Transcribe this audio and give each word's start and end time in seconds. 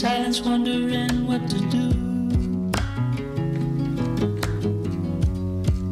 silence, 0.00 0.40
wondering 0.40 1.26
what 1.26 1.46
to 1.46 1.58
do. 1.68 1.90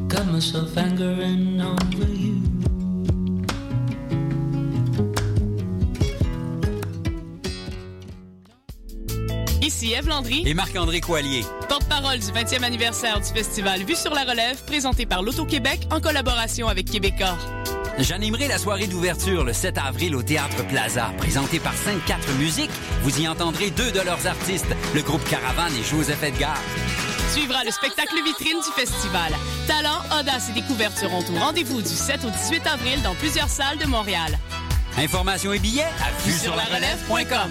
Got 0.08 0.27
myself 0.32 0.74
angering 0.79 1.61
over 1.61 2.08
you. 2.08 2.40
Ici 9.61 9.93
Eve 9.93 10.09
Landry 10.09 10.43
et 10.46 10.54
Marc-André 10.54 11.00
Coallier. 11.02 11.45
Porte-parole 11.68 12.18
du 12.20 12.32
20e 12.32 12.62
anniversaire 12.62 13.20
du 13.20 13.27
festival 13.27 13.82
Vue 13.82 13.95
sur 13.95 14.14
la 14.14 14.25
Relève, 14.25 14.64
présenté 14.64 15.04
par 15.04 15.22
l'Auto-Québec 15.22 15.80
en 15.90 16.00
collaboration 16.00 16.68
avec 16.68 16.90
Québecor. 16.90 17.36
J'animerai 17.98 18.46
la 18.46 18.58
soirée 18.58 18.86
d'ouverture 18.86 19.44
le 19.44 19.52
7 19.52 19.76
avril 19.78 20.14
au 20.14 20.22
Théâtre 20.22 20.64
Plaza, 20.68 21.12
présentée 21.18 21.58
par 21.58 21.75
5-4 21.75 22.39
Musiques. 22.39 22.70
Vous 23.02 23.20
y 23.20 23.26
entendrez 23.26 23.70
deux 23.70 23.90
de 23.90 24.00
leurs 24.00 24.25
artistes, 24.26 24.75
le 24.94 25.02
groupe 25.02 25.25
Caravane 25.29 25.72
et 25.75 25.82
Joseph 25.82 26.22
Edgar. 26.22 26.56
Suivra 27.32 27.64
le 27.64 27.72
spectacle 27.72 28.14
vitrine 28.25 28.58
du 28.58 28.80
festival. 28.80 29.32
Talent, 29.66 29.98
audace 30.20 30.50
et 30.50 30.53
découverte 30.53 30.96
seront 30.96 31.25
au 31.25 31.39
rendez-vous 31.39 31.82
du 31.82 31.89
7 31.89 32.25
au 32.25 32.30
18 32.30 32.66
avril 32.69 33.03
dans 33.03 33.14
plusieurs 33.16 33.48
salles 33.48 33.78
de 33.78 33.86
Montréal. 33.86 34.39
Informations 34.97 35.53
et 35.53 35.58
billets 35.58 35.83
à 35.83 36.22
vue 36.25 36.39
sur 36.39 36.55
la 36.55 36.64
relève.com. 36.64 37.50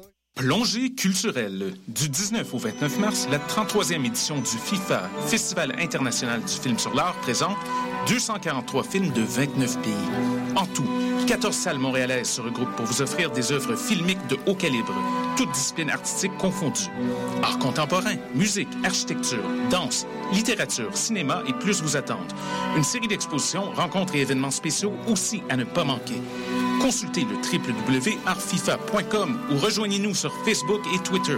Plongée 0.41 0.89
culturelle. 0.89 1.75
Du 1.87 2.09
19 2.09 2.51
au 2.51 2.57
29 2.57 2.97
mars, 2.97 3.27
la 3.29 3.37
33e 3.37 4.03
édition 4.07 4.37
du 4.37 4.57
FIFA, 4.57 5.07
Festival 5.27 5.75
international 5.79 6.41
du 6.41 6.53
film 6.53 6.79
sur 6.79 6.95
l'art, 6.95 7.13
présente 7.21 7.57
243 8.07 8.83
films 8.83 9.11
de 9.11 9.21
29 9.21 9.79
pays. 9.83 9.93
En 10.55 10.65
tout, 10.65 10.87
14 11.27 11.55
salles 11.55 11.77
montréalaises 11.77 12.27
se 12.27 12.41
regroupent 12.41 12.75
pour 12.75 12.87
vous 12.87 13.03
offrir 13.03 13.29
des 13.29 13.51
œuvres 13.51 13.75
filmiques 13.75 14.25
de 14.29 14.37
haut 14.47 14.55
calibre, 14.55 14.95
toutes 15.37 15.51
disciplines 15.51 15.89
artistiques 15.89 16.37
confondues. 16.37 16.89
Art 17.43 17.59
contemporain, 17.59 18.15
musique, 18.35 18.69
architecture, 18.83 19.43
danse, 19.69 20.05
littérature, 20.33 20.95
cinéma 20.95 21.43
et 21.47 21.53
plus 21.53 21.81
vous 21.81 21.95
attendent. 21.95 22.33
Une 22.75 22.83
série 22.83 23.07
d'expositions, 23.07 23.71
rencontres 23.71 24.15
et 24.15 24.21
événements 24.21 24.51
spéciaux 24.51 24.93
aussi 25.07 25.43
à 25.49 25.57
ne 25.57 25.63
pas 25.63 25.83
manquer. 25.83 26.21
Consultez 26.81 27.21
le 27.21 27.35
www.artfifa.com 27.35 29.39
ou 29.51 29.57
rejoignez-nous 29.57 30.15
sur 30.15 30.33
Facebook 30.43 30.81
et 30.93 30.99
Twitter. 30.99 31.37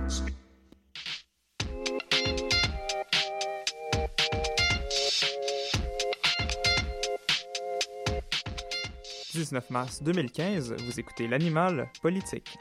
19 9.51 9.69
mars 9.69 10.01
2015, 10.01 10.75
vous 10.85 10.99
écoutez 11.01 11.27
l'animal 11.27 11.89
politique. 12.01 12.57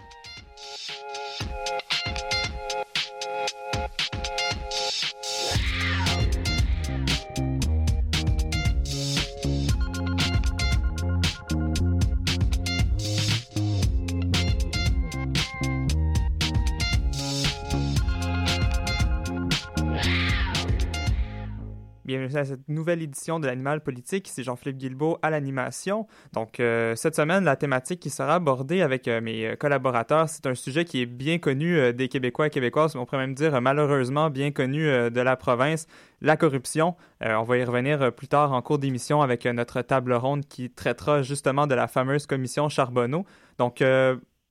À 22.35 22.45
cette 22.45 22.69
nouvelle 22.69 23.03
édition 23.03 23.41
de 23.41 23.47
l'Animal 23.47 23.81
Politique. 23.83 24.29
C'est 24.29 24.43
Jean-Philippe 24.43 24.79
Guilbeault 24.79 25.19
à 25.23 25.31
l'animation. 25.31 26.07
Donc, 26.33 26.61
euh, 26.61 26.95
cette 26.97 27.17
semaine, 27.17 27.45
la 27.45 27.57
thématique 27.57 28.01
qui 28.01 28.11
sera 28.11 28.35
abordée 28.35 28.83
avec 28.83 29.09
euh, 29.09 29.21
mes 29.21 29.57
collaborateurs, 29.59 30.29
c'est 30.29 30.47
un 30.47 30.55
sujet 30.55 30.85
qui 30.85 31.03
est 31.03 31.07
bien 31.07 31.39
connu 31.39 31.77
euh, 31.77 31.93
des 31.93 32.09
Québécois 32.09 32.49
et 32.49 32.51
Québécoises, 32.51 32.97
on 32.97 33.05
pourrait 33.05 33.19
même 33.19 33.35
dire 33.35 33.61
malheureusement 33.61 34.31
bien 34.31 34.51
connu 34.51 34.85
de 34.85 35.21
la 35.21 35.37
province, 35.37 35.87
la 36.21 36.37
corruption. 36.37 36.95
on 37.21 37.43
va 37.43 37.57
y 37.57 37.65
revenir 37.65 38.13
plus 38.13 38.29
tard 38.29 38.53
en 38.53 38.63
cours 38.63 38.79
d'émission 38.79 39.23
avec 39.23 39.47
notre 39.47 39.83
table 39.83 40.13
ronde 40.13 40.47
qui 40.47 40.71
traitera 40.71 41.23
justement 41.23 41.67
de 41.67 41.75
la 41.75 41.89
fameuse 41.89 42.27
commission 42.27 42.69
Charbonneau. 42.69 43.25
Donc, 43.59 43.83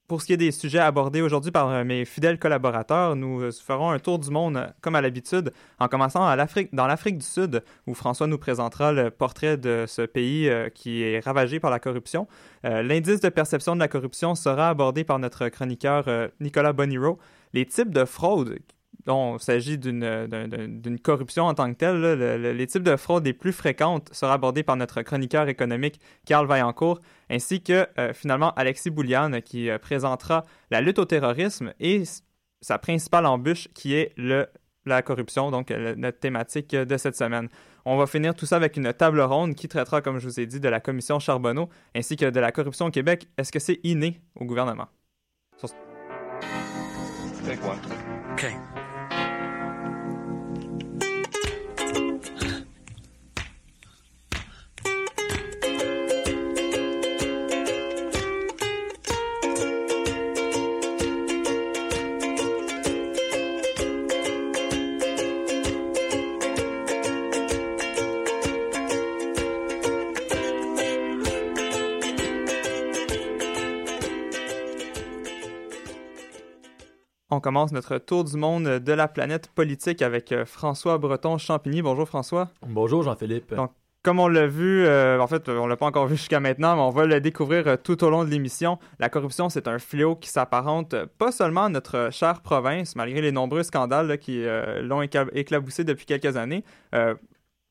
pour 0.09 0.21
ce 0.21 0.25
qui 0.25 0.33
est 0.33 0.37
des 0.37 0.51
sujets 0.51 0.79
abordés 0.79 1.21
aujourd'hui 1.21 1.51
par 1.51 1.69
euh, 1.69 1.83
mes 1.83 2.03
fidèles 2.03 2.39
collaborateurs, 2.39 3.15
nous 3.15 3.41
euh, 3.41 3.51
ferons 3.51 3.91
un 3.91 3.99
tour 3.99 4.17
du 4.17 4.31
monde 4.31 4.57
euh, 4.57 4.67
comme 4.81 4.95
à 4.95 5.01
l'habitude, 5.01 5.53
en 5.79 5.87
commençant 5.87 6.21
dans 6.73 6.87
l'Afrique 6.87 7.19
du 7.19 7.25
Sud, 7.25 7.63
où 7.85 7.93
François 7.93 8.25
nous 8.25 8.39
présentera 8.39 8.91
le 8.91 9.11
portrait 9.11 9.55
de 9.55 9.85
ce 9.87 10.01
pays 10.01 10.49
qui 10.73 11.03
est 11.03 11.19
ravagé 11.19 11.59
par 11.59 11.69
la 11.69 11.79
corruption. 11.79 12.27
L'indice 12.63 13.19
de 13.19 13.29
perception 13.29 13.75
de 13.75 13.79
la 13.79 13.87
corruption 13.87 14.33
sera 14.33 14.69
abordé 14.69 15.03
par 15.03 15.19
notre 15.19 15.47
chroniqueur 15.49 16.05
Nicolas 16.39 16.73
Boniro. 16.73 17.19
Les 17.53 17.65
types 17.65 17.91
de 17.91 18.05
fraude 18.05 18.57
dont 19.09 19.37
il 19.37 19.43
s'agit 19.43 19.79
d'une 19.79 20.99
corruption 21.01 21.45
en 21.45 21.55
tant 21.55 21.73
que 21.73 21.77
telle, 21.77 21.99
les 22.53 22.67
types 22.67 22.83
de 22.83 22.95
fraudes 22.95 23.25
les 23.25 23.33
plus 23.33 23.51
fréquentes 23.51 24.07
seront 24.11 24.33
abordés 24.33 24.61
par 24.61 24.75
notre 24.75 25.01
chroniqueur 25.01 25.49
économique 25.49 25.99
Carl 26.27 26.45
Vaillancourt, 26.45 26.99
ainsi 27.27 27.63
que 27.63 27.87
euh, 27.97 28.13
finalement 28.13 28.53
Alexis 28.53 28.91
Bouliane 28.91 29.41
qui 29.41 29.71
euh, 29.71 29.79
présentera 29.79 30.45
la 30.69 30.79
lutte 30.79 30.99
au 30.99 31.05
terrorisme 31.05 31.73
et 31.79 32.03
sa 32.61 32.77
principale 32.77 33.25
embûche 33.25 33.67
qui 33.73 33.95
est 33.95 34.13
le, 34.15 34.45
la 34.85 35.01
corruption, 35.01 35.49
donc 35.49 35.71
notre 35.71 36.19
thématique 36.19 36.75
de 36.75 36.97
cette 36.97 37.15
semaine. 37.15 37.49
On 37.85 37.97
va 37.97 38.05
finir 38.05 38.35
tout 38.35 38.45
ça 38.45 38.57
avec 38.57 38.77
une 38.77 38.93
table 38.93 39.21
ronde 39.21 39.55
qui 39.55 39.67
traitera, 39.67 40.03
comme 40.03 40.19
je 40.19 40.27
vous 40.27 40.39
ai 40.39 40.45
dit, 40.45 40.59
de 40.59 40.69
la 40.69 40.79
commission 40.79 41.17
Charbonneau 41.17 41.69
ainsi 41.95 42.15
que 42.15 42.29
de 42.29 42.39
la 42.39 42.51
corruption 42.51 42.85
au 42.85 42.91
Québec. 42.91 43.27
Est-ce 43.39 43.51
que 43.51 43.59
c'est 43.59 43.79
inné 43.83 44.21
au 44.35 44.45
gouvernement? 44.45 44.87
Take 47.45 47.63
one. 47.63 47.79
Okay. 48.33 48.78
On 77.39 77.41
commence 77.41 77.71
notre 77.71 77.99
tour 77.99 78.25
du 78.25 78.35
monde 78.35 78.65
de 78.65 78.91
la 78.91 79.07
planète 79.07 79.47
politique 79.47 80.01
avec 80.01 80.33
euh, 80.33 80.43
François 80.43 80.97
Breton-Champigny. 80.97 81.81
Bonjour 81.81 82.05
François. 82.05 82.49
Bonjour 82.67 83.01
Jean-Philippe. 83.01 83.53
Donc, 83.53 83.71
comme 84.03 84.19
on 84.19 84.27
l'a 84.27 84.45
vu, 84.45 84.85
euh, 84.85 85.21
en 85.21 85.27
fait, 85.27 85.47
on 85.47 85.65
l'a 85.65 85.77
pas 85.77 85.85
encore 85.85 86.07
vu 86.07 86.17
jusqu'à 86.17 86.41
maintenant, 86.41 86.75
mais 86.75 86.81
on 86.81 86.89
va 86.89 87.05
le 87.05 87.21
découvrir 87.21 87.65
euh, 87.65 87.77
tout 87.81 88.03
au 88.03 88.09
long 88.09 88.25
de 88.25 88.29
l'émission. 88.29 88.77
La 88.99 89.07
corruption, 89.07 89.47
c'est 89.47 89.69
un 89.69 89.79
fléau 89.79 90.17
qui 90.17 90.27
s'apparente 90.27 91.05
pas 91.17 91.31
seulement 91.31 91.63
à 91.63 91.69
notre 91.69 92.09
chère 92.11 92.41
province, 92.41 92.97
malgré 92.97 93.21
les 93.21 93.31
nombreux 93.31 93.63
scandales 93.63 94.17
qui 94.17 94.43
l'ont 94.81 95.01
éclaboussé 95.01 95.85
depuis 95.85 96.05
quelques 96.05 96.35
années. 96.35 96.65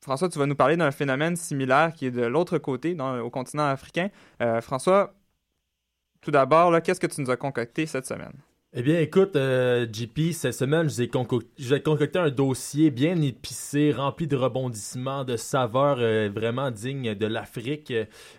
François, 0.01 0.29
tu 0.29 0.39
vas 0.39 0.47
nous 0.47 0.55
parler 0.55 0.77
d'un 0.77 0.89
phénomène 0.89 1.35
similaire 1.35 1.93
qui 1.93 2.07
est 2.07 2.11
de 2.11 2.25
l'autre 2.25 2.57
côté, 2.57 2.97
au 2.99 3.29
continent 3.29 3.67
africain. 3.67 4.09
François, 4.61 5.13
tout 6.21 6.31
d'abord, 6.31 6.81
qu'est-ce 6.81 6.99
que 6.99 7.05
tu 7.05 7.21
nous 7.21 7.29
as 7.29 7.37
concocté 7.37 7.85
cette 7.85 8.07
semaine? 8.07 8.33
Eh 8.71 8.83
bien, 8.83 8.99
écoute, 8.99 9.35
euh, 9.35 9.87
JP, 9.91 10.31
cette 10.31 10.53
semaine, 10.53 10.87
j'ai 10.91 11.09
concocté 11.09 12.19
un 12.19 12.29
dossier 12.29 12.91
bien 12.91 13.19
épicé, 13.19 13.91
rempli 13.91 14.27
de 14.27 14.35
rebondissements, 14.35 15.23
de 15.23 15.37
saveurs 15.37 15.97
euh, 15.99 16.29
vraiment 16.31 16.69
dignes 16.69 17.15
de 17.15 17.25
l'Afrique, 17.25 17.91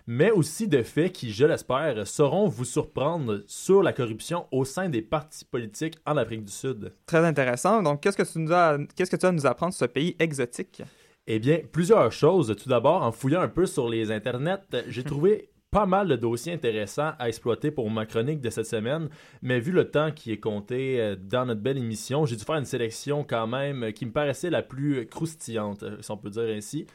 mais 0.07 0.31
aussi 0.31 0.69
de 0.69 0.83
faits 0.83 1.11
qui, 1.11 1.33
je 1.33 1.45
l'espère, 1.45 2.07
sauront 2.07 2.47
vous 2.47 2.63
surprendre 2.63 3.41
sur 3.45 3.83
la 3.83 3.91
corruption 3.91 4.45
au 4.53 4.63
sein 4.63 4.87
des 4.87 5.01
partis 5.01 5.43
politiques 5.43 5.97
en 6.05 6.15
Afrique 6.15 6.45
du 6.45 6.51
Sud. 6.53 6.93
Très 7.05 7.25
intéressant. 7.25 7.83
Donc, 7.83 7.99
qu'est-ce 7.99 8.15
que 8.15 8.23
tu 8.23 8.39
nous 8.39 8.53
as, 8.53 8.77
qu'est-ce 8.95 9.11
que 9.11 9.17
tu 9.17 9.25
vas 9.25 9.33
nous 9.33 9.45
apprendre 9.45 9.73
sur 9.73 9.85
ce 9.85 9.91
pays 9.91 10.15
exotique? 10.17 10.81
Eh 11.27 11.39
bien, 11.39 11.59
plusieurs 11.69 12.11
choses. 12.11 12.55
Tout 12.55 12.69
d'abord, 12.69 13.03
en 13.03 13.11
fouillant 13.11 13.41
un 13.41 13.49
peu 13.49 13.65
sur 13.65 13.89
les 13.89 14.11
internets, 14.11 14.61
j'ai 14.87 15.03
trouvé 15.05 15.50
pas 15.71 15.85
mal 15.85 16.09
de 16.09 16.17
dossiers 16.17 16.53
intéressants 16.53 17.13
à 17.17 17.29
exploiter 17.29 17.71
pour 17.71 17.89
ma 17.89 18.05
chronique 18.05 18.41
de 18.41 18.49
cette 18.49 18.65
semaine, 18.65 19.07
mais 19.41 19.59
vu 19.61 19.71
le 19.71 19.89
temps 19.89 20.11
qui 20.11 20.33
est 20.33 20.39
compté 20.39 20.99
euh, 20.99 21.15
dans 21.15 21.45
notre 21.45 21.61
belle 21.61 21.77
émission, 21.77 22.25
j'ai 22.25 22.35
dû 22.35 22.43
faire 22.43 22.57
une 22.57 22.65
sélection 22.65 23.23
quand 23.23 23.47
même 23.47 23.93
qui 23.93 24.05
me 24.05 24.11
paraissait 24.11 24.49
la 24.49 24.61
plus 24.61 25.07
croustillante, 25.07 25.83
euh, 25.83 25.97
si 26.01 26.11
on 26.11 26.17
peut 26.17 26.29
dire 26.29 26.43
ainsi. 26.43 26.85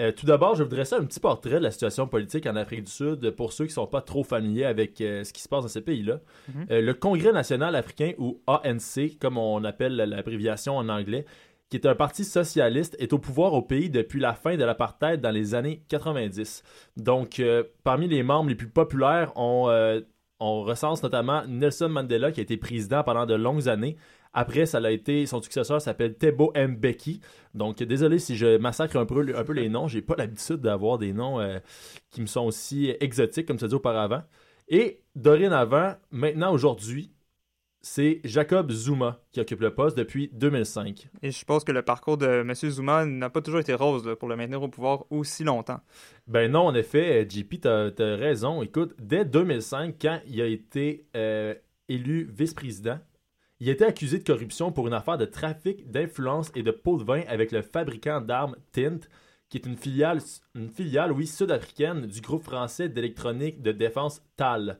Euh, 0.00 0.10
tout 0.10 0.24
d'abord, 0.24 0.54
je 0.54 0.62
voudrais 0.62 0.86
ça 0.86 0.96
un 0.96 1.04
petit 1.04 1.20
portrait 1.20 1.58
de 1.58 1.64
la 1.64 1.70
situation 1.70 2.08
politique 2.08 2.46
en 2.46 2.56
Afrique 2.56 2.84
du 2.84 2.90
Sud 2.90 3.30
pour 3.32 3.52
ceux 3.52 3.66
qui 3.66 3.72
ne 3.72 3.74
sont 3.74 3.86
pas 3.86 4.00
trop 4.00 4.24
familiers 4.24 4.64
avec 4.64 4.94
ce 4.96 5.30
qui 5.30 5.42
se 5.42 5.48
passe 5.50 5.64
dans 5.64 5.68
ces 5.68 5.82
pays-là. 5.82 6.20
Mhm. 6.48 6.66
le 6.70 6.92
Congrès 6.94 7.32
national 7.32 7.76
africain, 7.76 8.12
ou 8.16 8.40
ANC, 8.46 9.18
comme 9.20 9.36
on 9.36 9.62
appelle 9.64 9.96
l'abréviation 9.96 10.78
en 10.78 10.88
anglais, 10.88 11.26
qui 11.72 11.78
est 11.78 11.86
un 11.86 11.94
parti 11.94 12.22
socialiste, 12.22 12.96
est 12.98 13.14
au 13.14 13.18
pouvoir 13.18 13.54
au 13.54 13.62
pays 13.62 13.88
depuis 13.88 14.20
la 14.20 14.34
fin 14.34 14.58
de 14.58 14.62
l'apartheid 14.62 15.22
dans 15.22 15.30
les 15.30 15.54
années 15.54 15.82
90. 15.88 16.62
Donc, 16.98 17.40
euh, 17.40 17.64
parmi 17.82 18.08
les 18.08 18.22
membres 18.22 18.50
les 18.50 18.54
plus 18.54 18.68
populaires, 18.68 19.32
euh, 19.38 20.02
on, 20.38 20.64
recense 20.64 21.02
notamment 21.02 21.46
Nelson 21.48 21.88
Mandela, 21.88 22.30
qui 22.30 22.40
a 22.40 22.42
été 22.42 22.58
président 22.58 23.02
pendant 23.02 23.24
de 23.24 23.32
longues 23.32 23.70
années. 23.70 23.96
Après, 24.34 24.66
ça 24.66 24.80
a 24.84 24.90
été, 24.90 25.24
son 25.24 25.40
successeur 25.40 25.80
s'appelle 25.80 26.18
Tebo 26.18 26.52
Mbeki. 26.54 27.22
Donc, 27.54 27.82
désolé 27.82 28.18
si 28.18 28.36
je 28.36 28.58
massacre 28.58 28.98
un 28.98 29.06
peu, 29.06 29.22
les 29.22 29.68
noms. 29.70 29.88
J'ai 29.88 30.02
pas 30.02 30.16
l'habitude 30.18 30.56
d'avoir 30.56 30.98
des 30.98 31.14
noms 31.14 31.40
euh, 31.40 31.58
qui 32.10 32.20
me 32.20 32.26
sont 32.26 32.44
aussi 32.44 32.94
exotiques, 33.00 33.46
comme 33.46 33.58
ça 33.58 33.66
dit 33.66 33.74
auparavant. 33.74 34.24
Et 34.68 35.00
dorénavant, 35.16 35.94
maintenant, 36.10 36.52
aujourd'hui, 36.52 37.12
c'est 37.82 38.20
Jacob 38.24 38.70
Zuma 38.70 39.20
qui 39.32 39.40
occupe 39.40 39.60
le 39.60 39.74
poste 39.74 39.98
depuis 39.98 40.30
2005. 40.32 41.08
Et 41.22 41.30
je 41.30 41.36
suppose 41.36 41.64
que 41.64 41.72
le 41.72 41.82
parcours 41.82 42.16
de 42.16 42.26
M. 42.26 42.54
Zuma 42.54 43.04
n'a 43.04 43.28
pas 43.28 43.42
toujours 43.42 43.60
été 43.60 43.74
rose 43.74 44.16
pour 44.18 44.28
le 44.28 44.36
maintenir 44.36 44.62
au 44.62 44.68
pouvoir 44.68 45.04
aussi 45.10 45.42
longtemps. 45.42 45.80
Ben 46.28 46.50
non, 46.50 46.66
en 46.66 46.74
effet, 46.74 47.28
JP, 47.28 47.60
tu 47.62 47.68
as, 47.68 48.16
raison. 48.16 48.62
Écoute, 48.62 48.94
dès 49.00 49.24
2005, 49.24 49.96
quand 50.00 50.20
il 50.28 50.40
a 50.40 50.46
été 50.46 51.06
euh, 51.16 51.54
élu 51.88 52.30
vice-président, 52.32 52.98
il 53.58 53.68
a 53.68 53.72
été 53.72 53.84
accusé 53.84 54.18
de 54.18 54.24
corruption 54.24 54.72
pour 54.72 54.86
une 54.86 54.94
affaire 54.94 55.18
de 55.18 55.24
trafic 55.24 55.90
d'influence 55.90 56.50
et 56.54 56.62
de 56.62 56.70
pots 56.70 56.98
de 56.98 57.04
vin 57.04 57.22
avec 57.28 57.52
le 57.52 57.62
fabricant 57.62 58.20
d'armes 58.20 58.56
Tint, 58.72 59.00
qui 59.48 59.58
est 59.58 59.66
une 59.66 59.76
filiale, 59.76 60.20
une 60.54 60.68
filiale 60.68 61.12
oui, 61.12 61.26
sud-africaine 61.26 62.06
du 62.06 62.20
groupe 62.20 62.44
français 62.44 62.88
d'électronique 62.88 63.60
de 63.60 63.72
défense 63.72 64.22
TAL. 64.36 64.78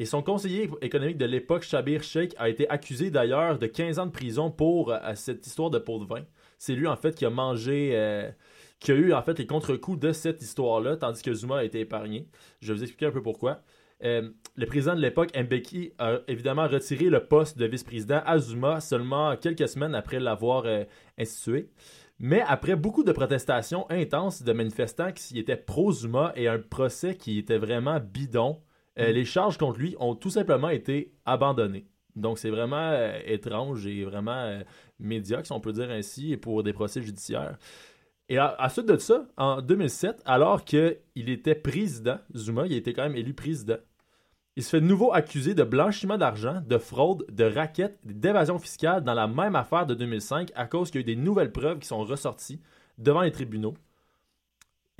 Et 0.00 0.06
son 0.06 0.22
conseiller 0.22 0.70
économique 0.80 1.18
de 1.18 1.26
l'époque, 1.26 1.62
Shabir 1.62 2.02
Sheikh, 2.02 2.34
a 2.38 2.48
été 2.48 2.66
accusé 2.70 3.10
d'ailleurs 3.10 3.58
de 3.58 3.66
15 3.66 3.98
ans 3.98 4.06
de 4.06 4.10
prison 4.10 4.50
pour 4.50 4.90
euh, 4.90 4.98
cette 5.14 5.46
histoire 5.46 5.68
de 5.68 5.78
pot 5.78 5.98
de 5.98 6.06
vin. 6.06 6.22
C'est 6.56 6.72
lui 6.72 6.86
en 6.86 6.96
fait 6.96 7.14
qui 7.14 7.26
a 7.26 7.30
mangé, 7.30 7.90
euh, 7.92 8.30
qui 8.78 8.92
a 8.92 8.94
eu 8.94 9.12
en 9.12 9.20
fait 9.20 9.38
les 9.38 9.46
contre-coups 9.46 10.00
de 10.00 10.12
cette 10.12 10.40
histoire-là, 10.40 10.96
tandis 10.96 11.22
que 11.22 11.34
Zuma 11.34 11.58
a 11.58 11.64
été 11.64 11.80
épargné. 11.80 12.26
Je 12.62 12.72
vais 12.72 12.78
vous 12.78 12.82
expliquer 12.82 13.06
un 13.08 13.10
peu 13.10 13.20
pourquoi. 13.20 13.60
Euh, 14.02 14.30
le 14.56 14.64
président 14.64 14.94
de 14.94 15.02
l'époque, 15.02 15.36
Mbeki, 15.36 15.92
a 15.98 16.20
évidemment 16.28 16.66
retiré 16.66 17.10
le 17.10 17.22
poste 17.22 17.58
de 17.58 17.66
vice-président 17.66 18.22
à 18.24 18.38
Zuma 18.38 18.80
seulement 18.80 19.36
quelques 19.36 19.68
semaines 19.68 19.94
après 19.94 20.18
l'avoir 20.18 20.64
institué. 21.18 21.68
Mais 22.18 22.42
après 22.48 22.74
beaucoup 22.74 23.04
de 23.04 23.12
protestations 23.12 23.84
intenses 23.90 24.42
de 24.44 24.52
manifestants 24.54 25.12
qui 25.12 25.38
étaient 25.38 25.56
pro-Zuma 25.56 26.32
et 26.36 26.48
un 26.48 26.58
procès 26.58 27.16
qui 27.16 27.38
était 27.38 27.58
vraiment 27.58 28.00
bidon, 28.00 28.62
euh, 28.98 29.12
les 29.12 29.24
charges 29.24 29.58
contre 29.58 29.78
lui 29.78 29.96
ont 29.98 30.14
tout 30.14 30.30
simplement 30.30 30.68
été 30.68 31.14
abandonnées. 31.24 31.86
Donc 32.16 32.38
c'est 32.38 32.50
vraiment 32.50 32.90
euh, 32.90 33.18
étrange 33.24 33.86
et 33.86 34.04
vraiment 34.04 34.32
euh, 34.32 34.62
médiocre, 34.98 35.46
si 35.46 35.52
on 35.52 35.60
peut 35.60 35.72
dire 35.72 35.90
ainsi, 35.90 36.36
pour 36.36 36.62
des 36.62 36.72
procès 36.72 37.02
judiciaires. 37.02 37.56
Et 38.28 38.38
à, 38.38 38.68
suite 38.68 38.86
de 38.86 38.96
ça, 38.96 39.26
en 39.36 39.60
2007, 39.60 40.22
alors 40.24 40.64
qu'il 40.64 41.00
était 41.16 41.56
président, 41.56 42.18
Zuma, 42.36 42.66
il 42.66 42.74
été 42.74 42.92
quand 42.92 43.02
même 43.02 43.16
élu 43.16 43.34
président, 43.34 43.78
il 44.54 44.62
se 44.62 44.70
fait 44.70 44.80
de 44.80 44.86
nouveau 44.86 45.12
accusé 45.12 45.54
de 45.54 45.64
blanchiment 45.64 46.16
d'argent, 46.16 46.62
de 46.64 46.78
fraude, 46.78 47.24
de 47.28 47.44
raquette, 47.44 47.98
d'évasion 48.04 48.58
fiscale 48.58 49.02
dans 49.02 49.14
la 49.14 49.26
même 49.26 49.56
affaire 49.56 49.86
de 49.86 49.94
2005 49.94 50.52
à 50.54 50.66
cause 50.66 50.90
qu'il 50.90 51.00
y 51.00 51.04
a 51.04 51.06
eu 51.10 51.16
des 51.16 51.20
nouvelles 51.20 51.50
preuves 51.50 51.80
qui 51.80 51.88
sont 51.88 52.04
ressorties 52.04 52.60
devant 52.98 53.22
les 53.22 53.32
tribunaux. 53.32 53.74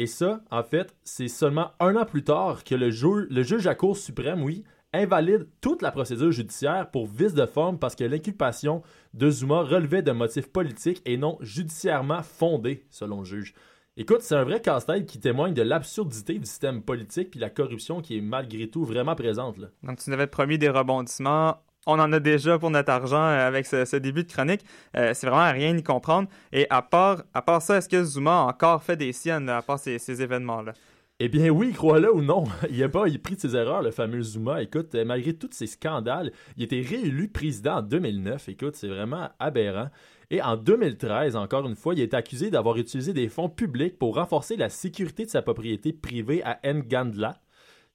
Et 0.01 0.07
ça, 0.07 0.41
en 0.51 0.63
fait, 0.63 0.97
c'est 1.05 1.29
seulement 1.29 1.73
un 1.79 1.95
an 1.95 2.07
plus 2.07 2.25
tard 2.25 2.65
que 2.65 2.75
le, 2.75 2.91
juge 2.91 3.67
à 3.67 3.75
Cour 3.75 3.99
suprême, 3.99 4.43
oui, 4.43 4.65
invalide 4.95 5.47
toute 5.61 5.83
la 5.83 5.91
procédure 5.91 6.33
judiciaire 6.33 6.91
pour 6.91 7.07
vice 7.07 7.35
de 7.35 7.45
forme 7.45 7.79
parce 7.79 7.97
que 7.97 8.05
l'inculpation 8.05 8.81
de 9.13 9.29
Zuma 9.29 9.61
relevait 9.61 10.01
de 10.01 10.13
motifs 10.13 10.51
politiques 10.51 11.03
et 11.05 11.19
non 11.19 11.37
judiciairement 11.43 12.23
fondés, 12.23 12.87
selon 12.89 13.19
le 13.19 13.27
juge. 13.27 13.53
Écoute, 13.99 14.23
c'est 14.23 14.37
un 14.37 14.45
vrai 14.45 14.63
casse-tête 14.63 15.05
qui 15.05 15.21
témoigne 15.21 15.53
de 15.53 15.61
l'absurdité 15.61 16.39
du 16.39 16.47
système 16.47 16.81
politique 16.81 17.33
puis 17.33 17.41
la 17.41 17.51
corruption 17.51 18.01
qui 18.01 18.17
est 18.17 18.23
malgré 18.23 18.71
tout 18.71 18.87
vraiment 18.87 19.15
présente. 19.15 19.59
Donc, 19.83 19.99
tu 19.99 20.09
nous 20.09 20.15
avais 20.15 20.29
promis 20.29 20.57
des 20.57 20.71
rebondissements 20.71 21.59
on 21.87 21.99
en 21.99 22.13
a 22.13 22.21
déjà 22.21 22.59
pour 22.59 22.71
notre 22.71 22.91
argent 22.91 23.23
euh, 23.23 23.47
avec 23.47 23.67
ce, 23.67 23.97
début 23.97 24.25
de 24.25 24.33
chronique. 24.33 24.65
Euh, 24.97 25.13
c'est 25.15 25.27
vraiment 25.27 25.51
rien 25.53 25.77
y 25.77 25.83
comprendre. 25.83 26.29
Et 26.53 26.67
à 26.71 26.83
part, 26.83 27.23
à 27.33 27.43
part 27.43 27.63
ça, 27.63 27.79
est-ce 27.79 27.89
que 27.89 28.03
Zuma 28.05 28.41
a 28.41 28.45
encore 28.45 28.83
fait 28.83 28.97
des 28.97 29.13
siennes, 29.13 29.49
à 29.49 29.63
part 29.63 29.79
ces, 29.79 30.23
événements-là? 30.23 30.75
Eh 31.23 31.29
bien 31.29 31.51
oui, 31.51 31.73
crois-le 31.73 32.15
ou 32.15 32.23
non, 32.23 32.45
il 32.71 32.83
a 32.83 32.89
pas 32.89 33.05
pris 33.23 33.37
de 33.37 33.41
ses 33.41 33.55
erreurs, 33.57 33.83
le 33.83 33.91
fameux 33.91 34.23
Zuma. 34.23 34.63
Écoute, 34.63 34.95
euh, 34.95 35.05
malgré 35.05 35.35
tous 35.35 35.51
ces 35.53 35.67
scandales, 35.67 36.33
il 36.57 36.63
a 36.63 36.65
été 36.65 36.81
réélu 36.83 37.29
président 37.29 37.77
en 37.77 37.83
2009. 37.83 38.49
Écoute, 38.51 38.77
c'est 38.77 38.89
vraiment 38.89 39.31
aberrant. 39.39 39.89
Et 40.31 40.41
en 40.43 40.57
2013, 40.57 41.35
encore 41.35 41.67
une 41.67 41.77
fois, 41.77 41.95
il 41.95 42.01
a 42.01 42.05
été 42.05 42.17
accusé 42.17 42.51
d'avoir 42.51 42.77
utilisé 42.77 43.13
des 43.13 43.29
fonds 43.29 43.49
publics 43.49 43.99
pour 43.99 44.15
renforcer 44.15 44.57
la 44.57 44.69
sécurité 44.69 45.25
de 45.25 45.31
sa 45.31 45.43
propriété 45.43 45.93
privée 45.93 46.43
à 46.45 46.61
Ngandla, 46.65 47.41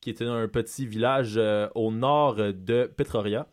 qui 0.02 0.10
était 0.10 0.26
un 0.26 0.48
petit 0.50 0.86
village 0.86 1.40
au 1.76 1.92
nord 1.94 2.36
de 2.36 2.92
Petroria. 2.98 3.48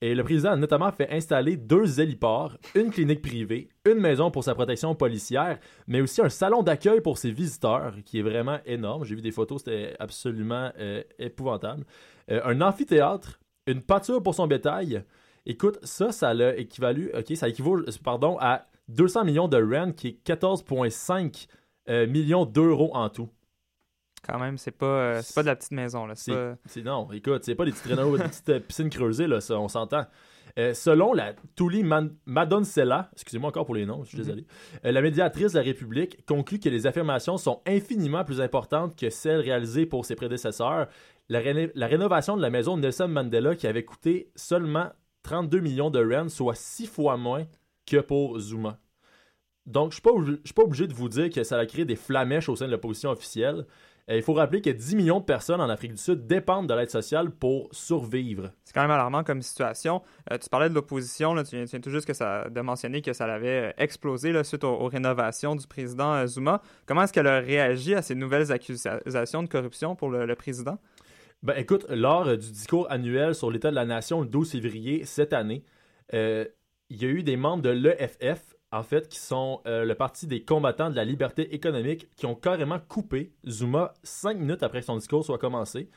Et 0.00 0.14
le 0.14 0.22
président 0.22 0.52
a 0.52 0.56
notamment 0.56 0.92
fait 0.92 1.10
installer 1.10 1.56
deux 1.56 2.00
héliports, 2.00 2.56
une 2.76 2.90
clinique 2.90 3.20
privée, 3.20 3.68
une 3.84 3.98
maison 3.98 4.30
pour 4.30 4.44
sa 4.44 4.54
protection 4.54 4.94
policière, 4.94 5.58
mais 5.88 6.00
aussi 6.00 6.22
un 6.22 6.28
salon 6.28 6.62
d'accueil 6.62 7.00
pour 7.00 7.18
ses 7.18 7.32
visiteurs, 7.32 7.94
qui 8.04 8.20
est 8.20 8.22
vraiment 8.22 8.58
énorme. 8.64 9.04
J'ai 9.04 9.16
vu 9.16 9.22
des 9.22 9.32
photos, 9.32 9.62
c'était 9.64 9.96
absolument 9.98 10.70
euh, 10.78 11.02
épouvantable. 11.18 11.84
Euh, 12.30 12.40
un 12.44 12.60
amphithéâtre, 12.60 13.40
une 13.66 13.82
pâture 13.82 14.22
pour 14.22 14.36
son 14.36 14.46
bétail. 14.46 15.02
Écoute, 15.46 15.80
ça, 15.82 16.12
ça 16.12 16.32
équivaut, 16.56 17.82
à 18.40 18.66
200 18.88 19.24
millions 19.24 19.48
de 19.48 19.56
rent, 19.56 19.92
qui 19.92 20.08
est 20.08 20.24
14,5 20.24 21.48
euh, 21.88 22.06
millions 22.06 22.44
d'euros 22.44 22.90
en 22.94 23.08
tout. 23.08 23.30
Quand 24.26 24.38
même, 24.38 24.58
c'est 24.58 24.72
pas, 24.72 24.86
euh, 24.86 25.22
pas 25.34 25.42
de 25.42 25.46
la 25.46 25.56
petite 25.56 25.72
maison. 25.72 26.06
Là. 26.06 26.14
C'est, 26.14 26.82
non, 26.82 27.10
écoute, 27.12 27.44
c'est 27.44 27.54
pas 27.54 27.64
des 27.64 27.72
petites, 27.72 27.86
des 27.86 27.94
petites 27.94 28.48
euh, 28.48 28.60
piscines 28.60 28.90
creusées, 28.90 29.26
là, 29.26 29.40
ça, 29.40 29.58
on 29.58 29.68
s'entend. 29.68 30.06
Euh, 30.58 30.74
selon 30.74 31.12
la 31.12 31.34
Tuli 31.54 31.84
Madonsella, 32.26 33.10
excusez-moi 33.12 33.50
encore 33.50 33.64
pour 33.64 33.76
les 33.76 33.86
noms, 33.86 34.02
je 34.02 34.08
suis 34.08 34.18
mhm. 34.18 34.24
désolé, 34.24 34.46
la 34.82 35.00
médiatrice 35.00 35.52
de 35.52 35.58
la 35.58 35.64
République 35.64 36.24
conclut 36.26 36.58
que 36.58 36.68
les 36.68 36.86
affirmations 36.86 37.36
sont 37.36 37.62
infiniment 37.66 38.24
plus 38.24 38.40
importantes 38.40 38.98
que 38.98 39.08
celles 39.08 39.40
réalisées 39.40 39.86
pour 39.86 40.04
ses 40.04 40.16
prédécesseurs. 40.16 40.88
La, 41.28 41.40
la 41.74 41.86
rénovation 41.86 42.36
de 42.36 42.42
la 42.42 42.50
maison 42.50 42.76
de 42.76 42.82
Nelson 42.82 43.06
Mandela, 43.06 43.54
qui 43.54 43.66
avait 43.66 43.84
coûté 43.84 44.32
seulement 44.34 44.88
32 45.22 45.60
millions 45.60 45.90
de 45.90 46.02
rand, 46.02 46.28
soit 46.28 46.56
six 46.56 46.86
fois 46.86 47.16
moins 47.16 47.44
que 47.86 47.98
pour 47.98 48.38
Zuma. 48.38 48.78
Donc, 49.68 49.92
je 49.92 50.00
ne 50.30 50.36
suis 50.44 50.54
pas 50.54 50.62
obligé 50.62 50.86
de 50.86 50.94
vous 50.94 51.10
dire 51.10 51.28
que 51.28 51.44
ça 51.44 51.58
a 51.58 51.66
créé 51.66 51.84
des 51.84 51.96
flamèches 51.96 52.48
au 52.48 52.56
sein 52.56 52.66
de 52.66 52.70
l'opposition 52.70 53.10
officielle. 53.10 53.66
Euh, 54.10 54.16
il 54.16 54.22
faut 54.22 54.32
rappeler 54.34 54.60
que 54.60 54.70
10 54.70 54.96
millions 54.96 55.20
de 55.20 55.24
personnes 55.24 55.60
en 55.60 55.68
Afrique 55.68 55.92
du 55.92 55.98
Sud 55.98 56.26
dépendent 56.26 56.66
de 56.66 56.74
l'aide 56.74 56.90
sociale 56.90 57.30
pour 57.30 57.68
survivre. 57.72 58.50
C'est 58.64 58.72
quand 58.72 58.82
même 58.82 58.90
alarmant 58.90 59.24
comme 59.24 59.42
situation. 59.42 60.02
Euh, 60.32 60.38
tu 60.38 60.48
parlais 60.48 60.68
de 60.68 60.74
l'opposition, 60.74 61.34
tu, 61.44 61.56
viens, 61.56 61.64
tu 61.64 61.70
viens 61.70 61.80
tout 61.80 61.90
juste 61.90 62.06
que 62.06 62.14
ça, 62.14 62.48
de 62.48 62.60
mentionner 62.60 63.02
que 63.02 63.12
ça 63.12 63.26
avait 63.26 63.68
euh, 63.68 63.72
explosé 63.76 64.32
là, 64.32 64.44
suite 64.44 64.64
aux, 64.64 64.74
aux 64.74 64.88
rénovations 64.88 65.56
du 65.56 65.66
président 65.66 66.14
euh, 66.14 66.26
Zuma. 66.26 66.62
Comment 66.86 67.02
est-ce 67.02 67.12
qu'elle 67.12 67.26
a 67.26 67.40
réagi 67.40 67.94
à 67.94 68.02
ces 68.02 68.14
nouvelles 68.14 68.50
accusations 68.50 69.42
de 69.42 69.48
corruption 69.48 69.94
pour 69.94 70.10
le, 70.10 70.26
le 70.26 70.34
président? 70.34 70.78
Ben 71.42 71.54
écoute, 71.56 71.86
lors 71.88 72.24
du 72.24 72.50
discours 72.50 72.90
annuel 72.90 73.34
sur 73.34 73.50
l'état 73.50 73.70
de 73.70 73.76
la 73.76 73.84
nation 73.84 74.22
le 74.22 74.26
12 74.26 74.50
février 74.52 75.04
cette 75.04 75.32
année, 75.32 75.62
euh, 76.14 76.44
il 76.90 77.02
y 77.02 77.04
a 77.04 77.08
eu 77.08 77.22
des 77.22 77.36
membres 77.36 77.62
de 77.62 77.70
l'EFF, 77.70 78.54
en 78.70 78.82
fait, 78.82 79.08
qui 79.08 79.18
sont 79.18 79.60
euh, 79.66 79.84
le 79.84 79.94
parti 79.94 80.26
des 80.26 80.42
combattants 80.42 80.90
de 80.90 80.96
la 80.96 81.04
liberté 81.04 81.54
économique, 81.54 82.08
qui 82.16 82.26
ont 82.26 82.34
carrément 82.34 82.78
coupé 82.78 83.32
Zuma 83.48 83.94
cinq 84.02 84.38
minutes 84.38 84.62
après 84.62 84.80
que 84.80 84.86
son 84.86 84.96
discours 84.96 85.24
soit 85.24 85.38
commencé 85.38 85.88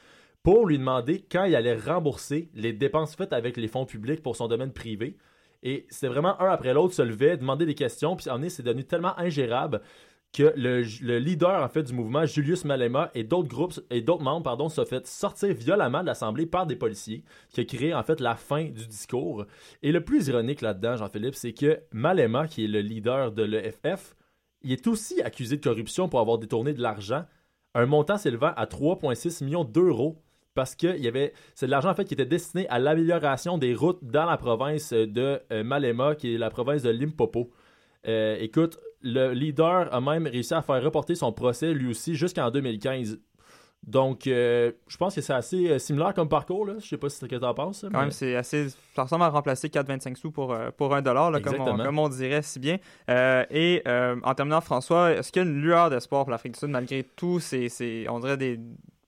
pour 0.43 0.65
lui 0.65 0.79
demander 0.79 1.23
quand 1.31 1.43
il 1.43 1.55
allait 1.55 1.77
rembourser 1.77 2.49
les 2.55 2.73
dépenses 2.73 3.15
faites 3.15 3.33
avec 3.33 3.57
les 3.57 3.67
fonds 3.67 3.85
publics 3.85 4.23
pour 4.23 4.35
son 4.35 4.47
domaine 4.47 4.71
privé. 4.71 5.17
Et 5.63 5.85
c'est 5.89 6.07
vraiment 6.07 6.41
un 6.41 6.49
après 6.49 6.73
l'autre 6.73 6.95
se 6.95 7.03
levait, 7.03 7.37
demander 7.37 7.65
des 7.65 7.75
questions, 7.75 8.15
puis 8.15 8.29
en 8.29 8.41
est, 8.41 8.49
c'est 8.49 8.63
devenu 8.63 8.83
tellement 8.83 9.17
ingérable 9.19 9.81
que 10.33 10.53
le, 10.55 10.83
le 11.01 11.19
leader 11.19 11.63
en 11.63 11.67
fait 11.67 11.83
du 11.83 11.93
mouvement, 11.93 12.25
Julius 12.25 12.63
Malema, 12.65 13.11
et 13.13 13.23
d'autres 13.23 13.49
groupes 13.49 13.79
et 13.89 14.01
d'autres 14.01 14.23
membres, 14.23 14.43
pardon, 14.43 14.69
se 14.69 14.85
fait 14.85 15.05
sortir 15.05 15.53
violemment 15.53 16.01
de 16.01 16.05
l'Assemblée 16.05 16.45
par 16.45 16.65
des 16.65 16.75
policiers, 16.75 17.23
qui 17.49 17.61
a 17.61 17.65
créé 17.65 17.93
en 17.93 18.03
fait 18.03 18.19
la 18.21 18.35
fin 18.35 18.63
du 18.63 18.87
discours. 18.87 19.45
Et 19.83 19.91
le 19.91 20.03
plus 20.03 20.27
ironique 20.27 20.61
là-dedans, 20.61 20.95
Jean-Philippe, 20.95 21.35
c'est 21.35 21.53
que 21.53 21.81
Malema, 21.91 22.47
qui 22.47 22.65
est 22.65 22.67
le 22.67 22.79
leader 22.79 23.31
de 23.31 23.43
l'EFF, 23.43 24.15
il 24.63 24.71
est 24.71 24.87
aussi 24.87 25.21
accusé 25.21 25.57
de 25.57 25.63
corruption 25.63 26.07
pour 26.07 26.19
avoir 26.19 26.37
détourné 26.37 26.73
de 26.73 26.81
l'argent, 26.81 27.25
un 27.73 27.85
montant 27.85 28.17
s'élevant 28.17 28.53
à 28.55 28.65
3,6 28.65 29.43
millions 29.43 29.63
d'euros 29.63 30.21
parce 30.53 30.75
que 30.75 30.97
c'est 31.55 31.65
de 31.65 31.71
l'argent 31.71 31.89
en 31.89 31.95
fait 31.95 32.05
qui 32.05 32.13
était 32.13 32.25
destiné 32.25 32.67
à 32.67 32.77
l'amélioration 32.77 33.57
des 33.57 33.73
routes 33.73 34.03
dans 34.03 34.25
la 34.25 34.37
province 34.37 34.91
de 34.91 35.39
euh, 35.51 35.63
Malema 35.63 36.15
qui 36.15 36.35
est 36.35 36.37
la 36.37 36.49
province 36.49 36.83
de 36.83 36.89
Limpopo. 36.89 37.51
Euh, 38.07 38.37
écoute, 38.39 38.79
le 39.01 39.31
leader 39.33 39.93
a 39.93 40.01
même 40.01 40.27
réussi 40.27 40.53
à 40.53 40.61
faire 40.61 40.81
reporter 40.83 41.15
son 41.15 41.31
procès 41.31 41.73
lui 41.73 41.89
aussi 41.89 42.15
jusqu'en 42.15 42.49
2015. 42.51 43.19
Donc, 43.83 44.27
euh, 44.27 44.71
je 44.87 44.95
pense 44.97 45.15
que 45.15 45.21
c'est 45.21 45.33
assez 45.33 45.67
euh, 45.71 45.79
similaire 45.79 46.13
comme 46.13 46.29
parcours. 46.29 46.67
Là. 46.67 46.73
Je 46.79 46.85
sais 46.87 46.97
pas 46.97 47.09
si 47.09 47.17
c'est 47.17 47.25
ce 47.25 47.29
que 47.31 47.35
tu 47.35 47.43
en 47.43 47.53
penses. 47.55 47.81
Quand 47.91 47.99
même, 48.01 48.11
c'est 48.11 48.35
assez. 48.35 48.67
Ça 48.95 49.03
ressemble 49.03 49.23
à 49.23 49.29
remplacer 49.29 49.69
4,25 49.69 50.15
sous 50.17 50.29
pour, 50.29 50.53
euh, 50.53 50.69
pour 50.69 50.93
1 50.93 51.01
dollar, 51.01 51.31
comme, 51.41 51.53
on, 51.61 51.65
comme 51.85 51.97
on 51.97 52.07
dirait 52.09 52.43
si 52.43 52.59
bien. 52.59 52.77
Et 53.09 53.81
en 53.87 54.33
terminant, 54.35 54.61
François, 54.61 55.13
est-ce 55.13 55.31
qu'il 55.31 55.41
y 55.41 55.45
a 55.45 55.49
une 55.49 55.59
lueur 55.61 55.89
d'espoir 55.89 56.23
pour 56.25 56.31
l'Afrique 56.31 56.53
du 56.53 56.59
Sud 56.59 56.69
malgré 56.69 57.01
tout 57.03 57.39
ces, 57.39 57.69
ces- 57.69 58.05
on 58.09 58.19
dirait 58.19 58.37
des. 58.37 58.59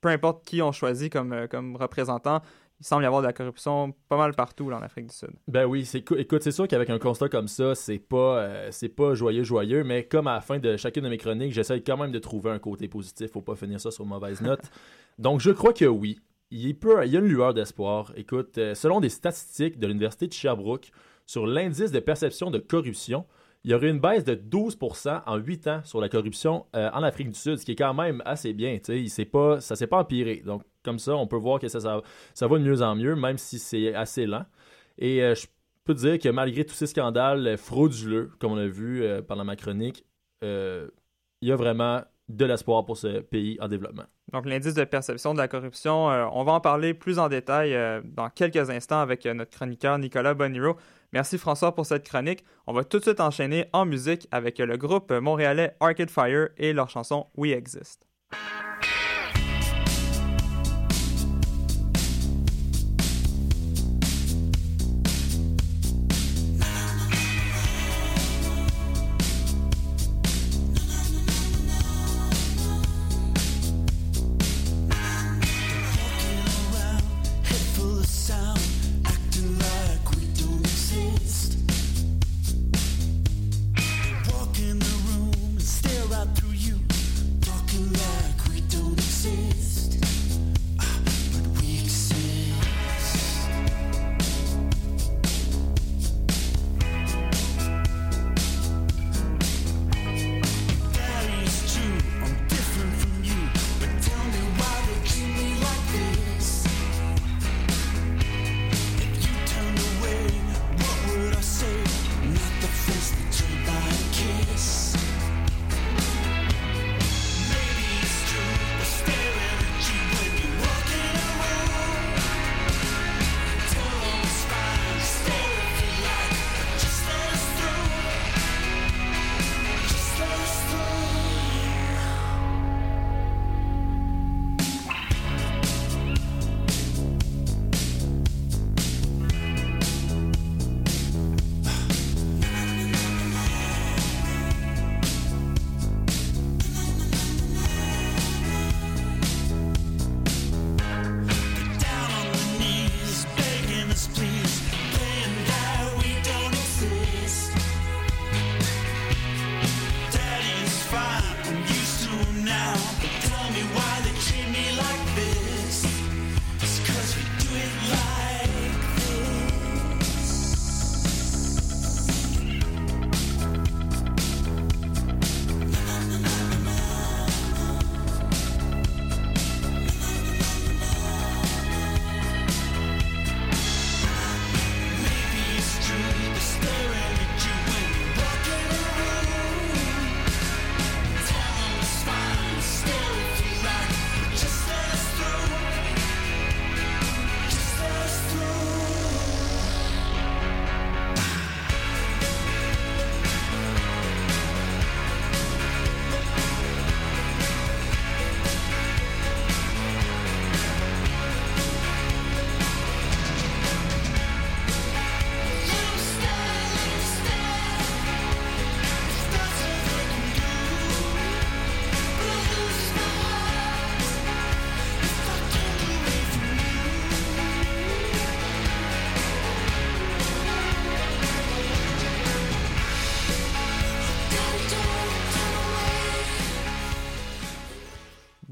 Peu 0.02 0.10
importe 0.10 0.44
qui 0.44 0.62
on 0.62 0.72
choisit 0.74 1.14
comme, 1.14 1.48
comme 1.50 1.78
représentant, 1.78 2.42
il 2.84 2.88
semble 2.88 3.04
y 3.04 3.06
avoir 3.06 3.22
de 3.22 3.28
la 3.28 3.32
corruption 3.34 3.94
pas 4.10 4.18
mal 4.18 4.34
partout 4.34 4.70
là, 4.70 4.78
en 4.78 4.82
Afrique 4.82 5.08
du 5.08 5.16
Sud. 5.16 5.30
Ben 5.48 5.64
oui, 5.66 5.86
c'est 5.86 6.02
cou- 6.04 6.18
écoute, 6.18 6.44
c'est 6.44 6.52
sûr 6.52 6.68
qu'avec 6.68 6.90
un 6.90 7.00
constat 7.00 7.30
comme 7.30 7.48
ça, 7.48 7.76
c'est 7.76 7.98
pas 7.98 8.40
euh, 8.40 8.68
c'est 8.72 8.90
pas 8.90 9.14
joyeux 9.14 9.44
joyeux, 9.44 9.86
mais 9.86 10.04
comme 10.06 10.28
à 10.28 10.34
la 10.34 10.42
fin 10.42 10.60
de 10.60 10.76
chacune 10.76 11.04
de 11.06 11.10
mes 11.10 11.18
chroniques, 11.18 11.54
j'essaie 11.54 11.80
quand 11.82 11.96
même 11.96 12.12
de 12.12 12.20
trouver 12.20 12.52
un 12.52 12.60
côté 12.60 12.90
positif, 12.90 13.32
faut 13.32 13.42
pas 13.42 13.56
finir 13.56 13.80
ça 13.80 13.90
sur 13.90 14.06
mauvaise 14.06 14.42
note. 14.42 14.62
Donc 15.18 15.40
je 15.40 15.52
crois 15.52 15.72
que 15.72 15.86
oui, 15.86 16.20
il 16.52 16.78
peut 16.78 17.06
il 17.06 17.14
y 17.14 17.16
a 17.16 17.20
une 17.22 17.28
lueur 17.28 17.54
d'espoir. 17.54 18.12
Écoute, 18.18 18.58
euh, 18.58 18.76
selon 18.76 19.00
des 19.00 19.10
statistiques 19.10 19.80
de 19.80 19.88
l'université 19.88 20.28
de 20.28 20.34
Sherbrooke 20.34 20.92
sur 21.26 21.48
l'indice 21.48 21.92
de 21.92 22.00
perception 22.02 22.52
de 22.52 22.60
corruption, 22.60 23.26
il 23.64 23.72
y 23.72 23.74
aurait 23.74 23.90
une 23.90 24.00
baisse 24.00 24.26
de 24.26 24.36
12% 24.36 25.22
en 25.26 25.38
8 25.38 25.68
ans 25.68 25.82
sur 25.86 26.02
la 26.02 26.10
corruption 26.10 26.66
euh, 26.76 26.90
en 26.92 27.02
Afrique 27.02 27.30
du 27.30 27.40
Sud, 27.40 27.58
ce 27.58 27.66
qui 27.66 27.72
est 27.72 27.76
quand 27.76 27.94
même 27.94 28.22
assez 28.26 28.54
bien. 28.54 28.78
sais, 28.84 29.00
il 29.00 29.10
s'est 29.10 29.26
pas, 29.26 29.62
ça 29.62 29.76
empiré. 29.92 30.44
Donc, 30.46 30.64
comme 30.84 31.00
ça, 31.00 31.16
on 31.16 31.28
peut 31.28 31.38
voir 31.38 31.60
que 31.60 31.70
ça, 31.70 31.80
ça, 31.80 32.02
ça 32.34 32.48
va 32.48 32.58
de 32.58 32.64
mieux 32.64 32.82
en 32.82 32.96
mieux, 32.96 33.16
même 33.16 33.38
si 33.38 33.60
c'est 33.60 33.96
assez 33.96 34.26
lent. 34.26 34.46
Et 34.98 35.24
euh, 35.24 35.34
je 35.34 35.48
peux 35.86 35.94
dire 35.94 36.20
que 36.20 36.28
malgré 36.28 36.66
tous 36.66 36.74
ces 36.74 36.88
scandales 36.88 37.58
frauduleux, 37.58 38.32
comme 38.40 38.52
on 38.52 38.58
a 38.58 38.68
vu 38.68 39.02
euh, 39.04 39.22
pendant 39.22 39.46
ma 39.46 39.56
chronique, 39.56 40.06
il 40.42 40.90
y 41.48 41.52
a 41.54 41.56
vraiment 41.56 42.02
de 42.28 42.46
l'espoir 42.46 42.84
pour 42.84 42.98
ce 42.98 43.22
pays 43.22 43.58
en 43.62 43.70
développement. 43.70 44.04
Donc, 44.34 44.46
l'indice 44.46 44.74
de 44.74 44.84
perception 44.84 45.34
de 45.34 45.38
la 45.38 45.48
corruption, 45.48 46.08
on 46.08 46.44
va 46.44 46.52
en 46.52 46.60
parler 46.60 46.94
plus 46.94 47.18
en 47.18 47.30
détail 47.30 47.78
dans 48.04 48.30
quelques 48.30 48.70
instants 48.70 49.00
avec 49.00 49.26
notre 49.26 49.52
chroniqueur 49.52 49.98
Nicolas 50.00 50.34
Boniro. 50.34 50.76
Merci 51.14 51.38
François 51.38 51.76
pour 51.76 51.86
cette 51.86 52.04
chronique. 52.04 52.44
On 52.66 52.74
va 52.74 52.84
tout 52.84 52.98
de 52.98 53.04
suite 53.04 53.20
enchaîner 53.20 53.68
en 53.72 53.86
musique 53.86 54.28
avec 54.32 54.58
le 54.58 54.78
groupe 54.78 55.12
montréalais 55.12 55.76
Arcade 55.80 56.10
Fire 56.10 56.50
et 56.58 56.74
leur 56.74 56.90
chanson 56.90 57.28
We 57.38 57.52
Exist. 57.52 58.08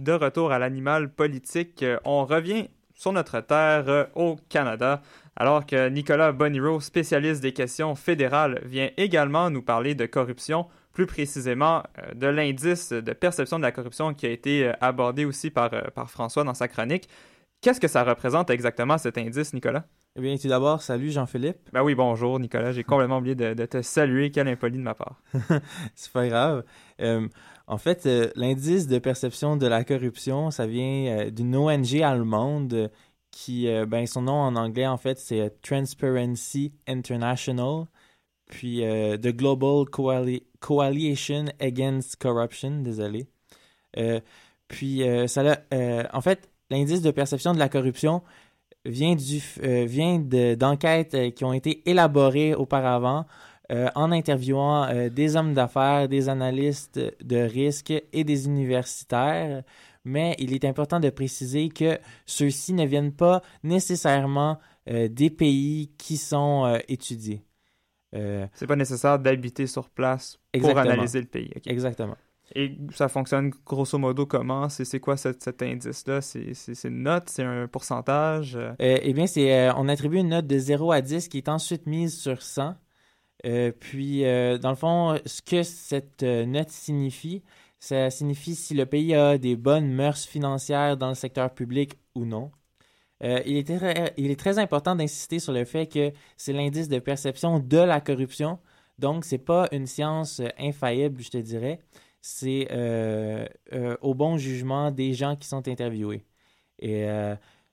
De 0.02 0.12
retour 0.14 0.52
à 0.52 0.60
l'animal 0.60 1.10
politique. 1.10 1.84
Euh, 1.84 1.98
On 2.06 2.26
revient 2.26 2.68
sur 2.94 3.12
notre 3.12 3.40
terre 3.42 3.86
euh, 3.88 4.06
au 4.16 4.38
Canada, 4.50 5.02
alors 5.36 5.66
que 5.66 5.90
Nicolas 5.90 6.32
Boniro, 6.32 6.80
spécialiste 6.80 7.42
des 7.42 7.54
questions 7.54 7.96
fédérales, 7.96 8.62
vient 8.66 8.90
également 8.98 9.50
nous 9.50 9.62
parler 9.62 9.96
de 9.96 10.06
corruption, 10.06 10.68
plus 10.94 11.06
précisément 11.06 11.84
euh, 12.00 12.14
de 12.14 12.28
l'indice 12.28 12.92
de 12.92 13.14
perception 13.14 13.58
de 13.58 13.64
la 13.64 13.72
corruption 13.72 14.14
qui 14.14 14.26
a 14.26 14.30
été 14.30 14.72
abordé 14.82 15.26
aussi 15.26 15.50
par, 15.52 15.70
par 15.94 16.10
François 16.10 16.44
dans 16.44 16.54
sa 16.54 16.68
chronique. 16.68 17.08
Qu'est-ce 17.62 17.80
que 17.80 17.88
ça 17.88 18.04
représente 18.04 18.50
exactement 18.50 18.98
cet 18.98 19.20
indice, 19.20 19.54
Nicolas? 19.54 19.86
Eh 20.18 20.22
bien, 20.22 20.36
tout 20.36 20.50
d'abord, 20.50 20.82
salut 20.82 21.10
Jean-Philippe. 21.12 21.58
Ben 21.72 21.84
oui, 21.84 21.96
bonjour 21.96 22.38
Nicolas, 22.38 22.74
j'ai 22.74 22.84
complètement 22.84 23.20
oublié 23.20 23.34
de, 23.34 23.54
de 23.54 23.66
te 23.66 23.82
saluer, 23.82 24.30
quel 24.30 24.48
impoli 24.48 24.78
de 24.78 24.82
ma 24.84 24.94
part. 24.94 25.22
C'est 25.96 26.12
pas 26.12 26.28
grave. 26.28 26.66
Euh, 27.00 27.28
en 27.72 27.78
fait, 27.78 28.06
euh, 28.06 28.30
l'indice 28.36 28.88
de 28.88 29.00
perception 29.00 29.56
de 29.58 29.66
la 29.66 29.84
corruption, 29.84 30.52
ça 30.52 30.68
vient 30.68 31.06
euh, 31.08 31.30
d'une 31.32 31.56
ONG 31.56 32.02
allemande 32.02 32.92
qui, 33.32 33.68
euh, 33.68 33.86
ben, 33.86 34.06
son 34.06 34.24
nom 34.24 34.34
en 34.34 34.56
anglais, 34.56 34.86
en 34.88 34.98
fait, 34.98 35.18
c'est 35.18 35.62
Transparency 35.62 36.74
International, 36.88 37.86
puis 38.48 38.82
The 38.82 39.30
Global 39.30 39.86
Coali- 39.86 40.44
Coalition 40.60 41.46
Against 41.62 42.18
Corruption, 42.18 42.82
désolé. 42.82 43.28
Puis, 44.68 45.04
ça 45.28 45.58
en 46.14 46.22
fait, 46.22 46.50
l'indice 46.70 47.02
de 47.02 47.12
perception 47.12 47.54
de 47.54 47.60
la 47.60 47.70
corruption 47.70 48.22
vient, 48.86 49.16
de- 49.16 50.56
d'enquêtes 50.56 51.14
euh, 51.14 51.30
qui 51.32 51.46
ont 51.46 51.54
été 51.54 51.88
élaborées 51.90 52.56
auparavant 52.56 53.26
euh, 53.72 53.90
en 53.96 54.12
interviewant 54.12 54.86
euh, 54.86 55.10
des 55.10 55.36
hommes 55.36 55.54
d'affaires, 55.54 56.08
des 56.08 56.30
analystes 56.30 57.00
de 57.24 57.38
risque 57.38 57.94
et 58.12 58.24
des 58.24 58.46
universitaires. 58.46 59.64
Mais 60.04 60.36
il 60.40 60.54
est 60.54 60.66
important 60.66 61.00
de 61.00 61.10
préciser 61.10 61.70
que 61.70 62.00
ceux-ci 62.26 62.74
ne 62.74 62.86
viennent 62.86 63.14
pas 63.14 63.42
nécessairement 63.64 64.58
euh, 64.90 65.08
des 65.08 65.30
pays 65.30 65.92
qui 65.98 66.18
sont 66.18 66.80
étudiés. 66.88 67.44
C'est 68.14 68.68
pas 68.68 68.76
nécessaire 68.76 69.20
d'habiter 69.20 69.68
sur 69.68 69.90
place 69.90 70.38
pour 70.60 70.78
analyser 70.78 71.22
le 71.22 71.28
pays. 71.28 71.50
exactement. 71.66 72.18
Et 72.56 72.78
ça 72.94 73.08
fonctionne 73.08 73.52
grosso 73.66 73.98
modo 73.98 74.26
comment? 74.26 74.68
C'est 74.70 75.00
quoi 75.00 75.16
cet, 75.18 75.42
cet 75.44 75.62
indice-là? 75.62 76.22
C'est 76.22 76.84
une 76.84 77.04
note? 77.04 77.30
C'est 77.30 77.44
un 77.44 77.68
pourcentage? 77.68 78.56
Euh, 78.58 78.74
eh 78.80 79.14
bien, 79.14 79.28
c'est, 79.28 79.54
euh, 79.54 79.74
on 79.78 79.88
attribue 79.88 80.18
une 80.18 80.30
note 80.30 80.48
de 80.48 80.58
0 80.58 80.92
à 80.92 81.02
10 81.02 81.30
qui 81.30 81.38
est 81.38 81.50
ensuite 81.50 81.88
mise 81.88 82.18
sur 82.18 82.42
100. 82.42 82.76
Euh, 83.46 83.72
puis, 83.72 84.26
euh, 84.26 84.58
dans 84.58 84.70
le 84.70 84.76
fond, 84.76 85.20
ce 85.26 85.42
que 85.42 85.64
cette 85.64 86.24
euh, 86.24 86.46
note 86.46 86.70
signifie, 86.70 87.42
ça 87.80 88.10
signifie 88.10 88.56
si 88.56 88.74
le 88.76 88.86
pays 88.86 89.16
a 89.16 89.38
des 89.38 89.56
bonnes 89.56 89.92
mœurs 89.92 90.26
financières 90.26 90.98
dans 90.98 91.10
le 91.10 91.16
secteur 91.16 91.54
public 91.54 91.94
ou 92.16 92.26
non. 92.26 92.52
Il, 93.24 93.56
est 93.56 93.68
très, 93.68 94.14
il 94.18 94.32
est 94.32 94.40
très 94.40 94.58
important 94.58 94.96
d'insister 94.96 95.38
sur 95.38 95.54
le 95.54 95.64
fait 95.64 95.86
que 95.86 96.12
c'est 96.38 96.54
l'indice 96.54 96.88
de 96.90 96.98
perception 96.98 97.60
de 97.60 97.78
la 97.78 98.02
corruption. 98.02 98.58
Donc, 98.98 99.26
c'est 99.26 99.38
pas 99.38 99.68
une 99.72 99.86
science 99.86 100.42
infaillible, 100.58 101.22
je 101.22 101.30
te 101.30 101.38
dirais. 101.38 101.82
C'est 102.22 102.68
au 104.02 104.16
bon 104.16 104.38
jugement 104.38 104.90
des 104.90 105.14
gens 105.14 105.36
qui 105.36 105.48
sont 105.48 105.68
interviewés. 105.68 106.26
Et 106.80 107.06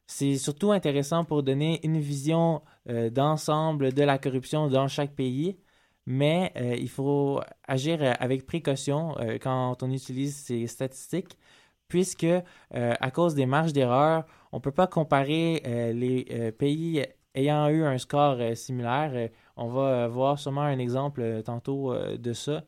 c'est 0.07 0.37
surtout 0.37 0.73
intéressant 0.73 1.25
pour 1.25 1.43
donner 1.43 1.81
une 1.83 1.99
vision 1.99 2.61
d'ensemble 2.87 3.95
de 3.95 4.03
la 4.03 4.19
corruption 4.19 4.69
dans 4.69 4.87
chaque 4.89 5.15
pays, 5.15 5.57
mais 6.09 6.53
euh, 6.57 6.75
il 6.79 6.89
faut 6.89 7.43
agir 7.67 7.99
euh, 8.01 8.15
avec 8.19 8.47
précaution 8.47 9.15
euh, 9.21 9.37
quand 9.39 9.83
on 9.83 9.91
utilise 9.91 10.35
ces 10.37 10.67
statistiques, 10.67 11.37
puisque 11.87 12.27
à 12.71 13.11
cause 13.11 13.35
des 13.35 13.47
marges 13.47 13.73
d'erreur, 13.73 14.25
on 14.53 14.57
ne 14.57 14.63
peut 14.63 14.73
pas 14.73 14.87
comparer 14.87 15.63
les 15.95 16.53
pays 16.53 17.03
ayant 17.35 17.67
eu 17.71 17.83
un 17.83 17.97
score 17.97 18.37
similaire. 18.55 19.31
On 19.57 19.69
va 19.69 20.07
voir 20.07 20.39
sûrement 20.39 20.61
un 20.61 20.79
exemple 20.79 21.43
tantôt 21.47 21.95
de 21.97 22.33
ça. 22.35 22.63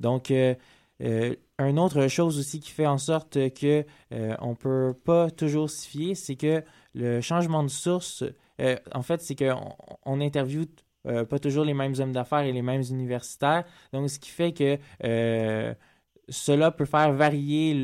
Donc, 0.00 0.32
une 0.98 1.78
autre 1.78 2.08
chose 2.08 2.36
aussi 2.40 2.58
qui 2.58 2.72
fait 2.72 2.88
en 2.88 2.98
sorte 2.98 3.34
que 3.54 3.84
on 4.40 4.56
peut 4.56 4.92
pas 5.04 5.30
toujours 5.30 5.70
s'y 5.70 5.88
fier, 5.88 6.14
c'est 6.16 6.34
que 6.34 6.64
le 6.94 7.20
changement 7.20 7.62
de 7.62 7.68
source, 7.68 8.24
en 8.92 9.02
fait, 9.02 9.20
c'est 9.20 9.36
qu'on 9.36 9.76
on 10.04 10.20
interviewe 10.20 10.66
euh, 11.06 11.24
pas 11.24 11.38
toujours 11.38 11.64
les 11.64 11.74
mêmes 11.74 11.94
hommes 11.98 12.12
d'affaires 12.12 12.40
et 12.40 12.52
les 12.52 12.62
mêmes 12.62 12.82
universitaires. 12.90 13.64
Donc, 13.92 14.10
ce 14.10 14.18
qui 14.18 14.30
fait 14.30 14.52
que 14.52 14.78
euh, 15.04 15.74
cela 16.28 16.70
peut 16.70 16.84
faire 16.84 17.12
varier 17.12 17.74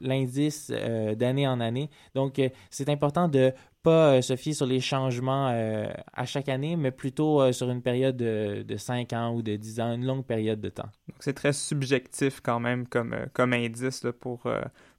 l'indice 0.00 0.70
euh, 0.74 1.14
d'année 1.14 1.46
en 1.46 1.60
année. 1.60 1.88
Donc, 2.14 2.40
c'est 2.70 2.88
important 2.88 3.28
de 3.28 3.52
pas 3.82 4.16
euh, 4.16 4.20
se 4.22 4.34
fier 4.36 4.52
sur 4.52 4.66
les 4.66 4.80
changements 4.80 5.46
à 6.12 6.24
chaque 6.26 6.48
année, 6.48 6.76
mais 6.76 6.90
plutôt 6.90 7.52
sur 7.52 7.70
une 7.70 7.80
période 7.80 8.16
de, 8.16 8.64
de 8.66 8.76
5 8.76 9.12
ans 9.12 9.34
ou 9.34 9.42
de 9.42 9.56
10 9.56 9.80
ans, 9.80 9.94
une 9.94 10.04
longue 10.04 10.24
période 10.24 10.60
de 10.60 10.68
temps. 10.68 10.90
Donc 11.08 11.18
c'est 11.20 11.32
très 11.32 11.52
subjectif 11.52 12.40
quand 12.40 12.60
même 12.60 12.86
comme, 12.86 13.16
comme 13.32 13.52
indice 13.52 14.04
pour, 14.20 14.42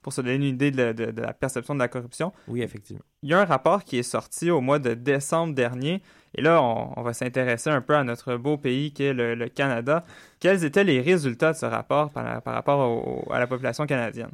pour 0.02 0.12
se 0.12 0.20
donner 0.20 0.36
une 0.36 0.42
idée 0.44 0.70
de, 0.70 0.92
de- 0.92 1.10
de 1.10 1.22
la 1.22 1.32
perception 1.32 1.74
de 1.74 1.78
la 1.80 1.88
corruption. 1.88 2.32
Oui, 2.48 2.62
effectivement. 2.62 3.02
Il 3.22 3.30
y 3.30 3.34
a 3.34 3.40
un 3.40 3.44
rapport 3.44 3.84
qui 3.84 3.98
est 3.98 4.02
sorti 4.02 4.50
au 4.50 4.60
mois 4.60 4.78
de 4.78 4.94
décembre 4.94 5.54
dernier. 5.54 6.02
Et 6.34 6.42
là, 6.42 6.62
on, 6.62 6.92
on 6.96 7.02
va 7.02 7.12
s'intéresser 7.12 7.70
un 7.70 7.80
peu 7.80 7.94
à 7.96 8.04
notre 8.04 8.36
beau 8.36 8.56
pays 8.56 8.92
qui 8.92 9.02
est 9.04 9.12
le, 9.12 9.34
le 9.34 9.48
Canada. 9.48 10.04
Quels 10.38 10.64
étaient 10.64 10.84
les 10.84 11.00
résultats 11.00 11.52
de 11.52 11.56
ce 11.56 11.66
rapport 11.66 12.10
par, 12.10 12.40
par 12.42 12.54
rapport 12.54 12.78
au- 12.88 13.32
à 13.32 13.38
la 13.38 13.46
population 13.46 13.84
canadienne? 13.86 14.30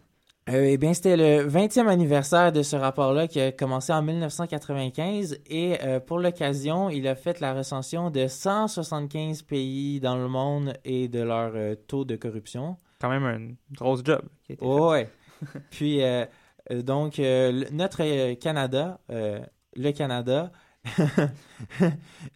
Euh, 0.48 0.62
eh 0.68 0.76
bien, 0.76 0.94
c'était 0.94 1.16
le 1.16 1.48
20e 1.48 1.88
anniversaire 1.88 2.52
de 2.52 2.62
ce 2.62 2.76
rapport-là 2.76 3.26
qui 3.26 3.40
a 3.40 3.50
commencé 3.50 3.92
en 3.92 4.00
1995 4.02 5.40
et 5.46 5.76
euh, 5.82 5.98
pour 5.98 6.20
l'occasion, 6.20 6.88
il 6.88 7.08
a 7.08 7.16
fait 7.16 7.40
la 7.40 7.52
recension 7.52 8.10
de 8.10 8.28
175 8.28 9.42
pays 9.42 9.98
dans 9.98 10.16
le 10.16 10.28
monde 10.28 10.74
et 10.84 11.08
de 11.08 11.20
leur 11.20 11.50
euh, 11.54 11.74
taux 11.74 12.04
de 12.04 12.14
corruption. 12.14 12.76
Quand 13.00 13.08
même 13.10 13.24
une 13.24 13.56
grosse 13.72 14.02
job 14.04 14.20
qui 14.44 14.52
a 14.52 14.54
été 14.54 14.64
Oh, 14.64 14.90
ouais. 14.90 15.10
Puis, 15.70 16.02
euh, 16.02 16.24
euh, 16.70 16.82
donc, 16.82 17.18
euh, 17.18 17.64
notre 17.72 18.34
Canada, 18.34 19.00
le 19.08 19.90
Canada, 19.92 20.52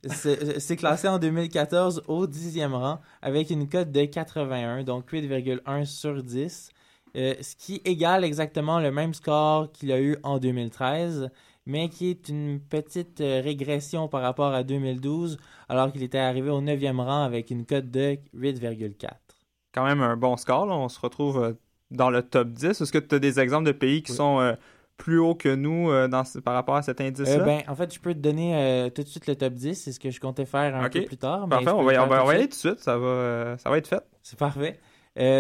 c'est 0.06 0.76
classé 0.76 1.08
en 1.08 1.18
2014 1.18 2.04
au 2.08 2.26
10e 2.26 2.72
rang 2.72 3.00
avec 3.22 3.50
une 3.50 3.68
cote 3.68 3.92
de 3.92 4.04
81, 4.04 4.82
donc 4.84 5.10
8,1 5.10 5.84
sur 5.84 6.22
10. 6.22 6.70
Euh, 7.16 7.34
ce 7.40 7.56
qui 7.56 7.80
égale 7.84 8.24
exactement 8.24 8.78
le 8.78 8.92
même 8.92 9.14
score 9.14 9.70
qu'il 9.72 9.90
a 9.90 10.00
eu 10.00 10.16
en 10.22 10.38
2013, 10.38 11.30
mais 11.66 11.88
qui 11.88 12.10
est 12.10 12.28
une 12.28 12.60
petite 12.60 13.20
régression 13.20 14.08
par 14.08 14.22
rapport 14.22 14.52
à 14.52 14.62
2012, 14.62 15.38
alors 15.68 15.92
qu'il 15.92 16.02
était 16.02 16.18
arrivé 16.18 16.50
au 16.50 16.60
9e 16.60 17.00
rang 17.00 17.22
avec 17.22 17.50
une 17.50 17.66
cote 17.66 17.90
de 17.90 18.18
8,4. 18.34 19.10
Quand 19.72 19.84
même 19.84 20.02
un 20.02 20.16
bon 20.16 20.36
score. 20.36 20.66
On 20.68 20.88
se 20.88 21.00
retrouve 21.00 21.56
dans 21.90 22.11
le 22.11 22.22
top 22.22 22.48
10. 22.48 22.81
Est-ce 22.81 22.92
que 22.92 22.98
tu 22.98 23.14
as 23.14 23.18
des 23.18 23.40
exemples 23.40 23.66
de 23.66 23.72
pays 23.72 24.03
qui 24.03 24.12
Oui. 24.12 24.16
sont 24.16 24.40
euh, 24.40 24.53
plus 24.96 25.18
hauts 25.18 25.35
que 25.35 25.55
nous 25.55 25.90
euh, 25.90 26.09
dans, 26.09 26.22
par 26.44 26.55
rapport 26.55 26.76
à 26.76 26.83
cet 26.83 27.00
indice-là? 27.00 27.40
Euh, 27.42 27.44
ben, 27.44 27.62
en 27.68 27.74
fait, 27.74 27.92
je 27.94 28.00
peux 28.00 28.14
te 28.14 28.18
donner 28.18 28.90
tout 28.94 29.03
de 29.03 29.09
suite 29.09 29.26
le 29.26 29.37
top 29.37 29.55
10, 29.55 29.74
c'est 29.74 29.92
ce 29.92 30.00
que 30.00 30.11
je 30.11 30.20
comptais 30.20 30.44
faire 30.46 30.76
un 30.76 30.88
peu 30.88 31.05
plus 31.05 31.16
tard. 31.16 31.46
mais 31.46 31.57
Parfait, 31.57 31.70
on 31.70 31.83
va, 31.83 31.94
y- 31.94 31.98
on 31.98 32.07
va, 32.07 32.20
tout 32.22 32.26
de 32.26 32.33
suite. 32.37 32.40
tout 32.42 32.48
de 32.48 32.55
suite. 32.55 32.79
Ça 32.81 32.96
va, 32.98 33.57
ça 33.59 33.70
va 33.70 33.79
être 33.79 33.88
fait. 33.88 34.03
C'est 34.22 34.38
parfait. 34.38 34.79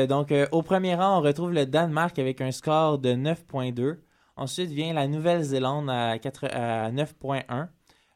Donc, 0.08 0.32
au 0.52 0.62
premier 0.62 0.94
rang, 0.94 1.18
on 1.18 1.22
retrouve 1.22 1.52
le 1.52 1.66
Danemark 1.66 2.18
avec 2.18 2.40
un 2.40 2.50
score 2.50 2.98
de 2.98 3.10
9.2. 3.14 3.98
Ensuite 4.36 4.70
vient 4.70 4.94
la 4.94 5.06
Nouvelle-Zélande 5.06 5.90
à, 5.90 6.18
4 6.18 6.46
à 6.54 6.90
9.1. 6.90 7.68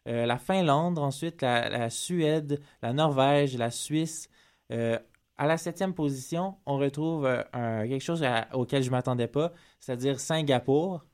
Euh, 0.06 0.26
la 0.26 0.36
Finlande, 0.38 0.98
ensuite 0.98 1.40
la, 1.42 1.68
la 1.68 1.90
Suède, 1.90 2.60
la 2.82 2.92
Norvège, 2.92 3.56
la 3.56 3.70
Suisse. 3.70 4.28
Euh, 4.72 4.98
à 5.36 5.46
la 5.46 5.56
septième 5.56 5.94
position, 5.94 6.56
on 6.66 6.76
retrouve 6.78 7.26
euh, 7.26 7.88
quelque 7.88 8.02
chose 8.02 8.24
auquel 8.52 8.82
je 8.82 8.88
ne 8.88 8.92
m'attendais 8.92 9.28
pas, 9.28 9.52
c'est-à-dire 9.80 10.20
Singapour, 10.20 11.04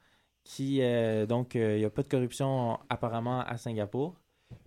qui, 0.45 0.83
euh, 0.83 1.27
donc, 1.27 1.57
euh, 1.57 1.77
il 1.77 1.81
n'y 1.81 1.85
a 1.85 1.91
pas 1.91 2.03
de 2.03 2.09
corruption 2.09 2.79
apparemment 2.89 3.41
à 3.41 3.57
Singapour. 3.57 4.17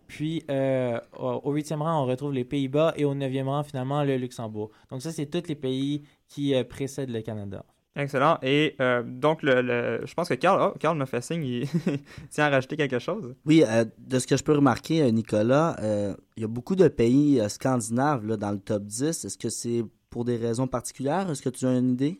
Puis, 0.07 0.43
euh, 0.49 0.99
au 1.17 1.51
huitième 1.51 1.81
rang, 1.81 2.03
on 2.03 2.05
retrouve 2.05 2.33
les 2.33 2.45
Pays-Bas 2.45 2.93
et 2.97 3.05
au 3.05 3.15
neuvième 3.15 3.49
rang, 3.49 3.63
finalement, 3.63 4.03
le 4.03 4.17
Luxembourg. 4.17 4.69
Donc, 4.89 5.01
ça, 5.01 5.11
c'est 5.11 5.25
tous 5.25 5.47
les 5.47 5.55
pays 5.55 6.03
qui 6.27 6.53
euh, 6.53 6.63
précèdent 6.63 7.09
le 7.09 7.21
Canada. 7.21 7.65
Excellent. 7.95 8.39
Et 8.41 8.75
euh, 8.81 9.03
donc, 9.05 9.43
le, 9.43 9.61
le- 9.61 10.01
je 10.05 10.13
pense 10.15 10.27
que 10.27 10.33
Carl, 10.33 10.59
oh, 10.73 10.77
Carl 10.79 10.97
m'a 10.97 11.05
fait 11.05 11.21
signe, 11.21 11.43
il 11.43 11.67
tient 12.31 12.45
à 12.45 12.49
rajouter 12.49 12.75
quelque 12.75 12.97
chose. 12.97 13.35
Oui, 13.45 13.63
euh, 13.67 13.85
de 13.99 14.17
ce 14.17 14.25
que 14.25 14.35
je 14.35 14.43
peux 14.43 14.53
remarquer, 14.55 15.03
euh, 15.03 15.11
Nicolas, 15.11 15.75
euh, 15.79 16.15
il 16.35 16.41
y 16.41 16.43
a 16.43 16.47
beaucoup 16.47 16.75
de 16.75 16.87
pays 16.87 17.39
euh, 17.39 17.49
scandinaves 17.49 18.25
là, 18.25 18.35
dans 18.35 18.51
le 18.51 18.57
top 18.59 18.83
10. 18.83 19.25
Est-ce 19.25 19.37
que 19.37 19.49
c'est 19.49 19.83
pour 20.09 20.25
des 20.25 20.37
raisons 20.37 20.65
particulières? 20.67 21.29
Est-ce 21.29 21.43
que 21.43 21.49
tu 21.49 21.67
as 21.67 21.77
une 21.77 21.91
idée? 21.91 22.19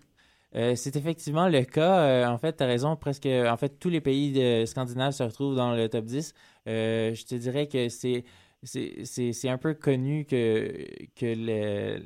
Euh, 0.56 0.76
c'est 0.76 0.96
effectivement 0.96 1.50
le 1.50 1.64
cas. 1.64 2.02
Euh, 2.02 2.28
en 2.28 2.38
fait, 2.38 2.56
tu 2.58 2.64
as 2.64 2.68
raison. 2.68 2.96
Presque, 2.96 3.26
en 3.26 3.58
fait, 3.58 3.80
tous 3.80 3.90
les 3.90 4.02
pays 4.02 4.32
de- 4.32 4.66
scandinaves 4.68 5.14
se 5.14 5.24
retrouvent 5.24 5.56
dans 5.56 5.74
le 5.74 5.90
top 5.90 6.06
10. 6.06 6.36
Euh, 6.68 7.16
je 7.16 7.26
te 7.26 7.34
dirais 7.34 7.66
que 7.66 7.90
c'est 7.90 8.24
c'est- 8.64 9.50
un 9.50 9.58
peu 9.58 9.74
connu 9.74 10.26
que, 10.26 10.86
que, 11.16 11.26
le, 11.36 12.00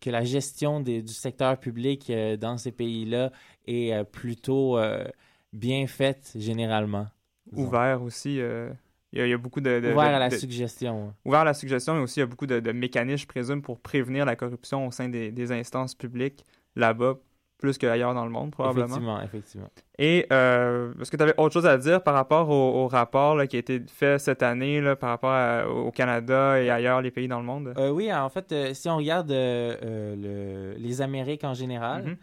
que 0.00 0.10
la 0.10 0.24
gestion 0.24 0.80
des- 0.80 1.02
du 1.02 1.12
secteur 1.12 1.58
public 1.58 2.10
euh, 2.10 2.36
dans 2.36 2.56
ces 2.58 2.72
pays-là 2.72 3.30
est 3.66 3.92
euh, 3.92 4.04
plutôt 4.04 4.78
euh, 4.78 5.04
bien 5.52 5.86
faite 5.86 6.32
généralement. 6.36 7.06
disons. 7.50 7.68
Ouvert 7.68 8.02
aussi. 8.02 8.40
euh, 8.40 8.70
Il 9.12 9.18
y, 9.18 9.22
a- 9.22 9.26
il 9.26 9.30
y 9.30 9.32
a 9.32 9.38
beaucoup 9.38 9.60
de. 9.60 9.80
de- 9.80 9.92
Ouvert 9.92 10.10
de- 10.10 10.14
à 10.14 10.18
la 10.20 10.28
de- 10.28 10.36
suggestion. 10.36 11.12
Ouvert 11.24 11.40
à 11.40 11.44
la 11.44 11.54
suggestion, 11.54 11.94
mais 11.94 12.00
aussi 12.00 12.20
il 12.20 12.22
y 12.22 12.24
a 12.24 12.26
beaucoup 12.26 12.46
de, 12.46 12.60
de 12.60 12.72
mécanismes, 12.72 13.22
je 13.22 13.26
présume, 13.26 13.60
pour 13.62 13.80
prévenir 13.80 14.24
la 14.24 14.36
corruption 14.36 14.86
au 14.86 14.90
sein 14.92 15.08
des, 15.08 15.32
des 15.32 15.50
instances 15.52 15.94
publiques 15.96 16.44
là-bas, 16.76 17.18
plus 17.60 17.78
qu'ailleurs 17.78 18.14
dans 18.14 18.24
le 18.24 18.30
monde, 18.30 18.50
probablement. 18.50 18.86
Effectivement, 18.86 19.22
effectivement. 19.22 19.68
Et 19.98 20.26
euh, 20.32 20.92
est-ce 21.00 21.10
que 21.10 21.16
tu 21.16 21.22
avais 21.22 21.34
autre 21.38 21.52
chose 21.52 21.66
à 21.66 21.76
dire 21.78 22.02
par 22.02 22.14
rapport 22.14 22.48
au, 22.48 22.82
au 22.84 22.88
rapport 22.88 23.36
là, 23.36 23.46
qui 23.46 23.56
a 23.56 23.58
été 23.60 23.80
fait 23.86 24.18
cette 24.18 24.42
année 24.42 24.80
là, 24.80 24.96
par 24.96 25.10
rapport 25.10 25.30
à- 25.32 25.68
au 25.68 25.90
Canada 25.90 26.60
et 26.60 26.70
ailleurs, 26.70 27.02
les 27.02 27.10
pays 27.10 27.28
dans 27.28 27.38
le 27.38 27.46
monde? 27.46 27.72
Euh, 27.76 27.90
oui, 27.90 28.12
en 28.12 28.28
fait, 28.30 28.50
euh, 28.52 28.74
si 28.74 28.88
on 28.88 28.96
regarde 28.96 29.30
le- 29.30 30.74
les 30.76 31.02
Amériques 31.02 31.44
en 31.44 31.54
général, 31.54 32.04
Mhm. 32.04 32.16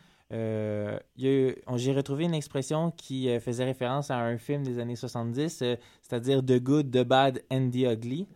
j'ai 1.17 1.93
retrouvé 1.93 2.25
une 2.25 2.33
expression 2.33 2.91
qui 2.91 3.29
faisait 3.39 3.65
référence 3.65 4.11
à 4.11 4.17
un 4.17 4.37
film 4.37 4.63
des 4.63 4.79
années 4.79 4.95
70, 4.95 5.61
euh, 5.61 5.75
c'est-à-dire 6.01 6.43
The 6.43 6.59
Good, 6.61 6.91
The 6.91 7.03
Bad 7.03 7.41
and 7.51 7.69
The 7.71 7.93
Ugly. 7.93 8.27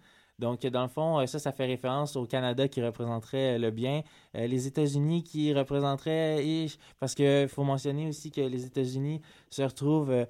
Donc, 0.42 0.66
dans 0.66 0.82
le 0.82 0.90
fond, 0.90 1.20
euh, 1.20 1.26
ça, 1.28 1.40
ça 1.40 1.52
fait 1.54 1.66
référence 1.66 2.16
au 2.18 2.26
Canada 2.26 2.68
qui 2.68 2.82
représenterait 2.84 3.56
euh, 3.56 3.58
le 3.60 3.72
bien, 3.72 4.02
euh, 4.36 4.48
les 4.48 4.68
États-Unis 4.68 5.24
qui 5.24 5.54
représenteraient, 5.54 6.66
parce 7.00 7.16
qu'il 7.16 7.48
faut 7.48 7.64
mentionner 7.64 8.08
aussi 8.10 8.32
que 8.32 8.42
les 8.42 8.66
États-Unis 8.66 9.22
se 9.50 9.62
retrouvent 9.62 10.26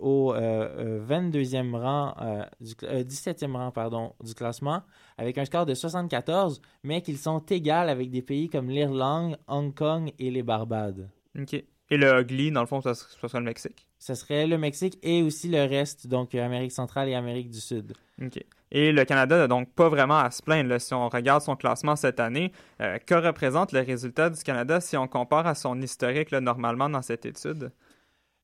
au 0.00 0.32
euh, 0.34 0.40
euh, 0.40 1.06
22e 1.06 1.76
rang, 1.76 2.14
euh, 2.20 2.44
du, 2.60 2.72
cl- 2.72 2.86
euh, 2.88 3.04
17e 3.04 3.54
rang, 3.54 3.70
pardon, 3.70 4.14
du 4.24 4.34
classement, 4.34 4.82
avec 5.18 5.38
un 5.38 5.44
score 5.44 5.66
de 5.66 5.74
74, 5.74 6.60
mais 6.82 7.02
qu'ils 7.02 7.18
sont 7.18 7.38
égaux 7.50 7.70
avec 7.70 8.10
des 8.10 8.22
pays 8.22 8.48
comme 8.48 8.68
l'Irlande, 8.70 9.38
Hong 9.46 9.74
Kong 9.74 10.12
et 10.18 10.30
les 10.30 10.42
Barbades. 10.42 11.08
OK. 11.38 11.54
Et 11.54 11.96
le 11.98 12.20
ugly, 12.20 12.50
dans 12.50 12.62
le 12.62 12.66
fond, 12.66 12.80
ça, 12.80 12.94
ça 12.94 13.28
serait 13.28 13.38
le 13.38 13.44
Mexique? 13.44 13.86
Ce 14.02 14.16
serait 14.16 14.48
le 14.48 14.58
Mexique 14.58 14.98
et 15.04 15.22
aussi 15.22 15.48
le 15.48 15.62
reste, 15.62 16.08
donc 16.08 16.34
euh, 16.34 16.44
Amérique 16.44 16.72
centrale 16.72 17.08
et 17.08 17.14
Amérique 17.14 17.50
du 17.50 17.60
Sud. 17.60 17.92
OK. 18.20 18.44
Et 18.72 18.90
le 18.90 19.04
Canada 19.04 19.38
n'a 19.38 19.46
donc 19.46 19.72
pas 19.74 19.88
vraiment 19.88 20.18
à 20.18 20.32
se 20.32 20.42
plaindre. 20.42 20.70
là. 20.70 20.80
Si 20.80 20.92
on 20.92 21.08
regarde 21.08 21.40
son 21.40 21.54
classement 21.54 21.94
cette 21.94 22.18
année, 22.18 22.50
euh, 22.80 22.98
que 22.98 23.14
représente 23.14 23.70
le 23.70 23.78
résultat 23.78 24.28
du 24.28 24.42
Canada 24.42 24.80
si 24.80 24.96
on 24.96 25.06
compare 25.06 25.46
à 25.46 25.54
son 25.54 25.80
historique 25.80 26.32
là, 26.32 26.40
normalement 26.40 26.90
dans 26.90 27.00
cette 27.00 27.26
étude? 27.26 27.70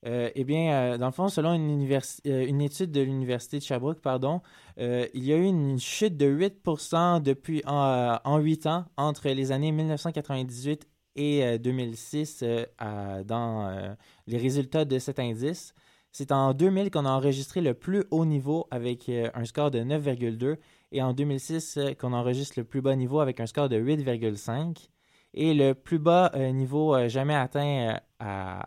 Euh, 0.07 0.31
eh 0.37 0.44
bien, 0.44 0.73
euh, 0.73 0.99
dans 0.99 1.07
le 1.07 1.12
fond, 1.12 1.29
selon 1.29 1.55
une, 1.55 1.90
euh, 1.90 2.61
étude 2.61 2.92
de 2.92 3.01
l'Université 3.01 3.59
de 3.59 3.64
Sherbrooke, 3.64 4.01
pardon, 4.01 4.42
il 4.77 5.25
y 5.25 5.33
a 5.33 5.37
eu 5.37 5.44
une 5.44 5.81
chute 5.81 6.16
de 6.16 6.27
8% 6.27 7.21
depuis 7.21 7.62
en, 7.66 8.21
en 8.23 8.38
8 8.38 8.66
ans 8.66 8.85
entre 8.97 9.29
les 9.29 9.51
années 9.51 9.73
1998 9.73 10.87
et 11.18 11.44
euh, 11.44 11.59
2006 11.59 12.40
euh, 12.42 12.64
à- 12.78 13.22
dans 13.24 13.66
euh, 13.68 13.94
les 14.26 14.38
résultats 14.38 14.85
de 14.85 14.98
cet 14.98 15.18
indice. 15.18 15.74
C'est 16.12 16.33
en 16.33 16.54
2000 16.54 16.90
qu'on 16.90 17.04
a 17.04 17.11
enregistré 17.11 17.61
le 17.61 17.74
plus 17.74 18.04
haut 18.11 18.24
niveau 18.24 18.66
avec 18.70 19.09
euh, 19.09 19.28
un 19.35 19.44
score 19.44 19.70
de 19.70 19.81
9,2 19.81 20.57
et 20.92 21.02
en 21.02 21.12
2006 21.12 21.76
euh, 21.76 21.94
qu'on 21.94 22.12
enregistre 22.12 22.54
le 22.59 22.64
plus 22.64 22.81
bas 22.81 22.96
niveau 22.96 23.20
avec 23.20 23.40
un 23.40 23.46
score 23.46 23.68
de 23.68 23.76
8,5 23.78 24.88
et 25.35 25.52
le 25.54 25.74
plus 25.74 25.98
bas 25.98 26.31
euh, 26.35 26.50
niveau 26.52 26.94
euh, 26.94 27.09
jamais 27.09 27.35
atteint 27.35 27.98
euh, 28.22 28.59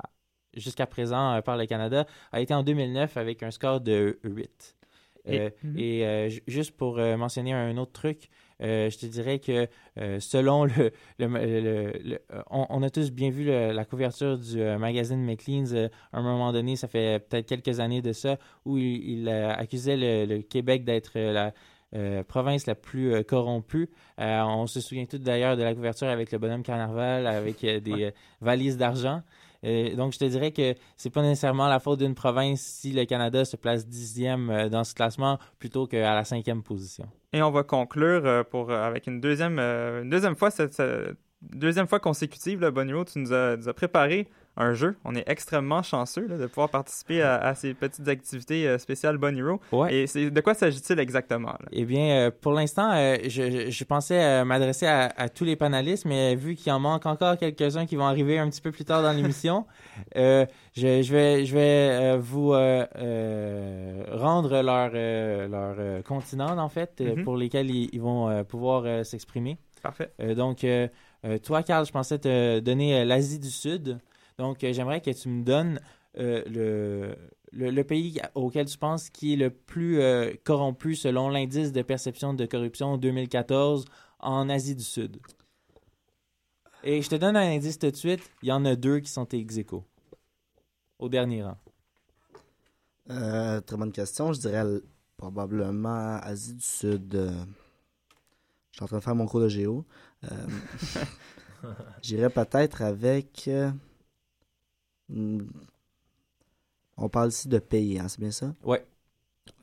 jusqu'à 0.56 0.86
présent 0.86 1.34
euh, 1.36 1.42
par 1.42 1.58
le 1.58 1.66
Canada 1.66 2.06
a 2.32 2.42
été 2.42 2.54
en 2.54 2.64
2009 2.64 3.18
avec 3.18 3.42
un 3.44 3.52
score 3.52 3.82
de 3.82 4.20
8. 4.24 4.76
Et- 5.26 5.40
Euh, 5.40 5.50
Mhm. 5.64 5.78
et 5.78 6.06
euh, 6.06 6.30
juste 6.48 6.72
pour 6.78 6.98
euh, 6.98 7.16
mentionner 7.18 7.54
un 7.54 7.78
autre 7.78 7.92
truc, 7.92 8.30
euh, 8.62 8.90
je 8.90 8.98
te 8.98 9.06
dirais 9.06 9.40
que 9.40 9.68
euh, 9.98 10.20
selon 10.20 10.66
le, 10.66 10.92
le- 11.20 11.28
le- 11.28 11.92
le- 12.04 12.20
euh, 12.34 12.42
on, 12.50 12.66
on 12.70 12.84
a 12.84 12.90
tous 12.90 13.12
bien 13.12 13.30
vu 13.30 13.44
le- 13.46 13.72
la 13.72 13.86
couverture 13.86 14.38
du 14.38 14.58
magazine 14.78 15.24
Maclean's 15.24 15.74
euh, 15.74 15.88
à 16.14 16.20
un 16.20 16.24
moment 16.24 16.52
donné, 16.54 16.76
ça 16.76 16.88
fait 16.88 17.20
peut-être 17.28 17.48
quelques 17.48 17.80
années 17.80 18.02
de 18.02 18.14
ça, 18.14 18.38
où 18.66 18.78
il, 18.78 19.22
il, 19.22 19.30
accusait 19.30 19.98
le, 19.98 20.26
le 20.26 20.42
Québec 20.42 20.84
d'être 20.84 21.20
la 21.20 21.54
euh, 21.94 22.24
province 22.24 22.68
la 22.68 22.76
plus 22.76 23.14
euh, 23.14 23.22
corrompue. 23.24 23.90
Euh, 24.20 24.42
on 24.44 24.66
se 24.66 24.80
souvient 24.80 25.06
tous 25.06 25.18
d'ailleurs 25.18 25.58
de 25.58 25.64
la 25.64 25.76
couverture 25.76 26.08
avec 26.08 26.32
le 26.32 26.38
bonhomme 26.38 26.64
carnaval, 26.64 27.28
avec 27.28 27.66
des 27.66 28.12
valises 28.40 28.78
d'argent. 28.78 29.22
Euh, 29.64 29.96
donc, 29.96 30.14
je 30.14 30.20
te 30.20 30.26
dirais 30.26 30.52
que 30.52 30.76
c'est 30.98 31.10
pas 31.10 31.22
nécessairement 31.22 31.68
la 31.68 31.80
faute 31.80 32.00
d'une 32.00 32.16
province 32.16 32.62
si 32.62 32.92
le 32.92 33.06
Canada 33.06 33.46
se 33.46 33.56
place 33.56 33.88
dixième 33.88 34.50
euh, 34.50 34.70
dans 34.70 34.84
ce 34.84 34.96
classement 34.96 35.38
plutôt 35.60 35.88
qu'à 35.88 36.16
la 36.16 36.24
cinquième 36.24 36.64
position. 36.64 37.06
Et 37.34 37.42
on 37.42 37.52
va 37.52 37.64
conclure 37.64 38.26
euh, 38.26 38.44
pour, 38.44 38.72
avec 38.72 39.08
une 39.08 39.22
deuxième, 39.22 39.58
deuxième 40.10 40.36
fois, 40.36 40.52
cette, 40.52 40.82
deuxième 41.42 41.88
fois 41.88 42.00
consécutive, 42.00 42.62
là, 42.62 42.72
Bonnie 42.72 42.94
Rowe, 42.94 43.06
tu 43.06 43.20
nous 43.20 43.34
as, 43.34 43.58
nous 43.58 43.70
as 43.70 43.74
préparé 43.74 44.28
un 44.58 44.74
jeu. 44.74 44.96
On 45.06 45.16
est 45.16 45.24
extrêmement 45.28 45.82
chanceux 45.82 46.28
là, 46.28 46.38
de 46.38 46.46
pouvoir 46.46 46.70
participer 46.70 47.22
à, 47.22 47.36
à 47.38 47.56
ces 47.56 47.74
petites 47.74 48.08
activités 48.08 48.68
euh, 48.68 48.78
spéciales 48.78 49.18
Bonnie 49.18 49.42
Rowe. 49.42 49.60
Ouais. 49.72 49.94
Et 49.94 50.08
c'est, 50.08 50.30
de 50.30 50.42
quoi 50.42 50.54
s'agit-il 50.54 51.00
exactement? 51.00 51.50
là? 51.52 51.66
Eh 51.72 51.86
bien, 51.86 52.28
euh, 52.28 52.32
pour 52.32 52.52
l'instant, 52.52 52.92
euh, 52.94 53.18
je, 53.28 53.84
pensais 53.86 54.44
m'adresser 54.44 54.88
à, 54.88 55.12
à 55.18 55.30
tous 55.30 55.46
les 55.46 55.56
panélistes, 55.56 56.06
mais 56.06 56.36
vu 56.36 56.56
qu'il 56.56 56.72
en 56.72 56.80
manque 56.80 57.06
encore 57.06 57.38
quelques-uns 57.38 57.86
qui 57.86 57.96
vont 57.96 58.06
arriver 58.06 58.40
un 58.40 58.50
petit 58.50 58.62
peu 58.62 58.72
plus 58.72 58.84
tard 58.86 59.02
dans 59.04 59.14
l'émission, 59.14 59.66
euh, 60.18 60.46
je, 60.76 61.02
je 61.02 61.12
vais, 61.14 61.46
je 61.46 61.56
vais 61.56 62.18
vous 62.18 62.54
euh, 62.54 62.86
euh, 62.98 64.04
rendre 64.12 64.62
leur, 64.62 64.92
leur 65.50 66.04
continent, 66.04 66.58
en 66.58 66.70
fait, 66.70 67.00
Mhm. 67.02 67.24
pour 67.24 67.38
lesquels 67.38 67.70
ils, 67.70 67.90
ils 67.94 68.02
vont 68.02 68.44
pouvoir 68.44 69.06
s'exprimer. 69.06 69.58
Parfait. 69.82 70.12
Donc, 70.36 70.66
toi, 71.44 71.64
Carl, 71.64 71.86
je 71.86 71.92
pensais 71.92 72.20
te 72.20 72.60
donner 72.60 73.06
l'Asie 73.06 73.40
du 73.40 73.50
Sud. 73.50 74.00
Donc, 74.42 74.64
euh, 74.64 74.74
j'aimerais 74.74 75.02
que 75.02 75.12
tu 75.12 75.30
me 75.30 75.44
donnes 75.44 75.80
euh, 76.18 76.44
le, 76.48 77.16
le, 77.52 77.70
le 77.70 77.84
pays 77.84 78.20
auquel 78.34 78.66
tu 78.66 78.76
penses 78.80 79.12
qui 79.12 79.34
est 79.34 79.36
le 79.36 79.52
plus 79.52 80.02
euh, 80.02 80.34
corrompu 80.44 80.96
selon 80.96 81.30
l'indice 81.30 81.72
de 81.72 81.84
perception 81.84 82.34
de 82.34 82.48
corruption 82.48 82.98
2014 82.98 83.86
en 84.20 84.50
Asie 84.50 84.76
du 84.76 84.84
Sud. 84.84 85.18
Et 86.84 87.04
je 87.04 87.10
te 87.10 87.16
donne 87.16 87.38
un 87.38 87.56
indice 87.56 87.78
tout 87.78 87.92
de 87.92 87.96
suite. 87.96 88.32
Il 88.42 88.50
y 88.50 88.52
en 88.52 88.66
a 88.66 88.76
deux 88.76 89.00
qui 89.00 89.12
sont 89.12 89.28
ex 89.28 89.58
aequo, 89.58 89.84
au 90.98 91.08
dernier 91.08 91.44
rang. 91.44 91.58
Euh, 93.12 93.62
très 93.62 93.78
bonne 93.78 93.92
question. 93.92 94.34
Je 94.34 94.40
dirais 94.40 94.64
probablement 95.18 96.18
Asie 96.18 96.56
du 96.56 96.64
Sud. 96.64 97.14
euh, 97.16 97.30
Je 98.72 98.78
suis 98.78 98.84
en 98.84 98.88
train 98.88 98.98
de 98.98 99.04
faire 99.04 99.16
mon 99.16 99.28
cours 99.28 99.42
de 99.42 99.50
géo. 99.50 99.86
Euh, 100.32 100.48
J'irais 102.02 102.30
peut-être 102.30 102.82
avec. 102.82 103.50
Euh, 105.12 105.16
hmm, 105.16 105.48
On 106.98 107.10
parle 107.10 107.30
ici 107.30 107.48
de 107.48 107.60
pays, 107.60 108.00
hein, 108.00 108.08
c'est 108.08 108.20
bien 108.20 108.32
ça? 108.32 108.54
Ouais. 108.64 108.86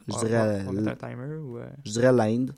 Je 0.08 0.14
On- 0.14 0.18
dirais, 0.20 0.38
on 0.66 0.72
va 0.72 0.72
mettre 0.72 0.88
l- 0.88 0.96
un 1.02 1.08
timer 1.08 1.34
ou, 1.36 1.58
euh, 1.58 1.68
je 1.84 1.92
dirais 1.92 2.12
l'Inde. 2.12 2.54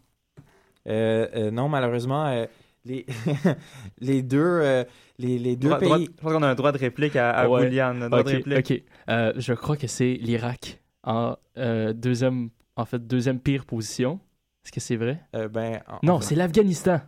Euh, 0.88 1.26
euh, 1.34 1.50
non, 1.50 1.68
malheureusement, 1.68 2.26
euh, 2.26 2.46
les, 2.84 3.04
les 4.00 4.22
deux, 4.22 4.38
euh, 4.40 4.84
les, 5.18 5.38
les 5.38 5.56
deux 5.56 5.68
Droit- 5.68 5.78
pays. 5.78 5.88
droit- 5.88 5.98
je 5.98 6.10
pense 6.22 6.32
qu'on 6.32 6.42
a 6.42 6.48
un 6.48 6.54
droit 6.54 6.72
de 6.72 6.78
réplique 6.78 7.16
à, 7.16 7.30
à 7.32 7.48
Ouais. 7.48 7.66
Bouliane. 7.66 8.02
un 8.04 8.08
droit 8.08 8.22
de 8.22 8.30
réplique. 8.30 8.70
ok. 8.70 8.82
Euh, 9.10 9.32
je 9.36 9.52
crois 9.52 9.76
que 9.76 9.86
c'est 9.86 10.14
l'Irak 10.14 10.80
en 11.04 11.36
euh, 11.58 11.92
deuxième, 11.92 12.50
en 12.76 12.84
fait, 12.86 13.04
deuxième 13.06 13.40
pire 13.40 13.66
position. 13.66 14.20
Est-ce 14.64 14.72
que 14.72 14.80
c'est 14.80 14.96
vrai? 14.96 15.20
Euh, 15.34 15.48
ben, 15.48 15.82
en- 15.88 15.98
non, 16.02 16.20
c'est 16.20 16.34
l'Afghanistan. 16.34 17.00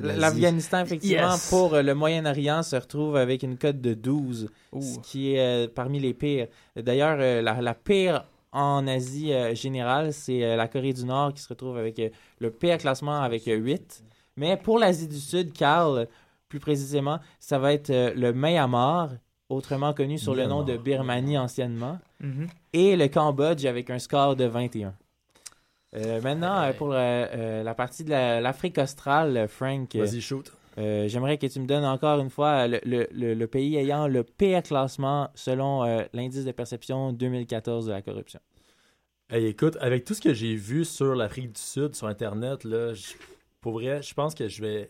L'Afghanistan, 0.00 0.80
effectivement, 0.80 1.32
Yes. 1.32 1.48
pour 1.50 1.74
euh, 1.74 1.82
le 1.82 1.94
Moyen-Orient, 1.94 2.62
se 2.62 2.76
retrouve 2.76 3.16
avec 3.16 3.42
une 3.42 3.56
cote 3.56 3.80
de 3.80 3.94
12, 3.94 4.48
Ouh. 4.72 4.80
ce 4.82 4.98
qui 5.00 5.32
est 5.34 5.40
euh, 5.40 5.68
parmi 5.72 5.98
les 6.00 6.14
pires. 6.14 6.46
D'ailleurs, 6.76 7.16
euh, 7.20 7.42
la, 7.42 7.60
la 7.60 7.74
pire 7.74 8.24
en 8.52 8.86
Asie 8.86 9.32
euh, 9.32 9.54
générale, 9.54 10.12
c'est 10.12 10.42
euh, 10.44 10.56
la 10.56 10.68
Corée 10.68 10.92
du 10.92 11.04
Nord 11.04 11.32
qui 11.34 11.42
se 11.42 11.48
retrouve 11.48 11.76
avec 11.78 11.98
euh, 11.98 12.08
le 12.40 12.50
pire 12.50 12.78
classement 12.78 13.20
avec 13.20 13.46
euh, 13.48 13.56
8. 13.56 14.04
Mais 14.36 14.56
pour 14.56 14.78
l'Asie 14.78 15.08
du 15.08 15.18
Sud, 15.18 15.52
Karl, 15.52 16.06
plus 16.48 16.60
précisément, 16.60 17.18
ça 17.40 17.58
va 17.58 17.72
être 17.72 17.90
euh, 17.90 18.12
le 18.14 18.32
Myanmar, 18.32 19.10
autrement 19.48 19.92
connu 19.94 20.18
sur 20.18 20.34
le 20.34 20.46
nom 20.46 20.62
de 20.62 20.76
Birmanie 20.76 21.38
anciennement, 21.38 21.98
Mhm. 22.20 22.48
et 22.72 22.96
le 22.96 23.06
Cambodge 23.08 23.64
avec 23.64 23.90
un 23.90 23.98
score 23.98 24.34
de 24.36 24.44
21. 24.44 24.92
Euh, 25.96 26.20
maintenant, 26.20 26.60
euh, 26.62 26.72
pour 26.72 26.90
euh, 26.92 27.62
la 27.62 27.74
partie 27.74 28.04
de 28.04 28.10
la- 28.10 28.40
l'Afrique 28.40 28.76
australe, 28.78 29.48
Frank. 29.48 29.94
Vas-y, 29.96 30.20
shoot. 30.20 30.52
J'aimerais 30.76 31.38
que 31.38 31.46
tu 31.46 31.58
me 31.58 31.66
donnes 31.66 31.84
encore 31.84 32.20
une 32.20 32.30
fois 32.30 32.68
le, 32.68 32.78
le- 32.84 33.08
le- 33.10 33.34
le 33.34 33.46
pays 33.48 33.74
ayant 33.76 34.06
le 34.06 34.22
pire 34.22 34.62
classement 34.62 35.28
selon 35.34 35.82
l'indice 36.12 36.44
de 36.44 36.52
perception 36.52 37.12
2014 37.12 37.86
de 37.86 37.90
la 37.92 38.00
corruption. 38.02 38.38
Hey, 39.30 39.46
écoute, 39.46 39.76
avec 39.80 40.04
tout 40.04 40.14
ce 40.14 40.20
que 40.20 40.32
j'ai 40.32 40.54
vu 40.54 40.84
sur 40.84 41.14
l'Afrique 41.16 41.52
du 41.52 41.60
Sud, 41.60 41.94
sur 41.96 42.06
Internet, 42.06 42.62
là, 42.64 42.94
je- 42.94 43.14
pour 43.60 43.72
vrai, 43.72 44.02
je 44.02 44.14
pense 44.14 44.34
que 44.36 44.46
je 44.48 44.62
vais. 44.62 44.88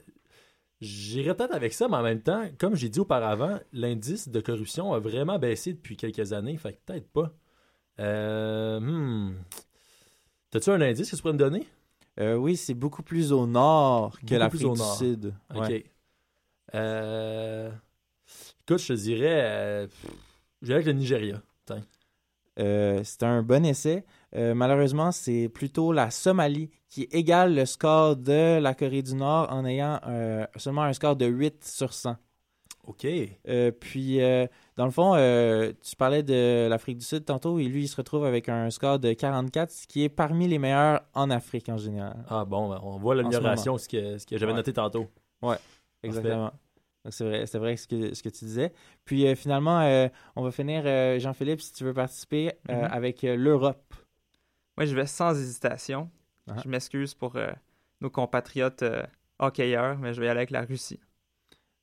J'irai 0.82 1.34
peut-être 1.34 1.54
avec 1.54 1.72
ça, 1.72 1.88
mais 1.88 1.96
en 1.96 2.02
même 2.02 2.20
temps, 2.20 2.44
comme 2.58 2.76
j'ai 2.76 2.88
dit 2.90 3.00
auparavant, 3.00 3.58
l'indice 3.72 4.28
de 4.28 4.40
corruption 4.40 4.92
a 4.92 4.98
vraiment 5.00 5.38
baissé 5.38 5.72
depuis 5.72 5.96
quelques 5.96 6.32
années, 6.34 6.56
fait 6.58 6.74
que 6.74 6.78
peut-être 6.84 7.08
pas. 7.10 7.32
Euh, 7.98 8.78
hmm. 8.78 9.34
T'as-tu 10.50 10.70
un 10.70 10.80
indice 10.80 11.10
que 11.10 11.16
tu 11.16 11.22
pourrais 11.22 11.34
me 11.34 11.38
donner? 11.38 11.66
Euh, 12.20 12.34
oui, 12.34 12.56
c'est 12.56 12.74
beaucoup 12.74 13.02
plus 13.02 13.32
au 13.32 13.46
nord 13.46 14.18
que 14.26 14.34
l'Afrique 14.34 14.62
plus 14.62 14.68
au 14.68 14.74
du. 14.74 14.96
Sud. 14.96 15.34
OK. 15.54 15.68
Ouais. 15.68 15.84
Euh, 16.74 17.70
Écoute, 18.62 18.80
je 18.80 18.88
te 18.88 18.92
dirais. 18.94 19.40
Euh... 19.44 19.86
J'irais 20.62 20.76
avec 20.76 20.86
le 20.86 20.92
Nigeria. 20.92 21.42
C'est 22.56 23.22
un 23.22 23.42
bon 23.44 23.64
essai. 23.64 24.04
Malheureusement, 24.34 25.12
c'est 25.12 25.48
plutôt 25.48 25.92
la 25.92 26.10
Somalie 26.10 26.70
qui 26.88 27.02
égale 27.12 27.54
le 27.54 27.64
score 27.64 28.16
de 28.16 28.58
la 28.58 28.74
Corée 28.74 29.02
du 29.02 29.14
Nord 29.14 29.52
en 29.52 29.64
ayant 29.64 30.00
seulement 30.56 30.82
un 30.82 30.92
score 30.92 31.14
de 31.14 31.26
8 31.26 31.64
sur 31.64 31.92
100. 31.94 32.16
OK. 32.88 33.06
Euh, 33.48 33.70
puis, 33.70 34.22
euh, 34.22 34.46
dans 34.76 34.86
le 34.86 34.90
fond, 34.90 35.14
euh, 35.14 35.72
tu 35.82 35.94
parlais 35.94 36.22
de 36.22 36.66
l'Afrique 36.68 36.98
du 36.98 37.04
Sud 37.04 37.24
tantôt, 37.24 37.58
et 37.58 37.64
lui, 37.64 37.82
il 37.84 37.88
se 37.88 37.96
retrouve 37.96 38.24
avec 38.24 38.48
un 38.48 38.70
score 38.70 38.98
de 38.98 39.12
44, 39.12 39.70
ce 39.70 39.86
qui 39.86 40.04
est 40.04 40.08
parmi 40.08 40.48
les 40.48 40.58
meilleurs 40.58 41.02
en 41.14 41.28
Afrique 41.30 41.68
en 41.68 41.76
général. 41.76 42.16
Ah 42.28 42.44
bon, 42.46 42.70
ben, 42.70 42.80
on 42.82 42.96
voit 42.98 43.14
ce 43.14 43.20
l'amélioration, 43.20 43.76
ce 43.76 43.88
que, 43.88 44.16
ce 44.18 44.24
que 44.26 44.38
j'avais 44.38 44.52
Ouais. 44.52 44.56
noté 44.56 44.72
tantôt. 44.72 45.06
Ouais, 45.42 45.56
exactement. 46.02 46.50
Donc, 47.04 47.12
c'est 47.12 47.24
vrai, 47.24 47.46
c'est 47.46 47.58
vrai 47.58 47.76
ce 47.76 47.86
que, 47.86 48.14
ce 48.14 48.22
que 48.22 48.28
tu 48.30 48.44
disais. 48.46 48.72
Puis, 49.04 49.26
euh, 49.26 49.34
finalement, 49.34 49.80
euh, 49.80 50.08
on 50.34 50.42
va 50.42 50.50
finir, 50.50 50.82
euh, 50.86 51.18
Jean-Philippe, 51.18 51.60
si 51.60 51.72
tu 51.74 51.84
veux 51.84 51.94
participer, 51.94 52.52
euh, 52.70 52.74
Mhm. 52.74 52.88
avec 52.90 53.22
euh, 53.24 53.36
l'Europe. 53.36 53.94
Moi, 54.78 54.86
je 54.86 54.94
vais 54.94 55.06
sans 55.06 55.38
hésitation. 55.38 56.10
Ah. 56.50 56.54
Je 56.64 56.68
m'excuse 56.68 57.12
pour 57.14 57.36
euh, 57.36 57.50
nos 58.00 58.08
compatriotes 58.10 58.82
euh, 58.82 59.02
hockeyeurs, 59.38 59.98
mais 59.98 60.14
je 60.14 60.20
vais 60.20 60.26
y 60.26 60.30
aller 60.30 60.38
avec 60.40 60.50
la 60.50 60.62
Russie. 60.62 60.98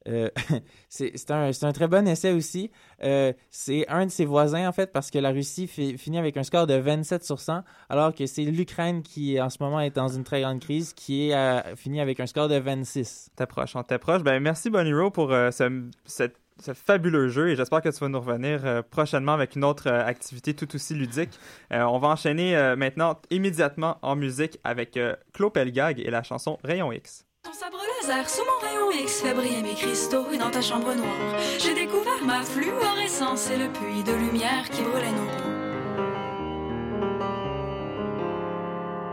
Euh, 0.07 0.29
c'est 0.89 1.31
un, 1.31 1.71
très 1.71 1.87
bon 1.87 2.07
essai 2.07 2.31
aussi. 2.33 2.71
Euh, 3.03 3.33
c'est 3.49 3.87
un 3.87 4.05
de 4.05 4.11
ses 4.11 4.25
voisins, 4.25 4.67
en 4.67 4.71
fait, 4.71 4.91
parce 4.91 5.11
que 5.11 5.19
la 5.19 5.31
Russie 5.31 5.67
fi- 5.67 5.97
finit 5.97 6.17
avec 6.17 6.37
un 6.37 6.43
score 6.43 6.67
de 6.67 6.75
27 6.75 7.23
sur 7.23 7.39
100, 7.39 7.63
alors 7.89 8.13
que 8.13 8.25
c'est 8.25 8.43
l'Ukraine 8.43 9.01
qui, 9.01 9.39
en 9.41 9.49
ce 9.49 9.57
moment, 9.61 9.79
est 9.79 9.95
dans 9.95 10.07
une 10.07 10.23
très 10.23 10.41
grande 10.41 10.59
crise, 10.59 10.93
qui 10.93 11.29
est 11.29 11.35
euh, 11.35 11.75
fini 11.75 11.99
avec 11.99 12.19
un 12.19 12.27
score 12.27 12.47
de 12.47 12.57
26. 12.57 13.29
T'approches, 13.35 13.75
on 13.75 13.83
t'approche. 13.83 14.23
Ben, 14.23 14.39
merci 14.39 14.69
Boniro 14.69 15.09
pour 15.11 15.31
euh, 15.31 15.49
ce, 15.51 16.29
fabuleux 16.73 17.27
jeu 17.27 17.49
et 17.49 17.55
j'espère 17.55 17.81
que 17.81 17.89
tu 17.89 17.99
vas 17.99 18.07
nous 18.07 18.19
revenir 18.19 18.83
prochainement 18.89 19.33
avec 19.33 19.57
une 19.57 19.65
autre 19.65 19.91
activité 19.91 20.53
tout 20.53 20.73
aussi 20.73 20.93
ludique. 20.93 21.31
On 21.69 21.97
va 21.99 22.07
enchaîner 22.07 22.55
maintenant 22.77 23.19
immédiatement 23.29 23.97
en 24.01 24.15
musique 24.15 24.57
avec 24.63 24.97
Claude 25.33 25.51
Pelgag 25.51 25.99
et 25.99 26.09
la 26.09 26.23
chanson 26.23 26.57
Rayon 26.63 26.93
X. 26.93 27.25
Ton 27.45 27.53
sabre 27.53 27.77
laser 28.01 28.27
sous 28.27 28.41
mon 28.41 28.67
rayon 28.67 28.89
X 29.03 29.21
fait 29.21 29.35
mes 29.35 29.75
cristaux 29.75 30.25
et 30.33 30.37
dans 30.37 30.49
ta 30.49 30.61
chambre 30.61 30.95
noire, 30.95 31.35
j'ai 31.59 31.75
découvert 31.75 32.23
ma 32.23 32.41
fluorescence 32.41 33.51
et 33.51 33.57
le 33.57 33.67
puits 33.69 34.01
de 34.01 34.13
lumière 34.13 34.67
qui 34.71 34.81
brûlait 34.81 35.11
nos 35.11 35.27
peaux. 35.27 35.53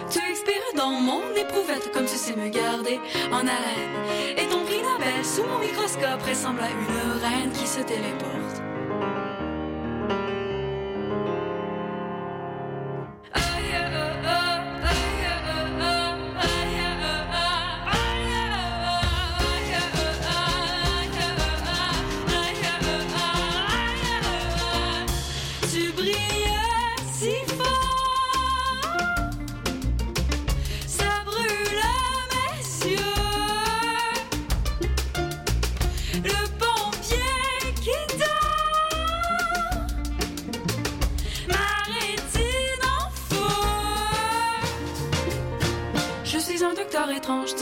Tu 0.08 0.18
expires 0.30 0.72
dans 0.74 0.92
mon 0.92 1.20
éprouvette 1.36 1.92
comme 1.92 2.06
tu 2.06 2.16
sais 2.16 2.34
me 2.34 2.48
garder 2.48 3.00
en 3.30 3.40
haleine. 3.40 4.38
Et 4.38 4.46
ton 4.46 4.64
prix 4.64 4.80
Nobel 4.80 5.22
sous 5.22 5.44
mon 5.44 5.58
microscope 5.58 6.22
ressemble 6.26 6.62
à 6.62 6.70
une 6.70 7.20
reine 7.20 7.52
qui 7.52 7.66
se 7.66 7.80
téléporte. 7.80 8.61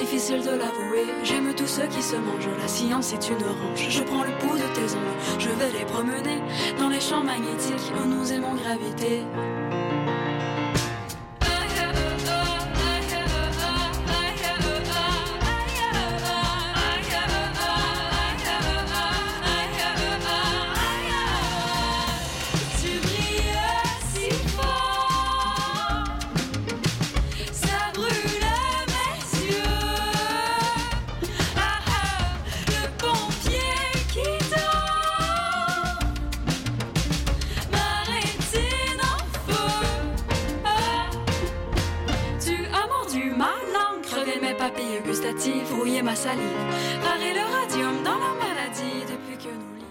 Difficile 0.00 0.42
de 0.42 0.50
l'avouer. 0.50 1.06
J'aime 1.22 1.54
tout 1.54 1.66
ce 1.66 1.82
qui 1.82 2.02
se 2.02 2.16
mange, 2.16 2.48
la 2.58 2.68
science 2.68 3.12
est 3.12 3.28
une 3.28 3.42
orange. 3.44 3.86
Je 3.88 4.02
prends 4.02 4.24
le 4.24 4.32
pouls 4.38 4.56
de 4.56 4.68
tes 4.74 4.94
ongles, 4.96 5.38
je 5.38 5.50
vais 5.50 5.78
les 5.78 5.84
promener 5.84 6.40
dans 6.78 6.88
les 6.88 7.00
champs 7.00 7.22
magnétiques 7.22 7.92
où 8.02 8.08
nous 8.08 8.32
aimons 8.32 8.54
graviter. 8.54 9.22
Salive, 46.20 46.42
le 46.42 47.60
radium 47.60 48.02
dans 48.04 48.18
la 48.18 48.34
maladie 48.38 49.06
depuis 49.08 49.38
que 49.38 49.54
nous. 49.54 49.86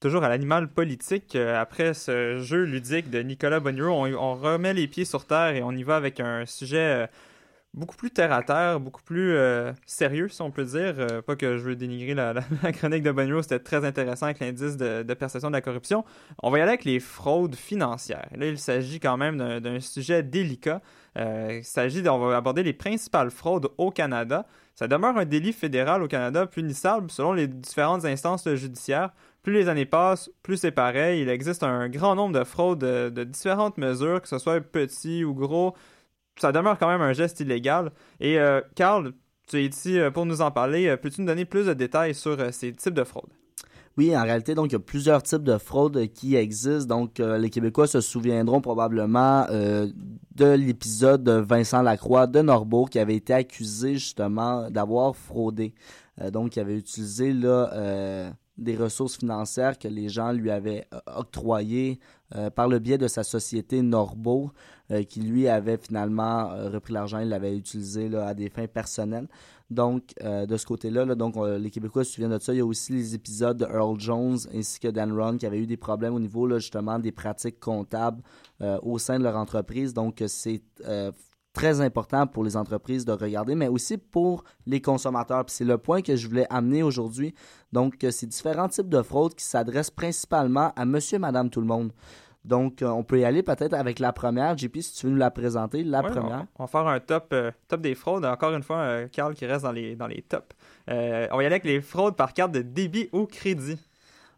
Toujours 0.00 0.24
à 0.24 0.28
l'animal 0.28 0.66
politique, 0.66 1.36
euh, 1.36 1.60
après 1.60 1.94
ce 1.94 2.40
jeu 2.40 2.64
ludique 2.64 3.08
de 3.08 3.20
Nicolas 3.20 3.60
Boniro, 3.60 3.92
on, 3.92 4.34
remet 4.34 4.74
les 4.74 4.88
pieds 4.88 5.04
sur 5.04 5.24
terre 5.24 5.54
et 5.54 5.62
on 5.62 5.70
y 5.70 5.84
va 5.84 5.94
avec 5.94 6.18
un 6.18 6.46
sujet 6.46 7.04
euh, 7.04 7.06
beaucoup 7.74 7.94
plus 7.94 8.10
terre 8.10 8.32
à 8.32 8.42
terre, 8.42 8.80
beaucoup 8.80 9.02
plus 9.02 9.36
euh, 9.36 9.72
sérieux, 9.86 10.28
si 10.28 10.42
on 10.42 10.50
peut 10.50 10.64
dire. 10.64 11.22
Pas 11.24 11.36
que 11.36 11.58
je 11.58 11.62
veux 11.62 11.76
dénigrer 11.76 12.14
la, 12.14 12.34
chronique 12.72 13.04
de 13.04 13.12
Boniro, 13.12 13.40
c'était 13.42 13.60
très 13.60 13.84
intéressant 13.84 14.26
avec 14.26 14.40
l'indice 14.40 14.76
de, 14.76 15.14
perception 15.14 15.48
de 15.48 15.54
la 15.54 15.60
corruption. 15.60 16.04
On 16.42 16.50
va 16.50 16.58
y 16.58 16.60
aller 16.60 16.70
avec 16.70 16.84
les 16.84 16.98
fraudes 16.98 17.54
financières. 17.54 18.26
Là, 18.36 18.46
il 18.46 18.58
s'agit 18.58 18.98
quand 18.98 19.16
même 19.16 19.60
d'un 19.60 19.78
sujet 19.78 20.24
délicat. 20.24 20.82
Il 21.16 21.62
s'agit, 21.62 22.08
on 22.08 22.18
va 22.18 22.36
aborder 22.36 22.64
les 22.64 22.72
principales 22.72 23.30
fraudes 23.30 23.68
au 23.78 23.92
Canada. 23.92 24.44
Ça 24.78 24.86
demeure 24.86 25.18
un 25.18 25.24
délit 25.24 25.52
fédéral 25.52 26.04
au 26.04 26.06
Canada 26.06 26.46
punissable 26.46 27.10
selon 27.10 27.32
les 27.32 27.48
différentes 27.48 28.04
instances 28.04 28.48
judiciaires. 28.54 29.10
Plus 29.42 29.52
les 29.52 29.68
années 29.68 29.86
passent, 29.86 30.30
plus 30.44 30.56
c'est 30.56 30.70
pareil. 30.70 31.20
Il 31.20 31.28
existe 31.28 31.64
un 31.64 31.88
grand 31.88 32.14
nombre 32.14 32.38
de 32.38 32.44
fraudes 32.44 32.78
de, 32.78 33.08
de 33.08 33.24
différentes 33.24 33.76
mesures, 33.76 34.22
que 34.22 34.28
ce 34.28 34.38
soit 34.38 34.60
petit 34.60 35.24
ou 35.24 35.34
gros. 35.34 35.74
Ça 36.38 36.52
demeure 36.52 36.78
quand 36.78 36.86
même 36.86 37.02
un 37.02 37.12
geste 37.12 37.40
illégal. 37.40 37.90
Et 38.20 38.38
euh, 38.38 38.60
Carl, 38.76 39.14
tu 39.48 39.56
es 39.56 39.66
ici 39.66 39.98
euh, 39.98 40.12
pour 40.12 40.26
nous 40.26 40.42
en 40.42 40.52
parler. 40.52 40.86
Euh, 40.86 40.96
Peux-tu 40.96 41.22
nous 41.22 41.26
donner 41.26 41.44
plus 41.44 41.66
de 41.66 41.74
détails 41.74 42.14
sur 42.14 42.38
euh, 42.38 42.52
ces 42.52 42.72
types 42.72 42.94
de 42.94 43.02
fraudes? 43.02 43.32
Oui, 43.98 44.16
en 44.16 44.22
réalité, 44.22 44.54
donc, 44.54 44.66
il 44.68 44.74
y 44.74 44.76
a 44.76 44.78
plusieurs 44.78 45.24
types 45.24 45.42
de 45.42 45.58
fraudes 45.58 46.06
qui 46.12 46.36
existent. 46.36 46.86
Donc, 46.86 47.18
euh, 47.18 47.36
les 47.36 47.50
Québécois 47.50 47.88
se 47.88 48.00
souviendront 48.00 48.60
probablement 48.60 49.44
euh, 49.50 49.88
de 50.36 50.46
l'épisode 50.46 51.24
de 51.24 51.32
Vincent 51.32 51.82
Lacroix 51.82 52.28
de 52.28 52.40
Norbeau 52.40 52.84
qui 52.84 53.00
avait 53.00 53.16
été 53.16 53.34
accusé 53.34 53.94
justement 53.94 54.70
d'avoir 54.70 55.16
fraudé. 55.16 55.74
Euh, 56.20 56.30
donc, 56.30 56.54
il 56.54 56.60
avait 56.60 56.76
utilisé 56.76 57.32
là, 57.32 58.32
des 58.58 58.76
ressources 58.76 59.16
financières 59.16 59.78
que 59.78 59.88
les 59.88 60.08
gens 60.08 60.32
lui 60.32 60.50
avaient 60.50 60.86
euh, 60.92 60.98
octroyées 61.16 62.00
euh, 62.34 62.50
par 62.50 62.68
le 62.68 62.78
biais 62.78 62.98
de 62.98 63.08
sa 63.08 63.22
société 63.22 63.80
Norbeau, 63.80 64.50
euh, 64.90 65.04
qui 65.04 65.20
lui 65.20 65.48
avait 65.48 65.78
finalement 65.78 66.48
repris 66.70 66.92
l'argent, 66.92 67.20
il 67.20 67.28
l'avait 67.28 67.56
utilisé 67.56 68.14
à 68.16 68.34
des 68.34 68.50
fins 68.50 68.66
personnelles. 68.66 69.28
Donc, 69.70 70.14
de 70.24 70.56
ce 70.56 70.64
côté-là, 70.64 71.04
là, 71.04 71.14
donc, 71.14 71.34
les 71.36 71.68
Québécois 71.68 72.02
se 72.02 72.12
souviennent 72.12 72.32
de 72.32 72.38
ça. 72.38 72.54
Il 72.54 72.56
y 72.56 72.60
a 72.60 72.64
aussi 72.64 72.94
les 72.94 73.14
épisodes 73.14 73.58
de 73.58 73.66
Earl 73.66 74.00
Jones 74.00 74.38
ainsi 74.54 74.80
que 74.80 74.88
Dan 74.88 75.12
Ron 75.12 75.36
qui 75.36 75.44
avaient 75.44 75.58
eu 75.58 75.66
des 75.66 75.76
problèmes 75.76 76.14
au 76.14 76.20
niveau 76.20 76.48
justement 76.58 76.98
des 76.98 77.12
pratiques 77.12 77.60
comptables 77.60 78.22
au 78.80 78.98
sein 78.98 79.18
de 79.18 79.24
leur 79.24 79.36
entreprise. 79.36 79.92
Donc, 79.92 80.24
c'est 80.26 80.62
très 81.58 81.80
important 81.80 82.28
pour 82.28 82.44
les 82.44 82.56
entreprises 82.56 83.04
de 83.04 83.10
regarder, 83.10 83.56
mais 83.56 83.66
aussi 83.66 83.98
pour 83.98 84.44
les 84.64 84.80
consommateurs. 84.80 85.44
Puis 85.44 85.56
c'est 85.56 85.64
le 85.64 85.76
point 85.76 86.02
que 86.02 86.14
je 86.14 86.28
voulais 86.28 86.46
amener 86.50 86.84
aujourd'hui. 86.84 87.34
Donc, 87.72 88.04
euh, 88.04 88.12
c'est 88.12 88.28
différents 88.28 88.68
types 88.68 88.88
de 88.88 89.02
fraudes 89.02 89.34
qui 89.34 89.44
s'adressent 89.44 89.90
principalement 89.90 90.72
à 90.76 90.84
monsieur, 90.84 91.18
madame, 91.18 91.50
tout 91.50 91.60
le 91.60 91.66
monde. 91.66 91.92
Donc, 92.44 92.80
euh, 92.80 92.86
on 92.86 93.02
peut 93.02 93.18
y 93.18 93.24
aller 93.24 93.42
peut-être 93.42 93.74
avec 93.74 93.98
la 93.98 94.12
première. 94.12 94.56
JP, 94.56 94.78
si 94.78 94.94
tu 94.94 95.06
veux 95.06 95.12
nous 95.12 95.18
la 95.18 95.32
présenter, 95.32 95.82
la 95.82 96.04
première. 96.04 96.46
On, 96.56 96.62
on 96.62 96.64
va 96.64 96.68
faire 96.68 96.86
un 96.86 97.00
top, 97.00 97.30
euh, 97.32 97.50
top 97.66 97.80
des 97.80 97.96
fraudes. 97.96 98.24
Encore 98.24 98.54
une 98.54 98.62
fois, 98.62 98.78
euh, 98.78 99.08
Carl 99.08 99.34
qui 99.34 99.44
reste 99.44 99.64
dans 99.64 99.72
les, 99.72 99.96
dans 99.96 100.06
les 100.06 100.22
tops. 100.22 100.46
Euh, 100.88 101.26
on 101.32 101.38
va 101.38 101.42
y 101.42 101.46
aller 101.46 101.56
avec 101.56 101.64
les 101.64 101.80
fraudes 101.80 102.14
par 102.14 102.34
carte 102.34 102.52
de 102.52 102.62
débit 102.62 103.08
ou 103.12 103.26
crédit. 103.26 103.80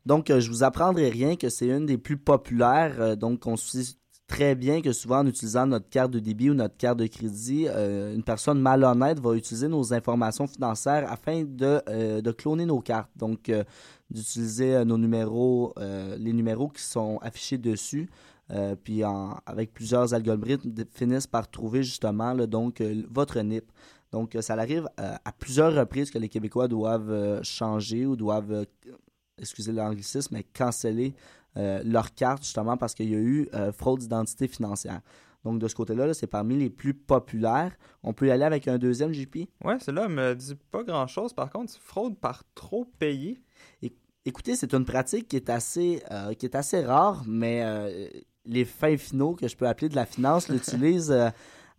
Donc, 0.07 0.33
je 0.33 0.49
vous 0.49 0.65
apprendrai 0.65 1.11
rien 1.11 1.37
que 1.37 1.51
c'est 1.51 1.69
une 1.69 1.85
des 1.85 1.99
plus 1.99 2.17
populaires. 2.17 3.19
donc, 3.19 3.47
on 3.47 3.57
suit 3.57 4.00
très 4.31 4.55
bien 4.55 4.81
que 4.81 4.93
souvent 4.93 5.19
en 5.19 5.27
utilisant 5.27 5.67
notre 5.67 5.89
carte 5.91 6.13
de 6.13 6.21
débit 6.21 6.51
ou 6.51 6.55
notre 6.55 6.77
carte 6.77 6.99
de 6.99 7.07
crédit, 7.09 7.67
euh, 7.69 8.15
une 8.15 8.23
personne 8.23 8.61
malhonnête 8.61 9.19
va 9.19 9.35
utiliser 9.35 9.67
nos 9.69 9.93
informations 9.93 10.47
financières 10.47 11.11
afin 11.11 11.43
de, 11.45 11.83
euh, 11.89 12.21
de 12.21 12.31
cloner 12.31 12.65
nos 12.65 12.81
cartes. 12.81 13.11
Donc, 13.17 13.49
euh, 13.49 13.65
d'utiliser 14.11 14.85
nos 14.85 14.99
numéros, 14.99 15.73
les 16.19 16.33
numéros 16.33 16.69
qui 16.69 16.83
sont 16.83 17.19
affichés 17.23 17.59
dessus. 17.59 18.09
puis 18.83 19.05
en- 19.05 19.39
avec 19.47 19.73
plusieurs 19.73 20.13
algorithmes 20.13 20.73
finissent 20.93 21.29
par 21.29 21.49
trouver 21.49 21.85
justement 21.85 22.35
donc 22.49 22.83
votre 23.09 23.39
NIP. 23.39 23.71
Donc 24.11 24.37
ça 24.41 24.55
arrive 24.55 24.89
à 24.97 25.31
plusieurs 25.39 25.73
reprises 25.73 26.11
que 26.11 26.19
les 26.19 26.29
Québécois 26.29 26.67
doivent 26.67 27.41
changer 27.45 28.07
ou 28.07 28.17
doivent, 28.17 28.67
excusez 29.39 29.71
l'anglicisme, 29.71 30.35
mais 30.35 30.43
canceller 30.43 31.15
euh, 31.57 31.83
leur 31.85 32.15
carte 32.15 32.45
justement 32.45 32.77
parce 32.77 32.95
qu'il 32.95 33.11
y 33.11 33.15
a 33.15 33.19
eu 33.19 33.49
euh, 33.55 33.73
fraude 33.73 33.99
d'identité 34.01 34.47
financière. 34.47 35.01
Donc 35.45 35.59
de 35.59 35.67
ce 35.69 35.75
côté-là, 35.75 36.07
là, 36.07 36.15
c'est 36.15 36.27
parmi 36.27 36.57
les 36.57 36.71
plus 36.71 36.95
populaires. 36.95 37.73
On 38.03 38.13
peut 38.13 38.27
y 38.27 38.31
aller 38.31 38.45
avec 38.45 38.69
un 38.69 38.79
deuxième 38.79 39.13
JP. 39.13 39.37
Ouais, 39.65 39.79
celle-là 39.81 40.09
me 40.09 40.35
dit 40.35 40.57
pas 40.71 40.85
grand-chose. 40.85 41.33
Par 41.33 41.51
contre, 41.51 41.73
fraude 41.81 42.17
par 42.19 42.45
trop 42.55 42.85
payé. 42.99 43.41
É- 43.83 43.91
Écoutez, 44.27 44.55
c'est 44.55 44.75
une 44.75 44.85
pratique 44.85 45.29
qui 45.29 45.37
est 45.37 45.49
assez, 45.49 46.03
euh, 46.11 46.35
qui 46.35 46.45
est 46.47 46.55
assez 46.55 46.85
rare, 46.85 47.25
mais 47.27 47.65
les 48.45 48.65
fins 48.67 48.97
finaux 48.99 49.35
que 49.35 49.49
je 49.49 49.57
peux 49.57 49.67
appeler 49.67 49.89
de 49.89 49.97
la 49.97 50.05
finance 50.05 50.49
l'utilisent 50.51 51.11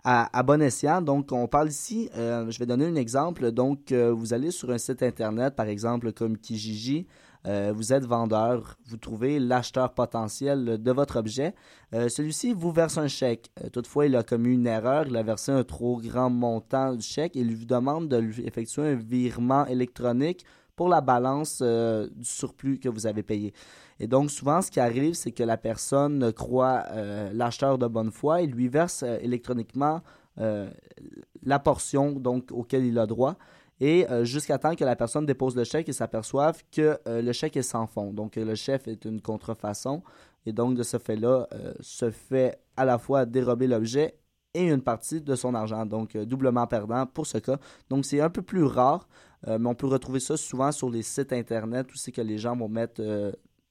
à, 0.03 0.37
à 0.37 0.43
bon 0.43 0.59
escient. 0.59 1.01
Donc, 1.03 1.31
on 1.31 1.47
parle 1.47 1.69
ici, 1.69 2.09
je 2.15 2.57
vais 2.57 2.65
donner 2.65 2.85
un 2.87 2.95
exemple. 2.95 3.51
Donc, 3.51 3.91
vous 3.93 4.33
allez 4.33 4.49
sur 4.49 4.71
un 4.71 4.79
site 4.79 5.03
internet, 5.03 5.55
par 5.55 5.67
exemple 5.67 6.11
comme 6.13 6.35
Kijiji, 6.35 7.05
euh, 7.47 7.73
vous 7.75 7.91
êtes 7.91 8.05
vendeur, 8.05 8.77
vous 8.85 8.97
trouvez 8.97 9.39
l'acheteur 9.39 9.93
potentiel 9.93 10.81
de 10.81 10.91
votre 10.91 11.17
objet. 11.17 11.55
Euh, 11.93 12.07
Celui-ci 12.07 12.53
vous 12.53 12.71
verse 12.71 12.97
un 12.97 13.07
chèque. 13.07 13.51
Euh, 13.63 13.69
toutefois, 13.69 14.05
il 14.05 14.15
a 14.15 14.23
commis 14.23 14.53
une 14.53 14.67
erreur, 14.67 15.07
il 15.07 15.17
a 15.17 15.23
versé 15.23 15.51
un 15.51 15.63
trop 15.63 15.99
grand 15.99 16.29
montant 16.29 16.93
du 16.93 17.01
chèque 17.01 17.35
il 17.35 17.55
vous 17.55 17.65
demande 17.65 18.07
de 18.07 18.17
lui 18.17 18.45
effectuer 18.45 18.83
un 18.83 18.95
virement 18.95 19.65
électronique 19.65 20.45
pour 20.75 20.89
la 20.89 21.01
balance 21.01 21.61
du 21.61 22.23
surplus 22.23 22.79
que 22.79 22.89
vous 22.89 23.05
avez 23.05 23.23
payé. 23.23 23.53
Et 23.99 24.07
donc, 24.07 24.31
souvent, 24.31 24.61
ce 24.61 24.71
qui 24.71 24.79
arrive, 24.79 25.13
c'est 25.13 25.31
que 25.31 25.43
la 25.43 25.57
personne 25.57 26.31
croit 26.33 26.85
l'acheteur 27.33 27.77
de 27.77 27.87
bonne 27.87 28.09
foi 28.09 28.41
et 28.41 28.47
lui 28.47 28.67
verse 28.67 29.03
électroniquement 29.03 30.01
la 30.37 31.59
portion 31.59 32.19
auquel 32.51 32.85
il 32.85 32.97
a 32.97 33.05
droit 33.05 33.35
et 33.81 34.07
euh, 34.11 34.23
jusqu'à 34.23 34.59
temps 34.59 34.75
que 34.75 34.85
la 34.85 34.95
personne 34.95 35.25
dépose 35.25 35.55
le 35.55 35.63
chèque 35.63 35.89
et 35.89 35.93
s'aperçoive 35.93 36.61
que 36.71 36.99
euh, 37.07 37.21
le 37.23 37.33
chèque 37.33 37.57
est 37.57 37.63
sans 37.63 37.87
fond. 37.87 38.13
Donc, 38.13 38.37
euh, 38.37 38.45
le 38.45 38.53
chef 38.53 38.87
est 38.87 39.05
une 39.05 39.19
contrefaçon 39.19 40.03
et 40.45 40.53
donc, 40.53 40.75
de 40.75 40.83
ce 40.83 40.97
fait-là, 40.97 41.47
se 41.81 42.09
fait 42.09 42.59
à 42.75 42.83
la 42.83 42.97
fois 42.97 43.27
dérober 43.27 43.67
l'objet 43.67 44.17
et 44.55 44.67
une 44.69 44.81
partie 44.81 45.21
de 45.21 45.35
son 45.35 45.53
argent. 45.53 45.85
Donc, 45.85 46.17
doublement 46.17 46.65
perdant 46.65 47.05
pour 47.05 47.27
ce 47.27 47.37
cas. 47.37 47.57
Donc, 47.89 48.05
c'est 48.05 48.21
un 48.21 48.29
peu 48.31 48.41
plus 48.41 48.63
rare, 48.63 49.07
mais 49.45 49.67
on 49.67 49.75
peut 49.75 49.85
retrouver 49.85 50.19
ça 50.19 50.37
souvent 50.37 50.71
sur 50.71 50.89
les 50.89 51.03
sites 51.03 51.31
Internet 51.31 51.93
où 51.93 51.95
c'est 51.95 52.11
que 52.11 52.21
les 52.21 52.39
gens 52.39 52.57
vont 52.57 52.69
mettre 52.69 53.03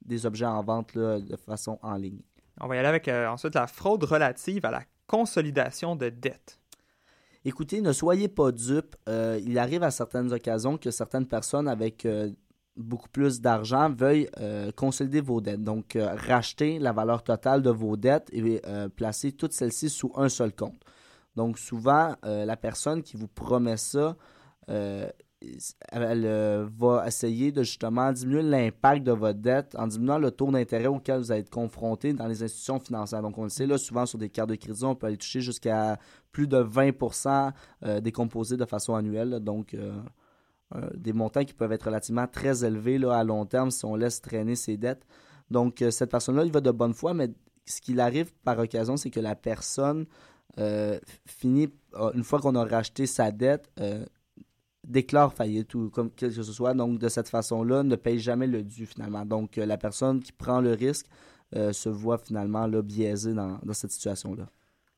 des 0.04 0.26
objets 0.26 0.46
en 0.46 0.62
vente 0.62 0.96
de 0.96 1.36
façon 1.44 1.80
en 1.82 1.96
ligne. 1.96 2.20
On 2.60 2.68
va 2.68 2.76
y 2.76 2.78
aller 2.78 2.86
avec 2.86 3.08
ensuite 3.08 3.56
la 3.56 3.66
fraude 3.66 4.04
relative 4.04 4.64
à 4.64 4.70
la 4.70 4.82
consolidation 5.08 5.96
de 5.96 6.08
dettes. 6.08 6.59
Écoutez, 7.44 7.80
ne 7.80 7.92
soyez 7.92 8.28
pas 8.28 8.52
dupes. 8.52 8.96
Euh, 9.08 9.40
il 9.42 9.58
arrive 9.58 9.82
à 9.82 9.90
certaines 9.90 10.32
occasions 10.32 10.76
que 10.76 10.90
certaines 10.90 11.26
personnes 11.26 11.68
avec 11.68 12.04
euh, 12.04 12.30
beaucoup 12.76 13.08
plus 13.08 13.40
d'argent 13.40 13.90
veuillent 13.90 14.28
euh, 14.38 14.70
consolider 14.72 15.22
vos 15.22 15.40
dettes. 15.40 15.64
Donc, 15.64 15.96
racheter 15.98 16.78
la 16.78 16.92
valeur 16.92 17.22
totale 17.22 17.62
de 17.62 17.70
vos 17.70 17.96
dettes 17.96 18.28
et 18.32 18.60
placer 18.94 19.32
toutes 19.32 19.54
celles-ci 19.54 19.88
sous 19.88 20.12
un 20.16 20.28
seul 20.28 20.54
compte. 20.54 20.82
Donc, 21.34 21.58
souvent, 21.58 22.14
la 22.22 22.56
personne 22.56 23.02
qui 23.02 23.16
vous 23.16 23.28
promet 23.28 23.76
ça, 23.76 24.16
elle 25.90 26.26
euh, 26.26 26.66
va 26.78 27.06
essayer 27.06 27.50
de 27.50 27.62
justement 27.62 28.12
diminuer 28.12 28.42
l'impact 28.42 29.04
de 29.04 29.12
votre 29.12 29.38
dette 29.38 29.74
en 29.78 29.86
diminuant 29.86 30.18
le 30.18 30.30
taux 30.30 30.50
d'intérêt 30.50 30.86
auquel 30.86 31.18
vous 31.18 31.32
allez 31.32 31.40
être 31.40 31.50
confronté 31.50 32.12
dans 32.12 32.26
les 32.26 32.42
institutions 32.42 32.78
financières. 32.78 33.22
Donc, 33.22 33.38
on 33.38 33.44
le 33.44 33.48
sait, 33.48 33.66
là, 33.66 33.78
souvent 33.78 34.04
sur 34.04 34.18
des 34.18 34.28
cartes 34.28 34.50
de 34.50 34.54
crédit, 34.54 34.84
on 34.84 34.94
peut 34.94 35.06
aller 35.06 35.16
toucher 35.16 35.40
jusqu'à 35.40 35.98
plus 36.30 36.46
de 36.46 36.58
20% 36.58 37.52
euh, 37.84 38.00
décomposés 38.00 38.56
de 38.56 38.64
façon 38.66 38.94
annuelle. 38.94 39.40
Donc, 39.40 39.74
euh, 39.74 39.92
euh, 40.74 40.88
des 40.94 41.12
montants 41.12 41.44
qui 41.44 41.54
peuvent 41.54 41.72
être 41.72 41.84
relativement 41.84 42.26
très 42.26 42.64
élevés 42.64 42.98
là, 42.98 43.16
à 43.16 43.24
long 43.24 43.46
terme 43.46 43.70
si 43.70 43.84
on 43.84 43.96
laisse 43.96 44.20
traîner 44.20 44.56
ses 44.56 44.76
dettes. 44.76 45.06
Donc, 45.50 45.82
cette 45.90 46.10
personne-là, 46.10 46.44
il 46.44 46.52
va 46.52 46.60
de 46.60 46.70
bonne 46.70 46.94
foi, 46.94 47.12
mais 47.12 47.30
ce 47.64 47.80
qui 47.80 47.98
arrive 47.98 48.32
par 48.44 48.58
occasion, 48.58 48.96
c'est 48.96 49.10
que 49.10 49.18
la 49.18 49.34
personne 49.34 50.06
finit, 51.26 51.72
une 52.14 52.22
fois 52.22 52.38
qu'on 52.38 52.54
a 52.54 52.64
racheté 52.64 53.06
sa 53.06 53.32
dette, 53.32 53.68
déclare 54.86 55.32
faillite 55.32 55.74
ou 55.74 55.90
comme 55.90 56.10
que 56.10 56.30
ce 56.30 56.42
soit. 56.42 56.74
Donc, 56.74 56.98
de 56.98 57.08
cette 57.08 57.28
façon-là, 57.28 57.82
ne 57.82 57.96
paye 57.96 58.18
jamais 58.18 58.46
le 58.46 58.62
dû 58.62 58.86
finalement. 58.86 59.24
Donc, 59.24 59.58
euh, 59.58 59.66
la 59.66 59.76
personne 59.76 60.20
qui 60.20 60.32
prend 60.32 60.60
le 60.60 60.72
risque 60.72 61.06
euh, 61.56 61.72
se 61.72 61.88
voit 61.88 62.18
finalement 62.18 62.66
là, 62.66 62.82
biaisée 62.82 63.34
dans, 63.34 63.58
dans 63.62 63.74
cette 63.74 63.90
situation-là. 63.90 64.46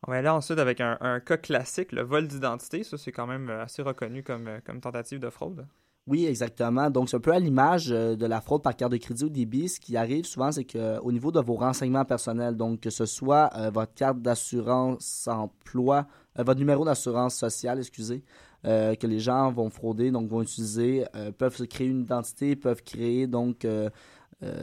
On 0.06 0.10
va 0.10 0.18
aller 0.18 0.28
ensuite 0.28 0.58
avec 0.58 0.80
un, 0.80 0.98
un 1.00 1.20
cas 1.20 1.36
classique, 1.36 1.92
le 1.92 2.02
vol 2.02 2.26
d'identité. 2.26 2.82
Ça, 2.82 2.98
c'est 2.98 3.12
quand 3.12 3.26
même 3.26 3.48
euh, 3.48 3.62
assez 3.62 3.82
reconnu 3.82 4.22
comme, 4.22 4.48
comme 4.64 4.80
tentative 4.80 5.20
de 5.20 5.30
fraude. 5.30 5.66
Oui, 6.08 6.26
exactement. 6.26 6.90
Donc, 6.90 7.08
c'est 7.08 7.16
un 7.16 7.20
peu 7.20 7.32
à 7.32 7.38
l'image 7.38 7.86
de 7.86 8.26
la 8.26 8.40
fraude 8.40 8.60
par 8.60 8.74
carte 8.74 8.90
de 8.90 8.96
crédit 8.96 9.22
ou 9.22 9.28
débit. 9.28 9.68
Ce 9.68 9.78
qui 9.78 9.96
arrive 9.96 10.24
souvent, 10.24 10.50
c'est 10.50 10.64
qu'au 10.64 11.12
niveau 11.12 11.30
de 11.30 11.38
vos 11.38 11.54
renseignements 11.54 12.04
personnels, 12.04 12.56
donc 12.56 12.80
que 12.80 12.90
ce 12.90 13.06
soit 13.06 13.50
euh, 13.54 13.70
votre 13.70 13.94
carte 13.94 14.20
d'assurance 14.20 15.28
emploi, 15.28 16.08
euh, 16.38 16.42
votre 16.42 16.58
numéro 16.58 16.84
d'assurance 16.84 17.36
sociale, 17.36 17.78
excusez, 17.78 18.24
euh, 18.64 18.94
que 18.94 19.08
les 19.08 19.18
gens 19.18 19.50
vont 19.50 19.70
frauder, 19.70 20.12
donc 20.12 20.28
vont 20.28 20.42
utiliser, 20.42 21.04
euh, 21.16 21.32
peuvent 21.32 21.56
se 21.56 21.64
créer 21.64 21.88
une 21.88 22.02
identité, 22.02 22.54
peuvent 22.54 22.82
créer 22.84 23.26
donc 23.26 23.64
euh, 23.64 23.90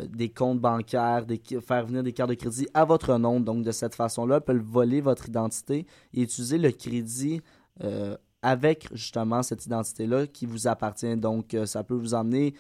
des 0.07 0.29
comptes 0.29 0.59
bancaires, 0.59 1.25
faire 1.65 1.85
venir 1.85 2.03
des 2.03 2.13
cartes 2.13 2.29
de 2.29 2.35
crédit 2.35 2.67
à 2.73 2.85
votre 2.85 3.17
nom. 3.17 3.39
Donc, 3.39 3.63
de 3.63 3.71
cette 3.71 3.95
façon-là, 3.95 4.41
peuvent 4.41 4.57
voler 4.57 5.01
votre 5.01 5.27
identité 5.27 5.85
et 6.13 6.21
utiliser 6.21 6.57
le 6.57 6.71
crédit 6.71 7.41
avec 8.41 8.89
justement 8.91 9.41
cette 9.41 9.65
identité-là 9.65 10.27
qui 10.27 10.45
vous 10.45 10.67
appartient. 10.67 11.15
Donc, 11.15 11.55
ça 11.63 11.85
peut 11.85 11.93
vous 11.93 12.13
emmener 12.13 12.55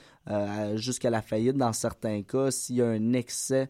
jusqu'à 0.75 1.09
la 1.09 1.21
faillite 1.21 1.57
dans 1.57 1.73
certains 1.73 2.21
cas 2.21 2.51
s'il 2.51 2.77
y 2.77 2.81
a 2.81 2.87
un 2.87 3.11
excès 3.11 3.69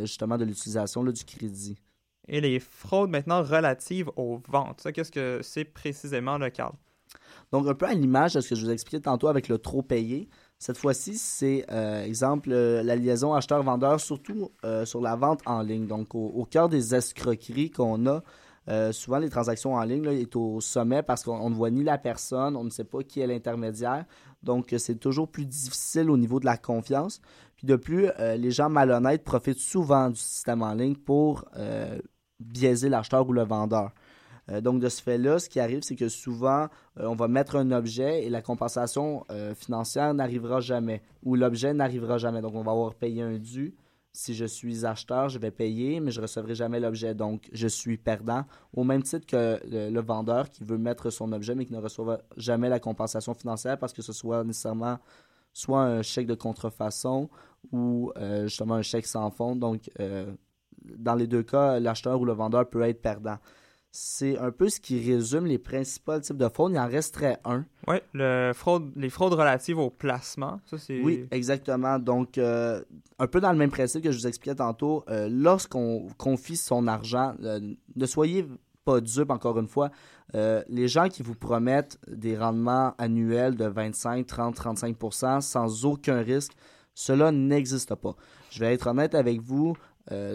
justement 0.00 0.38
de 0.38 0.46
l'utilisation 0.46 1.04
du 1.04 1.22
crédit. 1.22 1.76
Et 2.28 2.40
les 2.40 2.60
fraudes 2.60 3.10
maintenant 3.10 3.42
relatives 3.42 4.10
aux 4.16 4.40
ventes. 4.48 4.86
Qu'est-ce 4.94 5.12
que 5.12 5.40
c'est 5.42 5.66
précisément 5.66 6.38
le 6.38 6.48
cadre? 6.48 6.78
Donc, 7.52 7.66
un 7.66 7.74
peu 7.74 7.86
à 7.86 7.94
l'image 7.94 8.34
de 8.34 8.40
ce 8.40 8.50
que 8.50 8.54
je 8.54 8.64
vous 8.64 8.70
expliquais 8.70 9.00
tantôt 9.00 9.28
avec 9.28 9.48
le 9.48 9.58
trop 9.58 9.82
payé. 9.82 10.28
Cette 10.58 10.78
fois-ci, 10.78 11.18
c'est, 11.18 11.64
euh, 11.72 12.04
exemple, 12.04 12.50
euh, 12.52 12.82
la 12.82 12.94
liaison 12.94 13.34
acheteur-vendeur, 13.34 13.98
surtout 13.98 14.50
euh, 14.64 14.84
sur 14.84 15.00
la 15.00 15.16
vente 15.16 15.40
en 15.46 15.62
ligne. 15.62 15.86
Donc, 15.86 16.14
au, 16.14 16.44
cœur 16.44 16.68
des 16.68 16.94
escroqueries 16.94 17.70
qu'on 17.70 18.06
a, 18.06 18.22
souvent 18.92 19.18
les 19.18 19.30
transactions 19.30 19.74
en 19.74 19.82
ligne 19.82 20.04
là, 20.04 20.12
est 20.12 20.36
au 20.36 20.60
sommet 20.60 21.02
parce 21.02 21.24
qu'on 21.24 21.36
on 21.40 21.50
ne 21.50 21.54
voit 21.56 21.70
ni 21.70 21.82
la 21.82 21.98
personne, 21.98 22.54
on 22.54 22.62
ne 22.62 22.70
sait 22.70 22.84
pas 22.84 23.02
qui 23.02 23.18
est 23.18 23.26
l'intermédiaire. 23.26 24.04
Donc, 24.44 24.72
c'est 24.78 25.00
toujours 25.00 25.28
plus 25.28 25.44
difficile 25.44 26.08
au 26.08 26.16
niveau 26.16 26.38
de 26.38 26.46
la 26.46 26.56
confiance. 26.56 27.20
Puis 27.56 27.66
de 27.66 27.74
plus, 27.74 28.10
les 28.18 28.50
gens 28.52 28.70
malhonnêtes 28.70 29.24
profitent 29.24 29.58
souvent 29.58 30.10
du 30.10 30.20
système 30.20 30.62
en 30.62 30.74
ligne 30.74 30.94
pour 30.94 31.46
biaiser 32.38 32.88
l'acheteur 32.88 33.28
ou 33.28 33.32
le 33.32 33.42
vendeur. 33.42 33.90
Euh, 34.50 34.60
donc, 34.60 34.80
de 34.80 34.88
ce 34.88 35.02
fait-là, 35.02 35.38
ce 35.38 35.48
qui 35.48 35.60
arrive, 35.60 35.82
c'est 35.82 35.96
que 35.96 36.08
souvent, 36.08 36.68
euh, 36.98 37.06
on 37.06 37.14
va 37.14 37.28
mettre 37.28 37.56
un 37.56 37.70
objet 37.70 38.24
et 38.24 38.30
la 38.30 38.42
compensation 38.42 39.24
euh, 39.30 39.54
financière 39.54 40.12
n'arrivera 40.14 40.60
jamais 40.60 41.02
ou 41.22 41.34
l'objet 41.34 41.72
n'arrivera 41.74 42.18
jamais. 42.18 42.40
Donc, 42.40 42.54
on 42.54 42.62
va 42.62 42.72
avoir 42.72 42.94
payé 42.94 43.22
un 43.22 43.38
dû. 43.38 43.74
Si 44.12 44.34
je 44.34 44.44
suis 44.44 44.84
acheteur, 44.84 45.28
je 45.28 45.38
vais 45.38 45.52
payer, 45.52 46.00
mais 46.00 46.10
je 46.10 46.18
ne 46.18 46.22
recevrai 46.22 46.56
jamais 46.56 46.80
l'objet. 46.80 47.14
Donc, 47.14 47.48
je 47.52 47.68
suis 47.68 47.96
perdant. 47.96 48.44
Au 48.74 48.82
même 48.82 49.04
titre 49.04 49.24
que 49.24 49.60
le, 49.64 50.00
vendeur 50.00 50.50
qui 50.50 50.64
veut 50.64 50.78
mettre 50.78 51.10
son 51.10 51.32
objet, 51.32 51.54
mais 51.54 51.64
qui 51.64 51.72
ne 51.72 51.78
reçoit 51.78 52.20
jamais 52.36 52.68
la 52.68 52.80
compensation 52.80 53.34
financière 53.34 53.78
parce 53.78 53.92
que 53.92 54.02
ce 54.02 54.12
soit 54.12 54.42
nécessairement 54.42 54.98
soit 55.52 55.82
un 55.82 56.02
chèque 56.02 56.26
de 56.26 56.34
contrefaçon 56.34 57.28
ou 57.70 58.12
justement 58.42 58.74
un 58.74 58.82
chèque 58.82 59.06
sans 59.06 59.30
fond. 59.30 59.54
Donc, 59.54 59.90
dans 60.96 61.14
les 61.14 61.28
deux 61.28 61.44
cas, 61.44 61.78
l'acheteur 61.78 62.20
ou 62.20 62.24
le 62.24 62.32
vendeur 62.32 62.68
peut 62.68 62.82
être 62.82 63.00
perdant. 63.00 63.38
C'est 63.92 64.38
un 64.38 64.52
peu 64.52 64.68
ce 64.68 64.78
qui 64.78 65.04
résume 65.04 65.46
les 65.46 65.58
principaux 65.58 66.20
types 66.20 66.36
de 66.36 66.48
fraude. 66.48 66.72
Il 66.72 66.78
en 66.78 66.86
resterait 66.86 67.38
un. 67.44 67.64
Oui, 67.88 67.96
le 68.12 68.52
fraude, 68.54 68.92
les 68.94 69.10
fraudes 69.10 69.32
relatives 69.32 69.78
au 69.78 69.90
placement. 69.90 70.60
Ça, 70.66 70.78
c'est... 70.78 71.02
Oui, 71.02 71.26
exactement. 71.32 71.98
Donc, 71.98 72.38
euh, 72.38 72.82
un 73.18 73.26
peu 73.26 73.40
dans 73.40 73.50
le 73.50 73.58
même 73.58 73.72
principe 73.72 74.04
que 74.04 74.12
je 74.12 74.16
vous 74.16 74.28
expliquais 74.28 74.54
tantôt, 74.54 75.04
euh, 75.08 75.28
lorsqu'on 75.28 76.06
confie 76.18 76.56
son 76.56 76.86
argent, 76.86 77.34
euh, 77.42 77.58
ne 77.96 78.06
soyez 78.06 78.46
pas 78.84 79.00
dupes, 79.00 79.30
encore 79.30 79.58
une 79.58 79.68
fois. 79.68 79.90
Les 80.32 80.86
gens 80.86 81.08
qui 81.08 81.24
vous 81.24 81.34
promettent 81.34 81.98
des 82.06 82.38
rendements 82.38 82.94
annuels 82.98 83.56
de 83.56 83.64
25, 83.64 84.24
30, 84.24 84.56
35% 84.56 85.40
sans 85.40 85.84
aucun 85.84 86.22
risque, 86.22 86.52
cela 86.94 87.32
n'existe 87.32 87.96
pas. 87.96 88.14
Je 88.50 88.60
vais 88.60 88.72
être 88.72 88.86
honnête 88.86 89.16
avec 89.16 89.40
vous. 89.40 89.76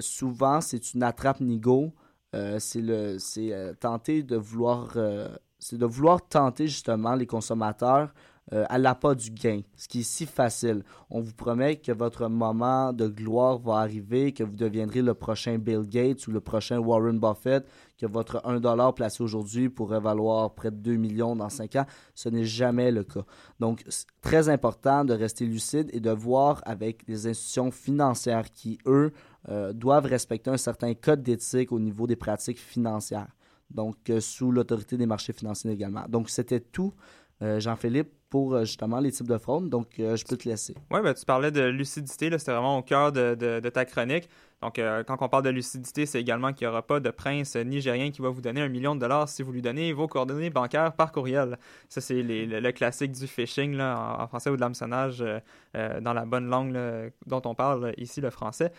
Souvent, 0.01 0.59
c'est 0.59 0.93
une 0.93 1.03
attrape-nigo. 1.03 1.93
Euh, 2.35 2.59
euh, 2.77 3.73
tenter 3.79 4.23
de 4.23 4.35
vouloir, 4.35 4.93
euh, 4.97 5.29
c'est 5.57 5.77
de 5.77 5.85
vouloir 5.85 6.27
tenter 6.27 6.67
justement 6.67 7.15
les 7.15 7.25
consommateurs 7.25 8.13
à 8.51 8.77
l'appât 8.77 9.15
du 9.15 9.31
gain, 9.31 9.61
ce 9.75 9.87
qui 9.87 10.01
est 10.01 10.03
si 10.03 10.27
facile. 10.27 10.83
On 11.09 11.19
vous 11.19 11.33
promet 11.33 11.77
que 11.77 11.91
votre 11.91 12.27
moment 12.27 12.93
de 12.93 13.07
gloire 13.07 13.57
va 13.57 13.77
arriver, 13.77 14.33
que 14.33 14.43
vous 14.43 14.55
deviendrez 14.55 15.01
le 15.01 15.15
prochain 15.15 15.57
Bill 15.57 15.81
Gates 15.81 16.27
ou 16.27 16.31
le 16.31 16.41
prochain 16.41 16.77
Warren 16.77 17.19
Buffett, 17.19 17.65
que 17.97 18.05
votre 18.05 18.43
1$ 18.45 18.93
placé 18.93 19.23
aujourd'hui 19.23 19.69
pourrait 19.69 19.99
valoir 19.99 20.53
près 20.53 20.69
de 20.69 20.75
2 20.75 20.95
millions 20.95 21.35
dans 21.35 21.49
5 21.49 21.75
ans. 21.75 21.85
Ce 22.13 22.29
n'est 22.29 22.45
jamais 22.45 22.91
le 22.91 23.03
cas. 23.03 23.25
Donc, 23.59 23.83
très 24.21 24.47
important 24.47 25.05
de 25.05 25.15
rester 25.15 25.47
lucide 25.47 25.89
et 25.91 25.99
de 25.99 26.11
voir 26.11 26.61
avec 26.67 27.01
les 27.07 27.25
institutions 27.25 27.71
financières 27.71 28.51
qui, 28.51 28.77
eux, 28.85 29.11
euh, 29.49 29.73
doivent 29.73 30.05
respecter 30.05 30.49
un 30.49 30.57
certain 30.57 30.93
code 30.93 31.21
d'éthique 31.21 31.71
au 31.71 31.79
niveau 31.79 32.07
des 32.07 32.15
pratiques 32.15 32.59
financières. 32.59 33.27
Donc, 33.69 34.09
euh, 34.09 34.19
sous 34.19 34.51
l'autorité 34.51 34.97
des 34.97 35.05
marchés 35.05 35.33
financiers 35.33 35.71
également. 35.71 36.05
Donc, 36.07 36.29
c'était 36.29 36.59
tout, 36.59 36.93
euh, 37.41 37.59
Jean-Philippe, 37.59 38.09
pour 38.29 38.59
justement 38.65 38.99
les 38.99 39.11
types 39.11 39.27
de 39.27 39.37
fraude. 39.37 39.69
Donc, 39.69 39.87
je 39.97 40.25
peux 40.25 40.35
te 40.35 40.49
laisser. 40.49 40.75
Oui, 40.91 40.99
ben, 41.01 41.13
tu 41.13 41.23
parlais 41.25 41.51
de 41.51 41.61
lucidité, 41.61 42.29
c'était 42.37 42.51
vraiment 42.51 42.79
au 42.79 42.81
cœur 42.81 43.11
de 43.11 43.69
ta 43.69 43.85
chronique. 43.85 44.27
Donc, 44.61 44.79
euh, 44.79 45.03
quand 45.03 45.17
on 45.21 45.29
parle 45.29 45.43
de 45.43 45.49
lucidité, 45.49 46.05
c'est 46.05 46.19
également 46.19 46.53
qu'il 46.53 46.65
n'y 46.65 46.71
aura 46.71 46.81
pas 46.81 46.99
de 46.99 47.09
prince 47.09 47.55
nigérien 47.55 48.11
qui 48.11 48.21
va 48.21 48.29
vous 48.29 48.41
donner 48.41 48.61
un 48.61 48.69
million 48.69 48.95
de 48.95 49.01
dollars 49.01 49.27
si 49.29 49.43
vous 49.43 49.51
lui 49.51 49.61
donnez 49.61 49.93
vos 49.93 50.07
coordonnées 50.07 50.49
bancaires 50.49 50.93
par 50.93 51.11
courriel. 51.11 51.57
Ça, 51.89 52.01
c'est 52.01 52.23
le, 52.23 52.71
classique 52.71 53.11
du 53.11 53.27
phishing 53.27 53.79
en, 53.79 54.27
français 54.27 54.49
ou 54.49 54.55
de 54.55 54.61
l'hameçonnage 54.61 55.21
euh, 55.21 55.39
euh, 55.75 55.99
dans 56.01 56.13
la 56.13 56.25
bonne 56.25 56.47
langue 56.47 56.77
dont 57.25 57.41
on 57.45 57.53
parle 57.53 57.93
ici, 57.97 58.21
le 58.21 58.29
français. 58.29 58.71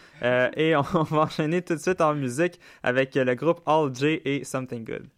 Et 0.56 0.74
on, 0.76 0.80
on 0.94 1.02
va 1.02 1.22
enchaîner 1.22 1.62
tout 1.62 1.74
de 1.74 1.80
suite 1.80 2.00
en 2.00 2.14
musique 2.14 2.58
avec 2.82 3.14
le 3.14 3.34
groupe 3.34 3.60
All 3.66 3.94
J 3.94 4.20
et 4.24 4.44
Something 4.44 4.84
Good. 4.84 5.15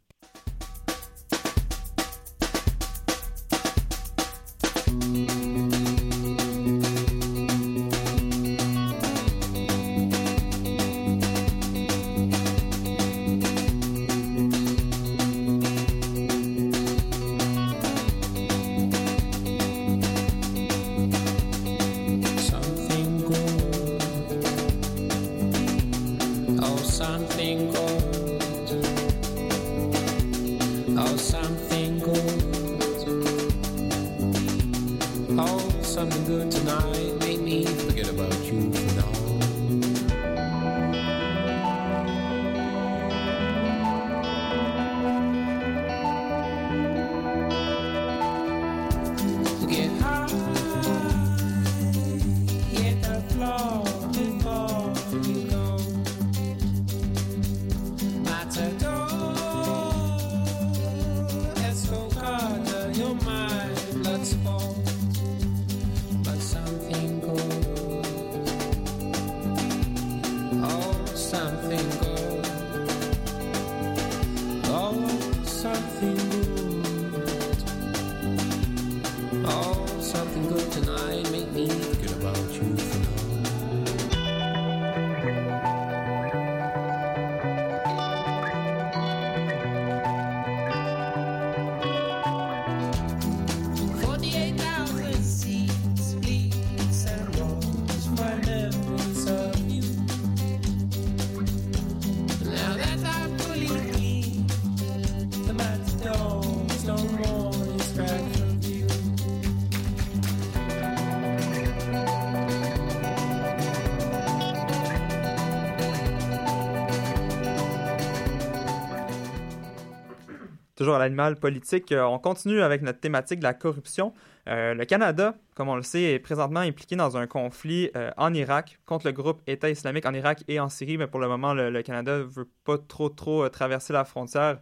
Toujours 120.88 120.96
à 120.96 121.00
l'animal 121.00 121.36
politique, 121.36 121.92
euh, 121.92 122.02
on 122.04 122.18
continue 122.18 122.62
avec 122.62 122.80
notre 122.80 122.98
thématique 122.98 123.40
de 123.40 123.44
la 123.44 123.52
corruption. 123.52 124.14
Euh, 124.48 124.72
le 124.72 124.86
Canada, 124.86 125.34
comme 125.54 125.68
on 125.68 125.76
le 125.76 125.82
sait, 125.82 126.14
est 126.14 126.18
présentement 126.18 126.60
impliqué 126.60 126.96
dans 126.96 127.18
un 127.18 127.26
conflit 127.26 127.90
euh, 127.94 128.10
en 128.16 128.32
Irak 128.32 128.78
contre 128.86 129.04
le 129.04 129.12
groupe 129.12 129.42
État 129.46 129.68
islamique 129.68 130.06
en 130.06 130.14
Irak 130.14 130.44
et 130.48 130.58
en 130.58 130.70
Syrie, 130.70 130.96
mais 130.96 131.06
pour 131.06 131.20
le 131.20 131.28
moment, 131.28 131.52
le, 131.52 131.82
Canada 131.82 132.16
ne 132.16 132.22
veut 132.22 132.48
pas 132.64 132.78
trop 132.78 133.10
trop 133.10 133.46
traverser 133.50 133.92
la 133.92 134.06
frontière. 134.06 134.60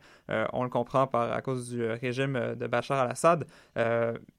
On 0.52 0.64
le 0.64 0.68
comprend 0.68 1.06
par, 1.06 1.30
à 1.30 1.40
cause 1.42 1.68
du 1.68 1.86
régime 1.86 2.56
de 2.58 2.66
Bachar 2.66 2.98
al-Assad. 2.98 3.46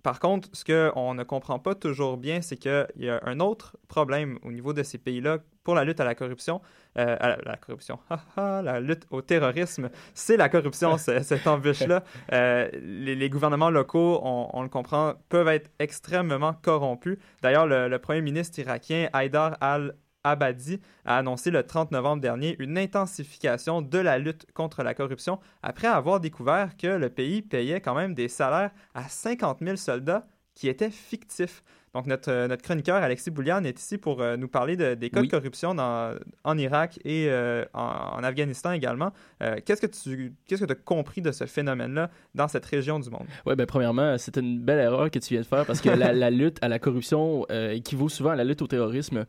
Par 0.03 0.19
contre, 0.19 0.49
ce 0.51 0.65
qu'on 0.65 1.13
ne 1.13 1.23
comprend 1.23 1.59
pas 1.59 1.73
toujours 1.73 2.17
bien, 2.17 2.41
c'est 2.41 2.57
qu'il 2.57 2.85
y 2.97 3.07
a 3.07 3.21
un 3.23 3.39
autre 3.39 3.77
problème 3.87 4.39
au 4.43 4.51
niveau 4.51 4.73
de 4.73 4.83
ces 4.83 4.97
pays-là 4.97 5.37
pour 5.67 5.75
la 5.75 5.83
lutte 5.83 5.99
à 5.99 6.05
la 6.05 6.15
corruption, 6.15 6.61
euh, 6.97 7.17
à 7.19 7.27
la, 7.27 7.37
la 7.43 7.57
corruption, 7.57 7.99
la 8.37 8.79
lutte 8.79 9.05
au 9.11 9.21
terrorisme, 9.21 9.89
c'est 10.13 10.37
la 10.37 10.47
corruption, 10.47 10.97
c'est- 10.97 11.23
cette 11.31 11.45
embûche-là. 11.45 12.05
Euh, 12.31 12.69
les, 12.81 13.15
les 13.15 13.29
gouvernements 13.29 13.69
locaux, 13.69 14.21
on, 14.23 14.47
on 14.53 14.61
le 14.63 14.69
comprend, 14.69 15.15
peuvent 15.27 15.49
être 15.49 15.69
extrêmement 15.79 16.53
corrompus. 16.53 17.17
D'ailleurs, 17.41 17.67
le, 17.67 17.89
le 17.89 17.99
premier 17.99 18.21
ministre 18.21 18.57
irakien, 18.59 19.09
Haïdar 19.11 19.57
al 19.59 19.95
Abadi 20.23 20.79
a 21.03 21.17
annoncé 21.17 21.51
le 21.51 21.63
30 21.63 21.91
novembre 21.91 22.21
dernier 22.21 22.55
une 22.59 22.77
intensification 22.77 23.81
de 23.81 23.97
la 23.97 24.17
lutte 24.19 24.45
contre 24.53 24.83
la 24.83 24.93
corruption 24.93 25.39
après 25.63 25.87
avoir 25.89 26.21
découvert 26.21 26.77
que 26.77 26.87
le 26.87 27.09
pays 27.09 27.41
payait 27.41 27.81
quand 27.81 27.93
même 27.93 28.13
des 28.13 28.29
salaires 28.29 28.71
à 28.93 29.03
50 29.09 29.57
000 29.61 29.75
soldats 29.75 30.25
qui 30.55 30.69
étaient 30.69 30.91
fictifs. 30.91 31.61
Donc, 31.93 32.05
notre, 32.05 32.29
euh, 32.31 32.47
notre 32.47 32.61
chroniqueur 32.61 32.97
Alexis 32.97 33.31
Boulian 33.31 33.63
est 33.63 33.79
ici 33.79 33.97
pour 33.97 34.21
euh, 34.21 34.37
nous 34.37 34.47
parler 34.47 34.75
de- 34.75 34.93
des 34.93 35.09
cas 35.09 35.21
Oui. 35.21 35.27
de 35.27 35.31
corruption 35.31 35.73
dans- 35.73 36.13
en 36.43 36.57
Irak 36.57 36.99
et 37.05 37.27
euh, 37.29 37.65
en, 37.73 37.81
en 38.19 38.23
Afghanistan 38.23 38.71
également. 38.71 39.11
Euh, 39.41 39.55
qu'est-ce 39.65 39.81
que 39.81 39.87
tu 39.87 40.33
qu'est-ce 40.47 40.63
que 40.65 40.71
as 40.71 40.75
compris 40.75 41.21
de 41.21 41.31
ce 41.31 41.45
phénomène-là 41.45 42.09
dans 42.35 42.47
cette 42.47 42.65
région 42.65 42.99
du 42.99 43.09
monde? 43.09 43.25
Oui, 43.45 43.55
ben 43.55 43.65
premièrement, 43.65 44.17
c'est 44.17 44.37
une 44.37 44.59
belle 44.59 44.79
erreur 44.79 45.09
que 45.09 45.17
tu 45.19 45.33
viens 45.33 45.41
de 45.41 45.45
faire 45.47 45.65
parce 45.65 45.81
que 45.81 45.89
la, 45.89 46.13
la 46.13 46.29
lutte 46.29 46.57
à 46.61 46.67
la 46.67 46.77
corruption 46.79 47.45
équivaut 47.49 48.09
souvent 48.09 48.31
à 48.31 48.35
la 48.35 48.43
lutte 48.43 48.61
au 48.61 48.67
terrorisme. 48.67 49.25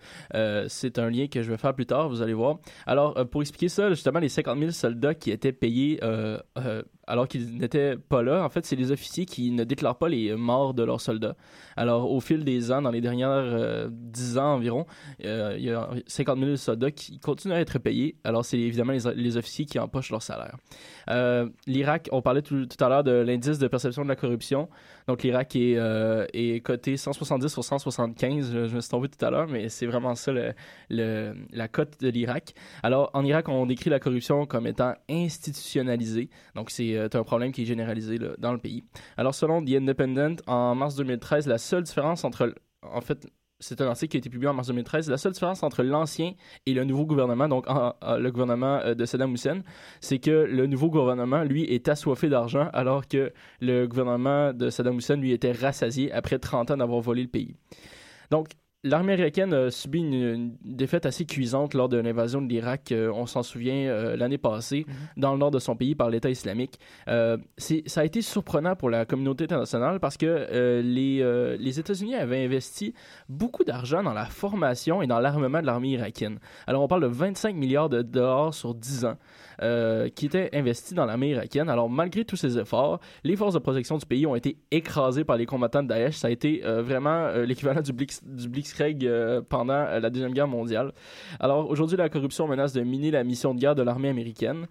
C'est 0.69 0.99
un 0.99 1.11
lien 1.11 1.27
que 1.29 1.43
je 1.43 1.51
vais 1.51 1.57
faire 1.59 1.75
plus 1.75 1.87
tard, 1.87 2.09
vous 2.09 2.23
allez 2.23 2.35
voir. 2.35 2.59
Alors, 2.87 3.15
pour 3.31 3.41
expliquer 3.43 3.69
ça, 3.69 3.89
justement, 3.91 4.19
les 4.19 4.29
50 4.29 4.59
000 4.59 4.71
soldats 4.73 5.15
qui 5.15 5.31
étaient 5.31 5.53
payés 5.53 6.01
alors 7.09 7.27
qu'ils 7.27 7.59
n'étaient 7.59 7.97
pas 7.97 8.23
là, 8.23 8.45
en 8.45 8.49
fait, 8.49 8.65
c'est 8.67 8.77
les 8.77 8.93
officiers 8.93 9.25
qui 9.27 9.51
ne 9.51 9.65
déclarent 9.65 9.99
pas 9.99 10.09
les 10.09 10.35
morts 10.37 10.75
de 10.75 10.83
leurs 10.85 11.01
soldats. 11.01 11.35
Alors, 11.77 12.11
au 12.11 12.21
fil 12.21 12.45
des 12.45 12.71
ans, 12.73 12.83
dans 12.83 12.91
les 12.91 13.01
dernières 13.01 13.29
euh, 13.31 13.89
10 13.91 14.39
ans 14.39 14.55
environ, 14.55 14.87
euh, 15.25 15.55
il 15.59 15.65
y 15.65 15.71
a 15.71 15.89
50 16.07 16.39
000 16.39 16.57
soldats 16.57 16.91
qui 16.91 17.19
continuent 17.19 17.55
à 17.55 17.61
être 17.61 17.79
payés. 17.79 18.17
Alors, 18.25 18.45
c'est 18.45 18.59
évidemment 18.59 18.93
les, 18.93 19.15
les 19.15 19.37
officiers 19.37 19.65
qui 19.65 19.79
empochent 19.79 20.11
leur 20.11 20.23
salaire. 20.23 20.57
Euh, 21.11 21.49
L'Irak, 21.67 22.09
on 22.13 22.21
parlait 22.23 22.43
tout, 22.43 22.67
à 22.81 22.89
l'heure 22.89 23.05
de 23.05 23.13
l'indice 23.13 23.59
de 23.59 23.67
perception 23.69 24.03
de 24.03 24.09
la 24.09 24.17
corruption. 24.17 24.69
Donc, 25.07 25.23
l'Irak 25.23 25.57
est, 25.57 25.77
euh, 25.77 26.27
est 26.33 26.61
coté 26.65 26.97
170 26.97 27.49
sur 27.49 27.65
175. 27.65 28.53
Je, 28.53 28.67
je 28.69 28.75
me 28.75 28.81
suis 28.81 28.91
tombé 28.91 29.09
tout 29.09 29.25
à 29.25 29.31
l'heure, 29.31 29.49
mais 29.49 29.69
c'est 29.69 29.87
vraiment 29.87 30.15
ça 30.15 30.33
le, 30.33 30.53
le- 30.91 31.35
la 31.53 31.69
cote 31.69 32.01
de 32.01 32.09
l'Irak. 32.09 32.55
Alors, 32.83 33.11
en 33.15 33.25
Irak, 33.25 33.49
on 33.49 33.65
décrit 33.67 33.89
la 33.89 34.01
corruption 34.01 34.45
comme 34.47 34.67
étant 34.67 34.95
institutionnalisée. 35.09 36.29
Donc, 36.55 36.71
c'est 36.71 36.98
euh, 36.99 37.09
un 37.13 37.25
problème 37.25 37.53
qui 37.53 37.63
est 37.63 37.67
généralisé 37.67 38.19
dans 38.39 38.53
le 38.53 38.59
pays. 38.59 38.85
Alors, 39.17 39.35
selon 39.35 39.65
The 39.65 39.73
Independent, 39.73 40.43
en 40.47 40.75
mars 40.75 40.97
2013, 40.97 41.47
la 41.47 41.59
seule 41.59 41.83
différence 41.83 42.25
entre, 42.25 42.55
en 42.83 43.01
fait, 43.01 43.27
c'est 43.61 43.81
un 43.81 43.89
article 43.89 44.13
qui 44.13 44.17
a 44.17 44.21
été 44.21 44.31
publié 44.31 44.49
en 44.49 44.55
mars 44.55 44.69
2013. 44.69 45.11
La 45.11 45.17
seule 45.17 45.33
différence 45.33 45.63
entre 45.63 45.83
l'ancien 45.83 46.35
et 46.67 46.75
le 46.75 46.85
nouveau 46.85 47.07
gouvernement, 47.07 47.49
donc 47.49 47.67
le 47.69 48.31
gouvernement 48.31 48.79
euh, 48.85 48.95
de 48.95 49.05
Saddam 49.05 49.35
Hussein, 49.35 49.63
c'est 50.01 50.19
que 50.19 50.31
le 50.31 50.67
nouveau 50.67 50.91
gouvernement, 50.91 51.43
lui, 51.43 51.65
est 51.65 51.89
assoiffé 51.89 52.29
d'argent, 52.29 52.69
alors 52.73 53.09
que 53.09 53.33
le 53.61 53.87
gouvernement 53.87 54.53
de 54.53 54.71
Saddam 54.71 54.99
Hussein, 54.99 55.17
lui, 55.17 55.33
était 55.33 55.53
rassasié 55.53 56.13
après 56.13 56.39
30 56.39 56.73
ans 56.73 56.77
d'avoir 56.77 57.01
volé 57.01 57.23
le 57.23 57.29
pays. 57.29 57.57
Donc, 58.31 58.49
L'armée 58.85 59.15
américaine 59.15 59.53
a 59.55 59.73
subi 59.73 59.99
une, 59.99 60.15
une 60.15 60.57
défaite 60.63 61.05
assez 61.05 61.27
cuisante 61.27 61.75
lors 61.75 61.89
de 61.89 61.97
l'invasion 61.97 62.41
de 62.41 62.49
l'Irak, 62.49 62.93
euh, 62.93 63.11
on 63.13 63.27
s'en 63.27 63.43
souvient, 63.43 63.75
euh, 63.75 64.17
l'année 64.17 64.39
passée, 64.39 64.87
dans 65.17 65.33
le 65.33 65.39
nord 65.39 65.51
de 65.51 65.59
son 65.59 65.75
pays 65.75 65.97
par 65.97 66.11
l'État 66.11 66.31
islamique. 66.31 66.79
Euh, 67.09 67.39
ça 67.57 68.03
a 68.03 68.05
été 68.05 68.23
surprenant 68.23 68.77
pour 68.77 68.89
la 68.89 69.05
communauté 69.05 69.45
internationale 69.45 69.99
parce 69.99 70.17
que 70.17 70.81
les, 70.81 71.57
les 71.59 71.81
États-Unis 71.81 72.15
avaient 72.15 72.45
investi 72.45 72.95
beaucoup 73.29 73.65
d'argent 73.65 74.05
dans 74.05 74.13
la 74.13 74.27
formation 74.27 75.03
et 75.03 75.09
dans 75.09 75.19
l'armement 75.19 75.61
de 75.61 75.67
l'armée 75.67 75.89
irakienne. 75.91 76.39
Alors, 76.69 76.83
on 76.83 76.89
parle 76.89 77.03
de 77.03 77.09
25 77.09 77.57
milliards 77.57 77.89
de 77.89 78.03
dollars 78.03 78.55
sur 78.55 78.77
10 78.77 79.07
ans 79.07 79.17
euh, 79.61 80.09
qui 80.09 80.27
étaient 80.27 80.51
investis 80.53 80.95
dans 80.95 81.05
l'armée 81.05 81.31
irakienne. 81.31 81.69
Alors, 81.69 81.91
malgré 81.91 82.25
tous 82.25 82.37
ces 82.37 82.59
efforts, 82.59 83.01
les 83.25 83.35
forces 83.35 83.55
de 83.55 83.59
protection 83.59 83.99
du 83.99 84.07
pays 84.07 84.25
ont 84.25 84.37
été 84.37 84.57
écrasées 84.71 85.25
par 85.25 85.37
les 85.37 85.47
combattants 85.47 85.83
de 85.83 85.89
Daesh. 85.89 86.17
Ça 86.17 86.29
a 86.29 86.31
été 86.31 86.63
euh, 86.65 86.81
vraiment 86.81 87.27
euh, 87.27 87.45
l'équivalent 87.45 87.81
du, 87.81 87.93
du 87.93 88.49
Blitzkrieg 88.49 89.09
pendant 89.49 89.85
la 89.85 90.11
Deuxième 90.11 90.33
Guerre 90.33 90.47
mondiale. 90.47 90.93
Alors, 91.41 91.69
aujourd'hui, 91.69 91.97
la 91.97 92.09
corruption 92.09 92.47
menace 92.47 92.73
de 92.73 92.83
miner 92.83 93.11
la 93.11 93.25
mission 93.25 93.53
de 93.53 93.59
guerre 93.59 93.75
de 93.75 93.83
l'armée 93.83 94.09
américaine 94.09 94.67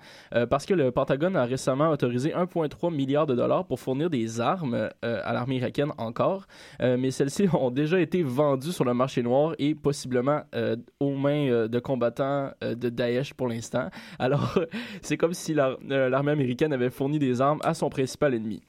parce 0.50 0.66
que 0.66 0.74
le 0.74 0.92
Pentagone 0.92 1.36
a 1.36 1.46
récemment 1.46 1.90
autorisé 1.90 2.32
1,3 2.32 2.94
milliard 2.94 3.26
de 3.26 3.36
dollars 3.36 3.66
pour 3.66 3.80
fournir 3.80 4.10
des 4.10 4.40
armes 4.40 4.90
à 5.02 5.34
l'armée 5.34 5.58
irakienne 5.58 5.92
encore, 5.98 6.46
mais 6.80 7.12
celles-ci 7.12 7.48
ont 7.54 7.72
déjà 7.72 8.00
été 8.00 8.24
vendues 8.24 8.72
sur 8.72 8.86
le 8.86 8.94
marché 8.94 9.24
noir 9.24 9.54
et 9.60 9.76
possiblement 9.76 10.42
aux 11.00 11.16
mains 11.16 11.68
de 11.68 11.80
combattants 11.80 12.52
de 12.62 12.90
Daesh 12.90 13.34
pour 13.34 13.48
l'instant. 13.48 13.90
Alors, 14.20 14.60
c'est 15.02 15.18
comme 15.18 15.34
si 15.34 15.54
la- 15.54 15.78
euh, 15.92 16.10
l'armée 16.10 16.32
américaine 16.32 16.74
avait 16.74 16.90
fourni 16.90 17.20
des 17.20 17.42
armes 17.42 17.60
à 17.64 17.74
son 17.74 17.90
principal 17.90 18.34
ennemi. 18.34 18.62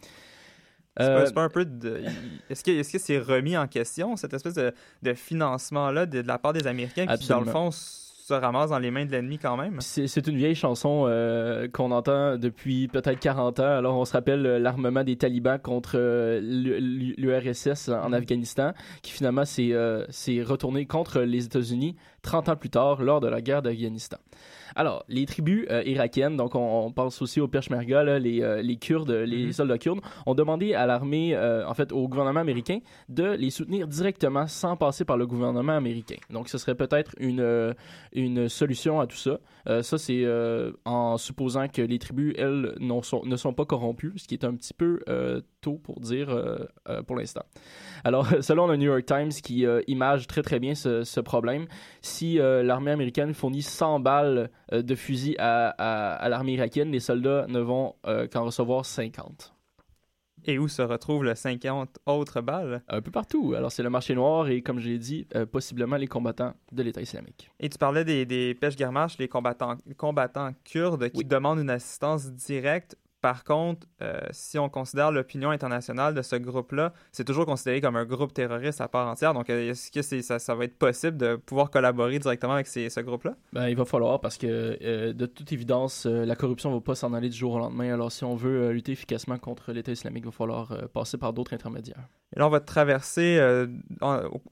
C'est 0.96 1.04
Euh, 1.04 1.26
c'est 1.26 1.34
pas 1.34 1.44
un 1.44 1.48
peu 1.48 1.64
de. 1.64 2.02
Est-ce 2.50 2.64
que 2.64 2.72
est-ce 2.72 2.90
que 2.92 2.98
c'est 2.98 3.18
remis 3.18 3.56
en 3.56 3.68
question, 3.68 4.16
cette 4.16 4.34
espèce 4.34 4.54
de, 4.54 4.72
de 5.02 5.14
financement-là 5.14 6.06
de, 6.06 6.22
de 6.22 6.26
la 6.26 6.38
part 6.38 6.52
des 6.52 6.66
Américains 6.66 7.06
qui, 7.06 7.12
Absolument. 7.12 7.40
dans 7.40 7.46
le 7.46 7.52
fond, 7.52 7.70
se 7.70 8.34
ramassent 8.34 8.70
dans 8.70 8.78
les 8.80 8.90
mains 8.90 9.06
de 9.06 9.12
l'ennemi 9.12 9.38
quand 9.38 9.56
même? 9.56 9.76
C'est 9.80 10.08
c'est 10.08 10.26
une 10.26 10.36
vieille 10.36 10.56
chanson 10.56 11.04
euh, 11.06 11.68
qu'on 11.68 11.92
entend 11.92 12.36
depuis 12.36 12.88
peut-être 12.88 13.20
40 13.20 13.60
ans. 13.60 13.76
Alors, 13.78 13.96
on 13.96 14.04
se 14.04 14.12
rappelle 14.12 14.44
euh, 14.44 14.58
l'armement 14.58 15.04
des 15.04 15.16
talibans 15.16 15.58
contre 15.60 15.92
euh, 15.94 16.40
l'U- 16.42 17.14
l'URSS 17.16 17.88
en 17.90 18.12
Afghanistan, 18.12 18.72
qui 19.02 19.12
finalement 19.12 19.44
s'est 19.44 19.72
retourné 20.42 20.84
contre 20.86 21.20
les 21.20 21.44
États-Unis 21.46 21.94
30 22.22 22.48
ans 22.48 22.56
plus 22.56 22.70
tard 22.70 23.02
lors 23.02 23.20
de 23.20 23.28
la 23.28 23.40
guerre 23.40 23.62
d'Afghanistan. 23.62 24.18
Alors, 24.76 25.04
les 25.08 25.24
tribus 25.26 25.66
euh, 25.70 25.82
irakiennes, 25.84 26.36
donc 26.36 26.54
on, 26.54 26.84
on 26.86 26.92
pense 26.92 27.20
aussi 27.22 27.40
aux 27.40 27.48
Peshmerga, 27.48 28.04
là, 28.04 28.18
les, 28.18 28.42
euh, 28.42 28.60
les 28.62 28.76
Kurdes, 28.76 29.10
les 29.10 29.46
Mhm. 29.46 29.52
soldats 29.52 29.78
kurdes, 29.78 30.00
ont 30.26 30.34
demandé 30.34 30.74
à 30.74 30.86
l'armée, 30.86 31.34
euh, 31.34 31.66
en 31.66 31.74
fait 31.74 31.90
au 31.90 32.06
gouvernement 32.06 32.40
américain, 32.40 32.78
de 33.08 33.24
les 33.24 33.50
soutenir 33.50 33.88
directement 33.88 34.46
sans 34.46 34.76
passer 34.76 35.04
par 35.04 35.16
le 35.16 35.26
gouvernement 35.26 35.76
américain. 35.76 36.16
Donc, 36.30 36.48
ce 36.48 36.58
serait 36.58 36.74
peut-être 36.74 37.12
une, 37.18 37.74
une 38.12 38.48
solution 38.48 39.00
à 39.00 39.06
tout 39.06 39.16
ça. 39.16 39.38
Ça, 39.82 39.98
c'est 39.98 40.24
en 40.84 41.16
supposant 41.18 41.68
que 41.68 41.82
les 41.82 41.98
tribus, 41.98 42.34
elles, 42.38 42.74
non 42.80 43.02
sont- 43.02 43.24
ne 43.26 43.36
sont 43.36 43.52
pas 43.52 43.64
corrompues, 43.64 44.12
ce 44.16 44.26
qui 44.28 44.34
est 44.34 44.44
un 44.44 44.54
petit 44.54 44.74
peu 44.74 45.00
tôt 45.60 45.78
pour 45.82 46.00
dire 46.00 46.28
pour 47.06 47.16
l'instant. 47.16 47.42
Alors, 48.04 48.26
selon 48.42 48.66
le 48.66 48.76
New 48.76 48.86
York 48.90 49.04
Times, 49.06 49.30
qui 49.30 49.66
image 49.86 50.26
très 50.26 50.42
très 50.42 50.58
bien 50.60 50.74
ce, 50.74 51.04
ce 51.04 51.20
problème, 51.20 51.66
si 52.08 52.38
euh, 52.40 52.62
l'armée 52.62 52.90
américaine 52.90 53.34
fournit 53.34 53.62
100 53.62 54.00
balles 54.00 54.50
euh, 54.72 54.82
de 54.82 54.94
fusil 54.94 55.36
à, 55.38 55.68
à- 55.78 56.14
à 56.14 56.28
l'armée 56.28 56.54
irakienne, 56.54 56.90
les 56.90 57.00
soldats 57.00 57.46
ne 57.48 57.60
vont 57.60 57.94
euh, 58.06 58.26
qu'en 58.26 58.44
recevoir 58.44 58.84
50. 58.84 59.54
Et 60.46 60.58
où 60.58 60.68
se 60.68 60.82
retrouvent 60.82 61.24
les 61.24 61.34
50 61.34 61.98
autres 62.06 62.40
balles? 62.40 62.82
Un 62.88 63.00
peu 63.02 63.10
partout. 63.10 63.54
Alors, 63.56 63.72
c'est 63.72 63.82
le 63.82 63.90
marché 63.90 64.14
noir 64.14 64.48
et, 64.48 64.62
comme 64.62 64.78
je 64.78 64.88
l'ai 64.88 64.98
dit, 64.98 65.26
euh, 65.34 65.44
possiblement 65.46 65.96
les 65.96 66.06
combattants 66.06 66.54
de 66.72 66.82
l'État 66.82 67.02
islamique. 67.02 67.50
Et 67.60 67.68
tu 67.68 67.76
parlais 67.76 68.04
des, 68.04 68.24
des 68.24 68.54
pêches-garmaches, 68.54 69.18
les 69.18 69.28
combattants, 69.28 69.76
combattants 69.96 70.52
kurdes 70.64 71.10
qui 71.10 71.24
demandent 71.24 71.58
une 71.58 71.70
assistance 71.70 72.30
directe. 72.32 72.96
Par 73.20 73.42
contre, 73.42 73.86
euh, 74.00 74.20
si 74.30 74.58
on 74.58 74.68
considère 74.68 75.10
l'opinion 75.10 75.50
internationale 75.50 76.14
de 76.14 76.22
ce 76.22 76.36
groupe-là, 76.36 76.92
c'est 77.10 77.24
toujours 77.24 77.46
considéré 77.46 77.80
comme 77.80 77.96
un 77.96 78.04
groupe 78.04 78.32
terroriste 78.32 78.80
à 78.80 78.86
part 78.86 79.08
entière. 79.08 79.34
Donc, 79.34 79.50
euh, 79.50 79.70
est-ce 79.70 79.90
que 79.90 80.02
ça, 80.38 80.54
va 80.54 80.64
être 80.64 80.78
possible 80.78 81.16
de 81.16 81.34
pouvoir 81.36 81.70
collaborer 81.70 82.18
directement 82.20 82.52
avec 82.54 82.68
ces- 82.68 82.90
ce 82.90 83.00
groupe-là? 83.00 83.34
Ben, 83.52 83.68
il 83.68 83.76
va 83.76 83.84
falloir 83.84 84.20
parce 84.20 84.38
que, 84.38 84.78
euh, 84.80 85.12
de 85.12 85.26
toute 85.26 85.52
évidence, 85.52 86.06
la 86.06 86.36
corruption 86.36 86.70
ne 86.70 86.76
va 86.76 86.80
pas 86.80 86.94
s'en 86.94 87.12
aller 87.12 87.28
du 87.28 87.36
jour 87.36 87.54
au 87.54 87.58
lendemain. 87.58 87.92
Alors, 87.92 88.12
si 88.12 88.22
on 88.24 88.36
veut 88.36 88.70
lutter 88.70 88.92
efficacement 88.92 89.38
contre 89.38 89.72
l'État 89.72 89.90
islamique, 89.92 90.22
il 90.24 90.26
va 90.26 90.32
falloir 90.32 90.72
passer 90.92 91.18
par 91.18 91.32
d'autres 91.32 91.54
intermédiaires. 91.54 92.08
Et 92.36 92.38
là, 92.38 92.46
on 92.46 92.50
va 92.50 92.60
traverser 92.60 93.38
euh, 93.38 93.66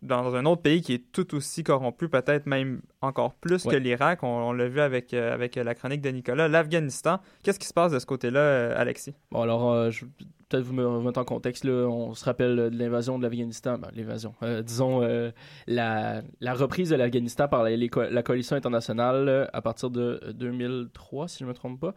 dans 0.02 0.34
un 0.34 0.46
autre 0.46 0.62
pays 0.62 0.80
qui 0.80 0.94
est 0.94 1.12
tout 1.12 1.34
aussi 1.34 1.62
corrompu, 1.62 2.08
peut-être 2.08 2.46
même 2.46 2.80
encore 3.02 3.34
plus 3.34 3.64
Ouais. 3.66 3.72
que 3.72 3.76
l'Irak. 3.76 4.22
On, 4.22 4.28
on 4.28 4.52
l'a 4.52 4.66
vu 4.68 4.80
avec, 4.80 5.12
euh, 5.12 5.34
avec 5.34 5.56
la 5.56 5.74
chronique 5.74 6.00
de 6.00 6.08
Nicolas. 6.10 6.48
L'Afghanistan, 6.48 7.20
qu'est-ce 7.42 7.58
qui 7.58 7.66
se 7.66 7.74
passe 7.74 7.92
de 7.92 7.98
ce 7.98 8.06
côté-là, 8.06 8.40
euh, 8.40 8.74
Alexis? 8.80 9.14
Bon, 9.30 9.42
alors, 9.42 9.90
je 9.90 10.06
peut-être 10.48 10.62
vous 10.64 10.74
me 10.74 10.86
remettre 10.86 11.18
en 11.18 11.24
contexte. 11.24 11.64
Là, 11.64 11.86
on 11.88 12.14
se 12.14 12.24
rappelle 12.24 12.56
de 12.70 12.78
l'invasion 12.78 13.18
de 13.18 13.24
l'Afghanistan. 13.24 13.78
Ben, 13.78 13.90
l'invasion. 13.94 14.32
euh, 14.42 14.62
disons, 14.62 15.02
euh, 15.02 15.30
la, 15.66 16.22
la 16.40 16.54
reprise 16.54 16.90
de 16.90 16.94
l'Afghanistan 16.96 17.48
par 17.48 17.62
la, 17.64 17.76
les 17.76 17.88
co- 17.88 18.08
la 18.08 18.22
coalition 18.22 18.56
internationale 18.56 19.28
euh, 19.28 19.46
à 19.52 19.60
partir 19.60 19.90
de 19.90 20.20
euh, 20.22 20.32
2003, 20.32 21.28
si 21.28 21.38
je 21.40 21.44
ne 21.44 21.48
me 21.50 21.54
trompe 21.54 21.80
pas. 21.80 21.94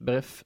Bref. 0.00 0.44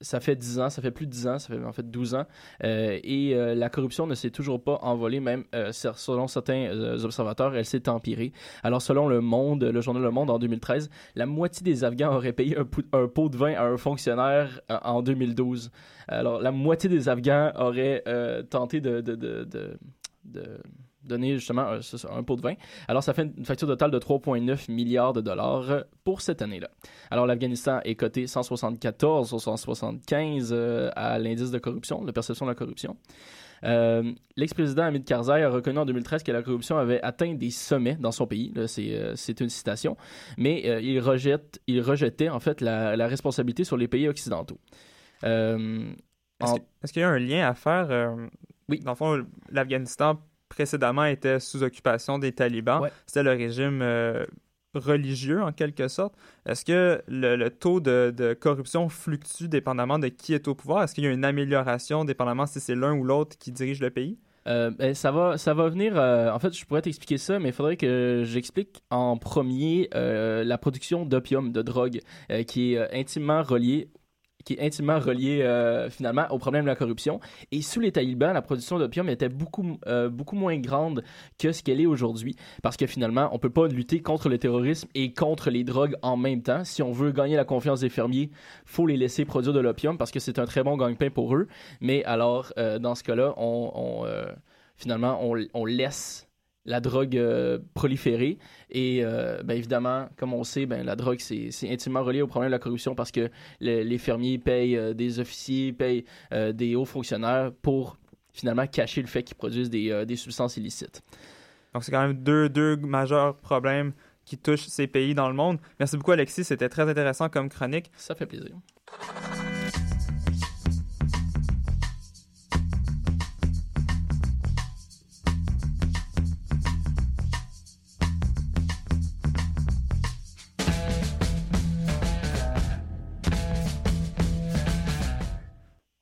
Ça 0.00 0.20
fait 0.20 0.36
10 0.36 0.60
ans, 0.60 0.70
ça 0.70 0.80
fait 0.80 0.90
plus 0.90 1.06
de 1.06 1.10
10 1.10 1.26
ans, 1.26 1.38
ça 1.38 1.48
fait 1.48 1.62
en 1.62 1.72
fait 1.72 1.90
12 1.90 2.14
ans, 2.14 2.24
euh, 2.64 2.98
et 3.02 3.34
euh, 3.34 3.54
la 3.54 3.68
corruption 3.68 4.06
ne 4.06 4.14
s'est 4.14 4.30
toujours 4.30 4.62
pas 4.62 4.78
envolée, 4.82 5.20
même 5.20 5.44
euh, 5.54 5.72
selon 5.72 6.26
certains 6.26 6.70
observateurs, 7.04 7.54
elle 7.54 7.66
s'est 7.66 7.88
empirée. 7.88 8.32
Alors 8.62 8.80
selon 8.80 9.08
Le 9.08 9.20
Monde, 9.20 9.64
le 9.64 9.80
journal 9.80 10.02
Le 10.02 10.10
Monde 10.10 10.30
en 10.30 10.38
2013, 10.38 10.90
la 11.16 11.26
moitié 11.26 11.62
des 11.64 11.84
Afghans 11.84 12.14
auraient 12.14 12.32
payé 12.32 12.56
un, 12.56 12.64
pot 12.64 13.28
de 13.28 13.36
vin 13.36 13.54
à 13.54 13.64
un 13.64 13.76
fonctionnaire 13.76 14.60
en 14.68 15.02
2012. 15.02 15.70
Alors 16.08 16.40
la 16.40 16.50
moitié 16.50 16.88
des 16.88 17.08
Afghans 17.08 17.52
auraient 17.56 18.02
tenté 18.48 18.80
de 18.80 19.02
donner 21.02 21.34
justement 21.36 21.62
un, 21.62 21.80
un 22.16 22.22
pot 22.22 22.36
de 22.36 22.42
vin. 22.42 22.54
Alors 22.88 23.02
ça 23.02 23.14
fait 23.14 23.22
une 23.36 23.44
facture 23.44 23.68
totale 23.68 23.90
de 23.90 23.98
3,9 23.98 24.70
milliards 24.70 25.12
de 25.12 25.20
dollars 25.20 25.70
euh, 25.70 25.80
pour 26.04 26.20
cette 26.20 26.42
année-là. 26.42 26.70
Alors 27.10 27.26
l'Afghanistan 27.26 27.80
est 27.84 27.94
coté 27.94 28.26
174 28.26 29.28
sur 29.28 29.40
175 29.40 30.50
euh, 30.52 30.90
à 30.96 31.18
l'indice 31.18 31.50
de 31.50 31.58
corruption, 31.58 32.04
de 32.04 32.12
perception 32.12 32.46
de 32.46 32.50
la 32.50 32.54
corruption. 32.54 32.96
Euh, 33.62 34.12
L'ex-président 34.36 34.84
Hamid 34.84 35.04
Karzai 35.04 35.42
a 35.42 35.50
reconnu 35.50 35.78
en 35.78 35.84
2013 35.84 36.22
que 36.22 36.32
la 36.32 36.42
corruption 36.42 36.78
avait 36.78 37.02
atteint 37.02 37.34
des 37.34 37.50
sommets 37.50 37.96
dans 37.96 38.10
son 38.12 38.26
pays. 38.26 38.54
C'est 38.66 38.94
euh, 38.94 39.12
c'est 39.16 39.38
une 39.40 39.50
citation. 39.50 39.98
Mais 40.38 40.62
euh, 40.64 40.80
il, 40.80 40.98
rejette, 40.98 41.60
il 41.66 41.82
rejetait 41.82 42.30
en 42.30 42.40
fait 42.40 42.62
la, 42.62 42.96
la 42.96 43.06
responsabilité 43.06 43.64
sur 43.64 43.76
les 43.76 43.86
pays 43.88 44.08
occidentaux. 44.08 44.58
Est-ce 45.22 46.52
en- 46.52 46.56
qu'il 46.90 47.00
y 47.00 47.04
a 47.04 47.08
un 47.10 47.18
lien 47.18 47.46
à 47.46 47.54
faire? 47.54 48.16
Oui. 48.68 48.80
Dans 48.80 48.92
le 48.92 48.96
fond, 48.96 49.26
l'Afghanistan 49.50 50.18
précédemment 50.50 51.06
était 51.06 51.40
sous 51.40 51.62
occupation 51.62 52.18
des 52.18 52.32
talibans. 52.32 52.82
Ouais. 52.82 52.92
C'était 53.06 53.22
le 53.22 53.30
régime 53.30 53.80
euh, 53.80 54.26
religieux 54.74 55.40
en 55.42 55.52
quelque 55.52 55.88
sorte. 55.88 56.14
Est-ce 56.44 56.64
que 56.64 57.00
le, 57.08 57.36
le 57.36 57.48
taux 57.50 57.80
de, 57.80 58.12
de 58.14 58.34
corruption 58.34 58.88
fluctue 58.90 59.48
dépendamment 59.48 59.98
de 59.98 60.08
qui 60.08 60.34
est 60.34 60.46
au 60.46 60.54
pouvoir? 60.54 60.82
Est-ce 60.82 60.94
qu'il 60.94 61.04
y 61.04 61.06
a 61.06 61.10
une 61.10 61.24
amélioration 61.24 62.04
dépendamment 62.04 62.46
si 62.46 62.60
c'est 62.60 62.74
l'un 62.74 62.94
ou 62.94 63.04
l'autre 63.04 63.38
qui 63.38 63.50
dirige 63.50 63.80
le 63.80 63.90
pays? 63.90 64.18
Euh, 64.46 64.70
ben, 64.70 64.94
ça 64.94 65.12
va, 65.12 65.36
ça 65.38 65.54
va 65.54 65.68
venir. 65.68 65.92
euh, 65.96 66.30
en 66.30 66.38
fait, 66.38 66.56
je 66.56 66.64
pourrais 66.64 66.82
t'expliquer 66.82 67.18
ça, 67.18 67.38
mais 67.38 67.50
il 67.50 67.54
faudrait 67.54 67.76
que 67.76 68.22
j'explique 68.24 68.82
en 68.90 69.16
premier 69.18 69.88
euh, 69.94 70.44
la 70.44 70.56
production 70.56 71.04
d'opium, 71.04 71.52
de 71.52 71.62
drogue, 71.62 72.00
qui 72.46 72.74
est 72.74 72.98
intimement 72.98 73.42
reliée 73.42 73.90
qui 74.44 74.54
est 74.54 74.60
intimement 74.60 74.98
relié 74.98 75.42
euh, 75.42 75.90
finalement 75.90 76.26
au 76.30 76.38
problème 76.38 76.64
de 76.64 76.68
la 76.68 76.76
corruption. 76.76 77.20
Et 77.52 77.62
sous 77.62 77.80
les 77.80 77.92
talibans, 77.92 78.32
la 78.32 78.42
production 78.42 78.78
d'opium 78.78 79.08
était 79.08 79.28
beaucoup, 79.28 79.78
euh, 79.86 80.08
beaucoup 80.08 80.36
moins 80.36 80.58
grande 80.58 81.04
que 81.38 81.52
ce 81.52 81.62
qu'elle 81.62 81.80
est 81.80 81.86
aujourd'hui. 81.86 82.36
Parce 82.62 82.76
que 82.76 82.86
finalement, 82.86 83.28
on 83.32 83.38
peut 83.38 83.50
pas 83.50 83.68
lutter 83.68 84.00
contre 84.00 84.28
le 84.28 84.38
terrorisme 84.38 84.88
et 84.94 85.12
contre 85.12 85.50
les 85.50 85.64
drogues 85.64 85.96
en 86.02 86.16
même 86.16 86.42
temps. 86.42 86.64
Si 86.64 86.82
on 86.82 86.92
veut 86.92 87.12
gagner 87.12 87.36
la 87.36 87.44
confiance 87.44 87.80
des 87.80 87.88
fermiers, 87.88 88.30
faut 88.64 88.86
les 88.86 88.96
laisser 88.96 89.24
produire 89.24 89.52
de 89.52 89.60
l'opium 89.60 89.98
parce 89.98 90.10
que 90.10 90.20
c'est 90.20 90.38
un 90.38 90.46
très 90.46 90.62
bon 90.62 90.76
gagne-pain 90.76 91.10
pour 91.10 91.34
eux. 91.34 91.48
Mais 91.80 92.04
alors, 92.04 92.52
euh, 92.58 92.78
dans 92.78 92.94
ce 92.94 93.02
cas-là, 93.04 93.34
on, 93.36 94.04
finalement, 94.76 95.20
on 95.22 95.64
laisse 95.64 96.29
la 96.66 96.80
drogue 96.80 97.16
euh, 97.16 97.58
proliférer 97.74 98.38
et 98.70 99.00
euh, 99.02 99.42
ben 99.42 99.56
évidemment 99.56 100.08
comme 100.16 100.34
on 100.34 100.44
sait 100.44 100.66
ben 100.66 100.84
la 100.84 100.94
drogue 100.94 101.18
c'est 101.20 101.50
intimement 101.70 102.02
relié 102.02 102.20
au 102.22 102.26
problème 102.26 102.50
de 102.50 102.54
la 102.54 102.58
corruption 102.58 102.94
parce 102.94 103.10
que 103.10 103.30
le- 103.60 103.82
les 103.82 103.98
fermiers 103.98 104.38
payent 104.38 104.76
euh, 104.76 104.92
des 104.94 105.20
officiers 105.20 105.72
payent 105.72 106.04
euh, 106.32 106.52
des 106.52 106.76
hauts 106.76 106.84
fonctionnaires 106.84 107.50
pour 107.62 107.96
finalement 108.32 108.66
cacher 108.66 109.00
le 109.00 109.08
fait 109.08 109.22
qu'ils 109.22 109.36
produisent 109.36 109.70
des, 109.70 109.90
euh, 109.90 110.04
des 110.04 110.16
substances 110.16 110.56
illicites. 110.56 111.02
Donc, 111.74 111.82
c'est 111.82 111.90
quand 111.90 112.00
même 112.02 112.14
deux, 112.22 112.48
deux 112.48 112.76
majeurs 112.76 113.36
problèmes 113.36 113.92
qui 114.24 114.38
touchent 114.38 114.66
ces 114.66 114.86
pays 114.86 115.14
dans 115.14 115.28
le 115.28 115.34
monde. 115.34 115.58
Merci 115.80 115.96
beaucoup, 115.96 116.12
Alexis. 116.12 116.44
C'était 116.44 116.68
très 116.68 116.88
intéressant 116.88 117.28
comme 117.28 117.48
chronique. 117.48 117.90
Ça 117.96 118.14
fait 118.14 118.26
plaisir. 118.26 118.54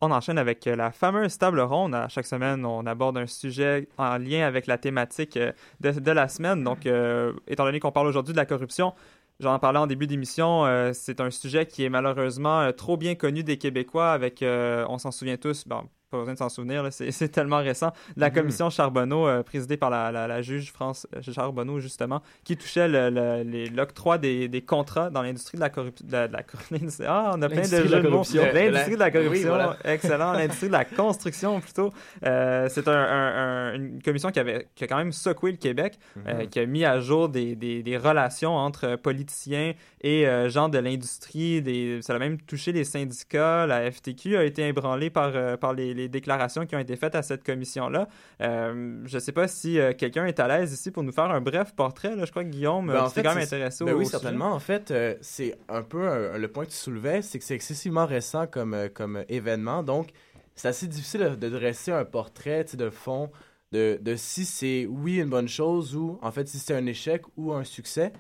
On 0.00 0.12
enchaîne 0.12 0.38
avec 0.38 0.64
euh, 0.68 0.76
la 0.76 0.92
fameuse 0.92 1.38
table 1.38 1.58
ronde. 1.58 1.96
Chaque 2.08 2.26
semaine, 2.26 2.64
on 2.64 2.86
aborde 2.86 3.18
un 3.18 3.26
sujet 3.26 3.88
en 3.98 4.16
lien 4.16 4.46
avec 4.46 4.68
la 4.68 4.78
thématique 4.78 5.36
euh, 5.36 5.52
de, 5.80 6.12
la 6.12 6.28
semaine. 6.28 6.62
Donc, 6.62 6.86
euh, 6.86 7.32
étant 7.48 7.64
donné 7.64 7.80
qu'on 7.80 7.90
parle 7.90 8.06
aujourd'hui 8.06 8.32
de 8.32 8.36
la 8.38 8.46
corruption, 8.46 8.94
j'en 9.40 9.58
parlais 9.58 9.80
en 9.80 9.88
début 9.88 10.06
d'émission, 10.06 10.64
c'est 10.92 11.20
un 11.20 11.30
sujet 11.30 11.66
qui 11.66 11.84
est 11.84 11.88
malheureusement 11.88 12.72
trop 12.72 12.96
bien 12.96 13.14
connu 13.16 13.42
des 13.42 13.58
Québécois 13.58 14.12
avec, 14.12 14.44
on 14.44 14.98
s'en 14.98 15.10
souvient 15.10 15.36
tous, 15.36 15.64
pas 16.10 16.18
besoin 16.18 16.34
de 16.34 16.38
s'en 16.38 16.48
souvenir, 16.48 16.86
c'est 16.90 17.28
tellement 17.28 17.58
récent, 17.58 17.92
de 18.16 18.20
la 18.20 18.28
Mhm. 18.28 18.34
commission 18.34 18.70
Charbonneau, 18.70 19.26
euh, 19.26 19.42
présidée 19.42 19.76
par 19.76 19.90
la, 19.90 20.10
la- 20.10 20.26
la 20.26 20.42
juge 20.42 20.72
France 20.72 21.06
euh, 21.16 21.20
Charbonneau, 21.32 21.80
justement, 21.80 22.22
qui 22.44 22.56
touchait 22.56 22.88
le- 22.88 23.10
le- 23.10 23.68
l'octroi 23.74 24.18
des, 24.18 24.48
des 24.48 24.62
contrats 24.62 25.10
dans 25.10 25.22
l'industrie 25.22 25.56
de 25.56 25.62
la 25.62 25.70
corruption. 25.70 26.06
Ah, 27.06 27.32
on 27.34 27.42
a 27.42 27.48
plein 27.48 27.60
de 27.62 27.66
jeux 27.66 27.88
de 27.88 28.00
mots. 28.08 28.10
corruption. 28.10 28.42
L'industrie 28.52 28.94
de 28.94 28.98
la 28.98 29.06
Oui, 29.06 29.12
corruption, 29.12 29.48
voilà. 29.48 29.76
excellent. 29.84 30.32
L'industrie 30.38 30.66
de 30.68 30.72
la 30.72 30.84
construction, 30.84 31.60
plutôt. 31.60 31.90
Euh, 32.24 32.68
c'est 32.70 32.88
un- 32.88 32.92
un- 32.92 33.72
un- 33.72 33.74
une 33.74 34.02
commission 34.02 34.30
qui, 34.30 34.40
avait, 34.40 34.68
qui 34.74 34.84
a 34.84 34.86
quand 34.86 34.96
même 34.96 35.12
secoué 35.12 35.50
le 35.52 35.56
Québec, 35.58 35.98
euh, 36.26 36.42
Mhm. 36.42 36.48
qui 36.48 36.58
a 36.60 36.66
mis 36.66 36.84
à 36.84 37.00
jour 37.00 37.28
des, 37.28 37.54
des- 37.54 37.82
des 37.82 37.96
relations 37.96 38.54
entre 38.56 38.96
politiciens 38.96 39.72
et 40.00 40.26
euh, 40.26 40.48
gens 40.48 40.68
de 40.68 40.78
l'industrie. 40.78 41.62
Ça 42.02 42.14
a 42.14 42.18
même 42.18 42.38
touché 42.40 42.72
les 42.72 42.84
syndicats. 42.84 43.66
La 43.66 43.90
FTQ 43.90 44.36
a 44.36 44.44
été 44.44 44.66
ébranlée 44.66 45.10
par, 45.10 45.32
euh, 45.34 45.56
par 45.56 45.72
les, 45.74 45.94
les 45.98 46.08
déclarations 46.08 46.64
qui 46.66 46.74
ont 46.74 46.78
été 46.78 46.96
faites 46.96 47.14
à 47.14 47.22
cette 47.22 47.44
commission-là. 47.44 48.08
Euh, 48.40 49.02
je 49.04 49.14
ne 49.16 49.20
sais 49.20 49.32
pas 49.32 49.48
si 49.48 49.78
euh, 49.78 49.92
quelqu'un 49.92 50.24
est 50.26 50.40
à 50.40 50.48
l'aise 50.48 50.72
ici 50.72 50.90
pour 50.90 51.02
nous 51.02 51.12
faire 51.12 51.30
un 51.30 51.40
bref 51.40 51.74
portrait. 51.74 52.16
Là. 52.16 52.24
Je 52.24 52.30
crois 52.30 52.44
que 52.44 52.48
Guillaume, 52.48 52.86
Ben, 52.86 53.04
euh, 53.04 53.08
fait, 53.08 53.22
quand 53.22 53.34
même 53.34 53.44
c'est- 53.44 53.56
intéressé 53.56 53.84
ben 53.84 53.92
oui, 53.94 54.06
sujet. 54.06 54.18
certainement. 54.18 54.52
En 54.52 54.58
fait, 54.60 54.90
euh, 54.90 55.14
c'est 55.20 55.58
un 55.68 55.82
peu 55.82 56.36
le 56.38 56.48
point 56.48 56.64
que 56.64 56.70
tu 56.70 56.76
soulevais, 56.76 57.22
c'est 57.22 57.38
que 57.38 57.44
c'est 57.44 57.54
excessivement 57.54 58.06
récent 58.06 58.46
comme, 58.46 58.88
comme 58.94 59.24
événement. 59.28 59.82
Donc, 59.82 60.08
c'est 60.54 60.68
assez 60.68 60.86
difficile 60.86 61.36
de, 61.38 61.48
dresser 61.48 61.92
un 61.92 62.04
portrait 62.04 62.64
de 62.74 62.90
fond 62.90 63.30
de, 63.72 63.98
de 64.00 64.16
si 64.16 64.44
c'est 64.44 64.86
oui 64.88 65.18
une 65.18 65.28
bonne 65.28 65.46
chose 65.48 65.94
ou 65.94 66.18
en 66.22 66.30
fait 66.32 66.48
si 66.48 66.58
c'est 66.58 66.74
un 66.74 66.86
échec 66.86 67.22
ou 67.36 67.52
un 67.52 67.64
succès. 67.64 68.12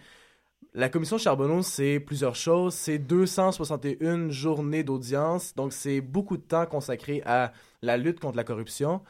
La 0.74 0.90
commission 0.90 1.16
Charbonneau, 1.16 1.62
c'est 1.62 1.98
plusieurs 1.98 2.34
choses. 2.34 2.74
C'est 2.74 2.98
261 2.98 4.30
journées 4.30 4.84
d'audience, 4.84 5.54
donc 5.54 5.72
c'est 5.72 6.00
beaucoup 6.00 6.36
de 6.36 6.42
temps 6.42 6.66
consacré 6.66 7.22
à 7.24 7.52
la 7.82 7.96
lutte 7.96 8.20
contre 8.20 8.36
la 8.36 8.44
corruption. 8.44 9.02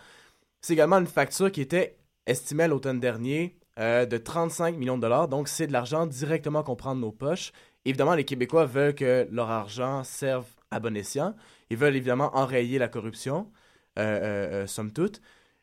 C'est 0.60 0.74
également 0.74 0.98
une 0.98 1.06
facture 1.06 1.50
qui 1.50 1.60
était 1.60 1.98
estimée 2.26 2.68
l'automne 2.68 3.00
dernier 3.00 3.58
euh, 3.78 4.06
de 4.06 4.18
35 4.18 4.76
millions 4.76 4.96
de 4.96 5.02
dollars, 5.02 5.28
donc 5.28 5.48
c'est 5.48 5.66
de 5.66 5.72
l'argent 5.72 6.06
directement 6.06 6.62
qu'on 6.62 6.76
prend 6.76 6.94
de 6.94 7.00
nos 7.00 7.12
poches. 7.12 7.52
Évidemment, 7.84 8.14
les 8.14 8.24
Québécois 8.24 8.66
veulent 8.66 8.94
que 8.94 9.26
leur 9.30 9.50
argent 9.50 10.04
serve 10.04 10.46
à 10.70 10.78
bon 10.78 10.96
escient. 10.96 11.34
Ils 11.70 11.76
veulent 11.76 11.96
évidemment 11.96 12.30
enrayer 12.36 12.78
la 12.78 12.88
corruption, 12.88 13.50
euh, 13.98 14.62
euh, 14.62 14.66
somme 14.66 14.92
toute. 14.92 15.20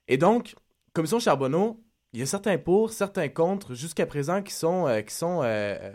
Et 0.07 0.17
donc, 0.17 0.55
Commission 0.93 1.19
Charbonneau, 1.19 1.81
il 2.15 2.19
y 2.19 2.21
a 2.21 2.25
certains 2.25 2.57
pour, 2.57 2.91
certains 2.91 3.27
contre, 3.27 3.73
jusqu'à 3.73 4.05
présent, 4.05 4.41
qui 4.41 4.53
sont, 4.53 4.87
euh, 4.87 5.01
qui 5.01 5.13
sont, 5.13 5.41
euh, 5.43 5.75
euh, 5.81 5.91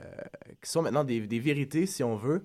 qui 0.62 0.70
sont 0.70 0.82
maintenant 0.82 1.02
des, 1.02 1.26
des 1.26 1.40
vérités, 1.40 1.86
si 1.86 2.04
on 2.04 2.14
veut. 2.14 2.44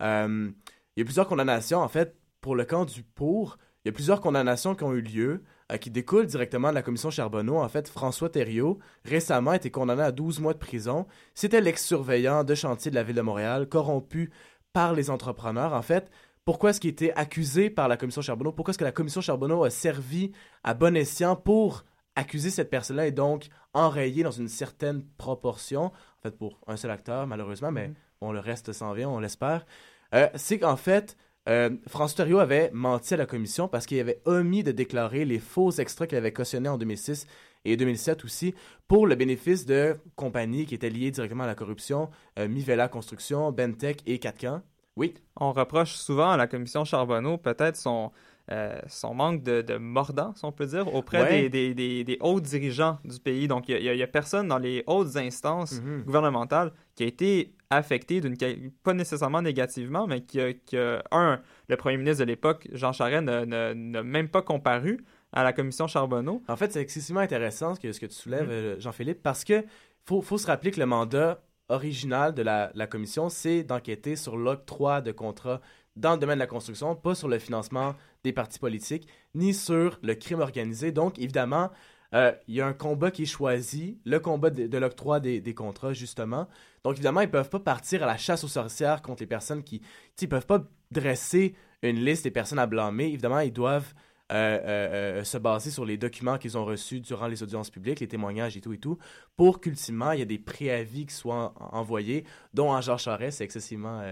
Il 0.00 0.54
y 0.96 1.00
a 1.00 1.04
plusieurs 1.04 1.26
condamnations, 1.26 1.80
en 1.80 1.88
fait, 1.88 2.16
pour 2.40 2.54
le 2.54 2.64
camp 2.64 2.84
du 2.84 3.02
pour. 3.02 3.58
Il 3.84 3.88
y 3.88 3.90
a 3.90 3.92
plusieurs 3.92 4.20
condamnations 4.20 4.76
qui 4.76 4.84
ont 4.84 4.92
eu 4.92 5.00
lieu, 5.00 5.42
qui 5.80 5.90
découlent 5.90 6.26
directement 6.26 6.70
de 6.70 6.74
la 6.74 6.82
commission 6.82 7.10
Charbonneau. 7.10 7.56
En 7.56 7.68
fait, 7.68 7.88
François 7.88 8.30
Thériault, 8.30 8.78
récemment, 9.04 9.50
a 9.50 9.56
été 9.56 9.72
condamné 9.72 10.02
à 10.02 10.12
12 10.12 10.38
mois 10.38 10.54
de 10.54 10.58
prison. 10.58 11.06
C'était 11.34 11.60
l'ex-surveillant 11.60 12.44
de 12.44 12.54
chantier 12.54 12.92
de 12.92 12.96
la 12.96 13.02
ville 13.02 13.16
de 13.16 13.22
Montréal, 13.22 13.68
corrompu 13.68 14.30
par 14.72 14.92
les 14.92 15.10
entrepreneurs. 15.10 15.72
En 15.72 15.82
fait, 15.82 16.12
pourquoi 16.44 16.70
est-ce 16.70 16.80
qu'il 16.80 16.90
était 16.90 17.12
accusé 17.14 17.70
par 17.70 17.88
la 17.88 17.96
commission 17.96 18.22
Charbonneau? 18.22 18.52
Pourquoi 18.52 18.70
est-ce 18.70 18.78
que 18.78 18.84
la 18.84 18.92
commission 18.92 19.20
Charbonneau 19.20 19.64
a 19.64 19.70
servi 19.70 20.30
à 20.62 20.74
bon 20.74 20.94
escient 20.96 21.34
pour 21.34 21.84
accuser 22.16 22.50
cette 22.50 22.70
personne-là 22.70 23.06
et 23.06 23.12
donc 23.12 23.48
enrayer 23.74 24.22
dans 24.22 24.30
une 24.30 24.48
certaine 24.48 25.04
proportion, 25.18 25.84
en 25.84 26.22
fait 26.22 26.36
pour 26.36 26.58
un 26.66 26.76
seul 26.76 26.90
acteur 26.90 27.26
malheureusement, 27.26 27.70
mais 27.70 27.92
bon, 28.20 28.32
le 28.32 28.40
reste 28.40 28.72
s'en 28.72 28.92
vient, 28.92 29.08
on 29.08 29.20
l'espère, 29.20 29.66
euh, 30.14 30.28
c'est 30.34 30.58
qu'en 30.58 30.76
fait, 30.76 31.16
euh, 31.48 31.70
François 31.86 32.24
Thériault 32.24 32.40
avait 32.40 32.70
menti 32.72 33.14
à 33.14 33.16
la 33.16 33.26
commission 33.26 33.68
parce 33.68 33.86
qu'il 33.86 34.00
avait 34.00 34.20
omis 34.24 34.64
de 34.64 34.72
déclarer 34.72 35.24
les 35.24 35.38
faux 35.38 35.70
extraits 35.70 36.08
qu'il 36.08 36.18
avait 36.18 36.32
cautionnés 36.32 36.68
en 36.68 36.78
2006 36.78 37.26
et 37.64 37.76
2007 37.76 38.24
aussi 38.24 38.54
pour 38.88 39.06
le 39.06 39.14
bénéfice 39.14 39.66
de 39.66 39.96
compagnies 40.16 40.66
qui 40.66 40.74
étaient 40.74 40.90
liées 40.90 41.10
directement 41.10 41.44
à 41.44 41.46
la 41.46 41.54
corruption, 41.54 42.10
euh, 42.38 42.48
Mivela 42.48 42.88
Construction, 42.88 43.52
Bentech 43.52 44.02
et 44.06 44.18
Catcan. 44.18 44.62
Oui. 44.96 45.14
On 45.36 45.52
reproche 45.52 45.94
souvent 45.94 46.30
à 46.30 46.36
la 46.36 46.46
commission 46.46 46.84
Charbonneau 46.84 47.36
peut-être 47.36 47.76
son, 47.76 48.10
euh, 48.52 48.78
son 48.86 49.12
manque 49.14 49.42
de, 49.42 49.60
de 49.62 49.76
mordant, 49.76 50.32
si 50.34 50.44
on 50.44 50.52
peut 50.52 50.66
dire, 50.66 50.92
auprès 50.94 51.22
Ouais. 51.22 51.42
des, 51.42 51.48
des, 51.48 51.74
des, 51.74 52.04
des 52.04 52.16
hauts 52.20 52.40
dirigeants 52.40 52.98
du 53.04 53.18
pays. 53.18 53.48
Donc, 53.48 53.68
il 53.68 53.80
n'y 53.92 54.02
a, 54.02 54.06
personne 54.06 54.46
dans 54.48 54.58
les 54.58 54.84
hautes 54.86 55.16
instances 55.16 55.80
Mhm. 55.80 56.02
gouvernementales 56.04 56.72
qui 56.94 57.02
a 57.02 57.06
été 57.06 57.52
affecté 57.70 58.20
d'une 58.20 58.36
pas 58.84 58.94
nécessairement 58.94 59.42
négativement, 59.42 60.06
mais 60.06 60.20
qui 60.20 60.40
a, 60.40 60.52
qui 60.52 60.76
a- 60.76 61.02
un, 61.10 61.40
le 61.68 61.76
premier 61.76 61.96
ministre 61.96 62.20
de 62.24 62.28
l'époque, 62.28 62.68
Jean 62.72 62.92
Charest, 62.92 63.24
n'a- 63.24 63.74
même 63.74 64.28
pas 64.28 64.42
comparu 64.42 65.04
à 65.32 65.42
la 65.42 65.52
commission 65.52 65.88
Charbonneau. 65.88 66.42
En 66.48 66.54
fait, 66.56 66.72
c'est 66.72 66.80
excessivement 66.80 67.20
intéressant 67.22 67.74
ce 67.74 67.80
que, 67.80 67.90
ce 67.90 67.98
que 67.98 68.06
tu 68.06 68.14
soulèves, 68.14 68.44
Mhm. 68.46 68.50
euh, 68.52 68.76
Jean-Philippe, 68.78 69.22
parce 69.24 69.42
que 69.44 69.64
faut, 70.04 70.22
faut 70.22 70.38
se 70.38 70.46
rappeler 70.46 70.70
que 70.70 70.78
le 70.78 70.86
mandat 70.86 71.42
original 71.68 72.32
de 72.32 72.42
la, 72.42 72.70
la 72.76 72.86
commission, 72.86 73.28
c'est 73.28 73.64
d'enquêter 73.64 74.14
sur 74.14 74.36
l'octroi 74.36 75.00
de 75.00 75.10
contrats 75.10 75.60
dans 75.96 76.12
le 76.12 76.18
domaine 76.18 76.36
de 76.36 76.40
la 76.40 76.46
construction, 76.46 76.94
pas 76.94 77.14
sur 77.14 77.28
le 77.28 77.38
financement 77.38 77.94
des 78.22 78.32
partis 78.32 78.58
politiques, 78.58 79.08
ni 79.34 79.54
sur 79.54 79.98
le 80.02 80.14
crime 80.14 80.40
organisé. 80.40 80.92
Donc, 80.92 81.18
évidemment, 81.18 81.70
euh, 82.14 82.32
il 82.46 82.54
y 82.54 82.60
a 82.60 82.66
un 82.66 82.72
combat 82.72 83.10
qui 83.10 83.22
est 83.22 83.26
choisi, 83.26 83.98
le 84.04 84.20
combat 84.20 84.50
de, 84.50 84.78
l'octroi 84.78 85.20
des, 85.20 85.54
contrats, 85.54 85.92
justement. 85.92 86.48
Donc, 86.84 86.94
évidemment, 86.94 87.22
ils 87.22 87.30
peuvent 87.30 87.50
pas 87.50 87.60
partir 87.60 88.02
à 88.02 88.06
la 88.06 88.16
chasse 88.16 88.44
aux 88.44 88.48
sorcières 88.48 89.02
contre 89.02 89.22
les 89.22 89.26
personnes 89.26 89.62
qui... 89.62 89.80
Ils 90.20 90.28
peuvent 90.28 90.46
pas 90.46 90.64
dresser 90.90 91.54
une 91.82 92.04
liste 92.04 92.24
des 92.24 92.30
personnes 92.30 92.58
à 92.58 92.66
blâmer. 92.66 93.06
Évidemment, 93.06 93.40
ils 93.40 93.52
doivent 93.52 93.92
euh, 94.32 94.58
euh, 94.64 95.24
se 95.24 95.38
baser 95.38 95.70
sur 95.70 95.84
les 95.84 95.96
documents 95.96 96.36
qu'ils 96.36 96.58
ont 96.58 96.64
reçus 96.64 97.00
durant 97.00 97.26
les 97.26 97.42
audiences 97.42 97.70
publiques, 97.70 98.00
les 98.00 98.08
témoignages 98.08 98.56
et 98.56 98.60
tout 98.60 98.72
et 98.72 98.78
tout, 98.78 98.98
pour 99.36 99.60
qu'ultimement, 99.60 100.12
il 100.12 100.18
y 100.18 100.22
ait 100.22 100.26
des 100.26 100.38
préavis 100.38 101.06
qui 101.06 101.14
soient 101.14 101.54
en- 101.56 101.78
envoyés, 101.78 102.24
dont 102.52 102.70
en 102.70 102.80
Jean 102.80 102.98
Charest, 102.98 103.38
c'est 103.38 103.44
excessivement 103.44 104.02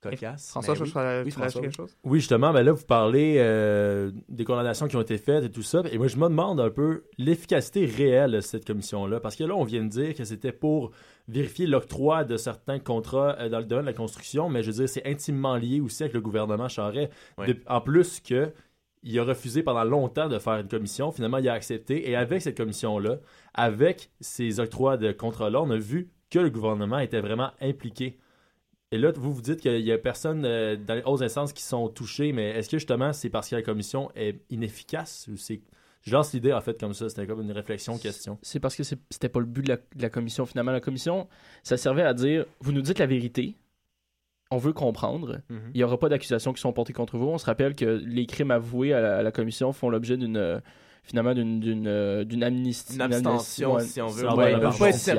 cocasse. 0.00 0.50
François, 0.50 0.74
Mais 0.74 0.78
je- 0.86 1.24
oui. 1.24 1.30
François, 1.30 1.60
quelque 1.60 1.74
chose? 1.76 1.96
Oui, 2.04 2.20
justement, 2.20 2.52
ben 2.52 2.62
là, 2.62 2.72
vous 2.72 2.84
parlez 2.84 3.36
euh, 3.38 4.10
des 4.28 4.44
condamnations 4.44 4.86
qui 4.88 4.96
ont 4.96 5.00
été 5.00 5.18
faites 5.18 5.44
et 5.44 5.50
tout 5.50 5.62
ça. 5.62 5.82
Et 5.90 5.98
moi, 5.98 6.06
je 6.08 6.16
me 6.16 6.24
demande 6.28 6.60
un 6.60 6.70
peu 6.70 7.04
l'efficacité 7.18 7.84
réelle 7.86 8.32
de 8.32 8.40
cette 8.40 8.64
commission-là. 8.66 9.20
Parce 9.20 9.36
que 9.36 9.44
là, 9.44 9.54
on 9.54 9.64
vient 9.64 9.82
de 9.84 9.88
dire 9.88 10.14
que 10.14 10.24
c'était 10.24 10.52
pour 10.52 10.92
vérifier 11.26 11.66
l'octroi 11.66 12.24
de 12.24 12.36
certains 12.36 12.78
contrats 12.78 13.36
euh, 13.38 13.48
dans 13.48 13.58
le 13.58 13.64
domaine 13.64 13.84
de 13.86 13.90
la 13.90 13.96
construction. 13.96 14.48
Mais 14.48 14.62
je 14.62 14.70
veux 14.70 14.76
dire, 14.78 14.88
c'est 14.88 15.06
intimement 15.06 15.56
lié 15.56 15.80
aussi 15.80 16.02
avec 16.02 16.14
le 16.14 16.20
gouvernement. 16.20 16.68
De- 17.46 17.56
en 17.66 17.80
plus 17.80 18.20
que. 18.20 18.52
Il 19.04 19.16
a 19.20 19.22
refusé 19.22 19.62
pendant 19.62 19.84
longtemps 19.84 20.28
de 20.28 20.40
faire 20.40 20.54
une 20.58 20.66
commission. 20.66 21.12
Finalement, 21.12 21.38
il 21.38 21.48
a 21.48 21.52
accepté. 21.52 22.10
Et 22.10 22.16
avec 22.16 22.42
cette 22.42 22.56
commission-là, 22.56 23.18
avec 23.54 24.10
ces 24.20 24.58
octrois 24.58 24.96
de 24.96 25.12
contrats-là, 25.12 25.62
on 25.62 25.70
a 25.70 25.76
vu 25.76 26.10
que 26.30 26.40
le 26.40 26.50
gouvernement 26.50 26.98
était 26.98 27.20
vraiment 27.20 27.52
impliqué. 27.60 28.18
Et 28.90 28.98
là, 28.98 29.12
vous 29.14 29.32
vous 29.32 29.42
dites 29.42 29.60
qu'il 29.60 29.80
y 29.80 29.92
a 29.92 29.98
personne 29.98 30.44
euh, 30.44 30.76
dans 30.76 30.94
les 30.94 31.02
hautes 31.04 31.22
instances 31.22 31.52
qui 31.52 31.62
sont 31.62 31.88
touchées, 31.88 32.32
mais 32.32 32.50
est-ce 32.50 32.70
que 32.70 32.78
justement 32.78 33.12
c'est 33.12 33.28
parce 33.28 33.50
que 33.50 33.56
la 33.56 33.62
commission 33.62 34.10
est 34.14 34.40
inefficace 34.50 35.28
ou 35.30 35.36
c'est. 35.36 35.60
Je 36.02 36.12
lance 36.12 36.32
l'idée 36.32 36.52
en 36.52 36.60
fait 36.60 36.80
comme 36.80 36.94
ça, 36.94 37.08
c'était 37.08 37.26
comme 37.26 37.42
une 37.42 37.52
réflexion, 37.52 37.98
question? 37.98 38.38
C'est 38.40 38.60
parce 38.60 38.76
que 38.76 38.82
c'était 38.82 39.28
pas 39.28 39.40
le 39.40 39.46
but 39.46 39.62
de 39.62 39.68
la, 39.68 39.76
de 39.76 40.00
la 40.00 40.08
commission. 40.08 40.46
Finalement, 40.46 40.72
la 40.72 40.80
commission, 40.80 41.28
ça 41.62 41.76
servait 41.76 42.02
à 42.02 42.14
dire 42.14 42.46
vous 42.60 42.72
nous 42.72 42.80
dites 42.80 42.98
la 42.98 43.06
vérité, 43.06 43.56
on 44.50 44.56
veut 44.56 44.72
comprendre. 44.72 45.40
Mhm. 45.50 45.70
Il 45.74 45.78
n'y 45.78 45.84
aura 45.84 45.98
pas 45.98 46.08
d'accusations 46.08 46.54
qui 46.54 46.60
sont 46.60 46.72
portées 46.72 46.94
contre 46.94 47.18
vous. 47.18 47.26
On 47.26 47.36
se 47.36 47.44
rappelle 47.44 47.74
que 47.74 47.84
les 47.84 48.24
crimes 48.24 48.52
avoués 48.52 48.94
à 48.94 49.00
la, 49.00 49.18
à 49.18 49.22
la 49.22 49.32
commission 49.32 49.72
font 49.72 49.90
l'objet 49.90 50.16
d'une 50.16 50.38
euh, 50.38 50.60
finalement 51.08 51.34
d'une 51.34 51.58
d'une 51.58 51.86
euh, 51.86 52.24
d'une 52.24 52.42
amnistie 52.44 52.94
Une 52.94 53.00
abstention, 53.00 53.76
amnistie, 53.76 53.92
si 53.94 54.02
on 54.02 54.06
veut. 54.08 54.28
ouais, 54.28 54.54
Ouais, 54.54 54.60
pas 54.78 54.88
être 54.90 55.14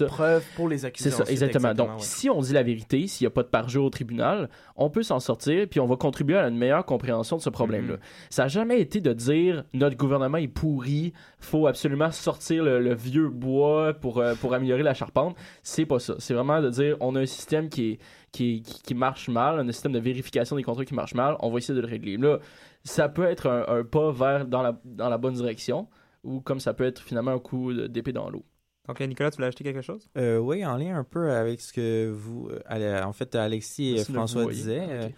là, 0.00 0.06
preuve 0.06 0.44
pour 0.54 0.68
les 0.68 0.84
accusés 0.84 1.10
C'est 1.10 1.16
ça, 1.16 1.24
exactement. 1.30 1.70
exactement, 1.70 1.74
Donc, 1.74 1.98
ouais. 1.98 2.04
si 2.04 2.30
on 2.30 2.40
dit 2.40 2.52
la 2.52 2.62
vérité, 2.62 3.06
s'il 3.06 3.24
n'y 3.24 3.28
a 3.28 3.30
pas 3.30 3.42
de 3.42 3.48
parjure 3.48 3.84
au 3.84 3.90
tribunal, 3.90 4.48
on 4.76 4.88
peut 4.90 5.02
s'en 5.02 5.18
sortir, 5.20 5.66
puis 5.68 5.80
on 5.80 5.86
va 5.86 5.96
contribuer 5.96 6.36
à 6.38 6.46
une 6.48 6.56
meilleure 6.56 6.84
compréhension 6.84 7.36
de 7.36 7.42
ce 7.42 7.50
problème-là. 7.50 7.94
Mhm. 7.94 8.00
Ça 8.30 8.42
n'a 8.44 8.48
jamais 8.48 8.80
été 8.80 9.00
de 9.00 9.12
dire 9.12 9.64
notre 9.74 9.96
gouvernement 9.96 10.38
est 10.38 10.48
pourri, 10.48 11.12
faut 11.38 11.66
absolument 11.66 12.10
sortir 12.12 12.62
le, 12.64 12.80
le 12.80 12.94
vieux 12.94 13.28
bois 13.28 13.92
pour, 13.94 14.18
euh, 14.18 14.34
pour 14.34 14.54
améliorer 14.54 14.82
la 14.82 14.94
charpente. 14.94 15.36
C'est 15.62 15.86
pas 15.86 15.98
ça. 15.98 16.14
C'est 16.18 16.34
vraiment 16.34 16.60
de 16.62 16.70
dire 16.70 16.96
on 17.00 17.16
a 17.16 17.20
un 17.20 17.26
système 17.26 17.68
qui, 17.68 17.92
est, 17.92 17.98
qui, 18.32 18.62
qui, 18.62 18.82
qui 18.82 18.94
marche 18.94 19.28
mal, 19.28 19.58
un 19.60 19.72
système 19.72 19.92
de 19.92 19.98
vérification 19.98 20.56
des 20.56 20.62
contrats 20.62 20.84
qui 20.84 20.94
marche 20.94 21.14
mal, 21.14 21.36
on 21.40 21.50
va 21.50 21.58
essayer 21.58 21.74
de 21.74 21.80
le 21.80 21.88
régler. 21.88 22.16
Là, 22.16 22.38
ça 22.84 23.08
peut 23.08 23.24
être 23.24 23.48
un, 23.48 23.78
un 23.80 23.84
pas 23.84 24.12
vers 24.12 24.46
dans 24.46 24.62
la, 24.62 24.78
dans 24.84 25.08
la 25.08 25.18
bonne 25.18 25.34
direction, 25.34 25.88
ou 26.22 26.40
comme 26.40 26.60
ça 26.60 26.74
peut 26.74 26.84
être 26.84 27.00
finalement 27.02 27.32
un 27.32 27.38
coup 27.38 27.72
d'épée 27.72 28.12
dans 28.12 28.30
l'eau. 28.30 28.44
Donc, 28.86 29.00
Nicolas, 29.00 29.30
tu 29.30 29.36
voulais 29.36 29.46
ajouter 29.48 29.64
quelque 29.64 29.80
chose? 29.80 30.08
Euh, 30.18 30.36
oui, 30.38 30.64
en 30.64 30.76
lien 30.76 30.96
un 30.98 31.04
peu 31.04 31.30
avec 31.32 31.60
ce 31.62 31.72
que 31.72 32.10
vous, 32.10 32.48
euh, 32.50 32.60
allez, 32.66 33.00
en 33.02 33.12
fait, 33.14 33.34
Alexis 33.34 33.96
et 33.96 34.04
François 34.04 34.44
disaient. 34.46 34.86
euh, 34.88 35.08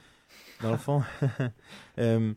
dans 0.62 0.70
le 0.70 0.76
fond, 0.76 1.02
euh, 1.98 2.32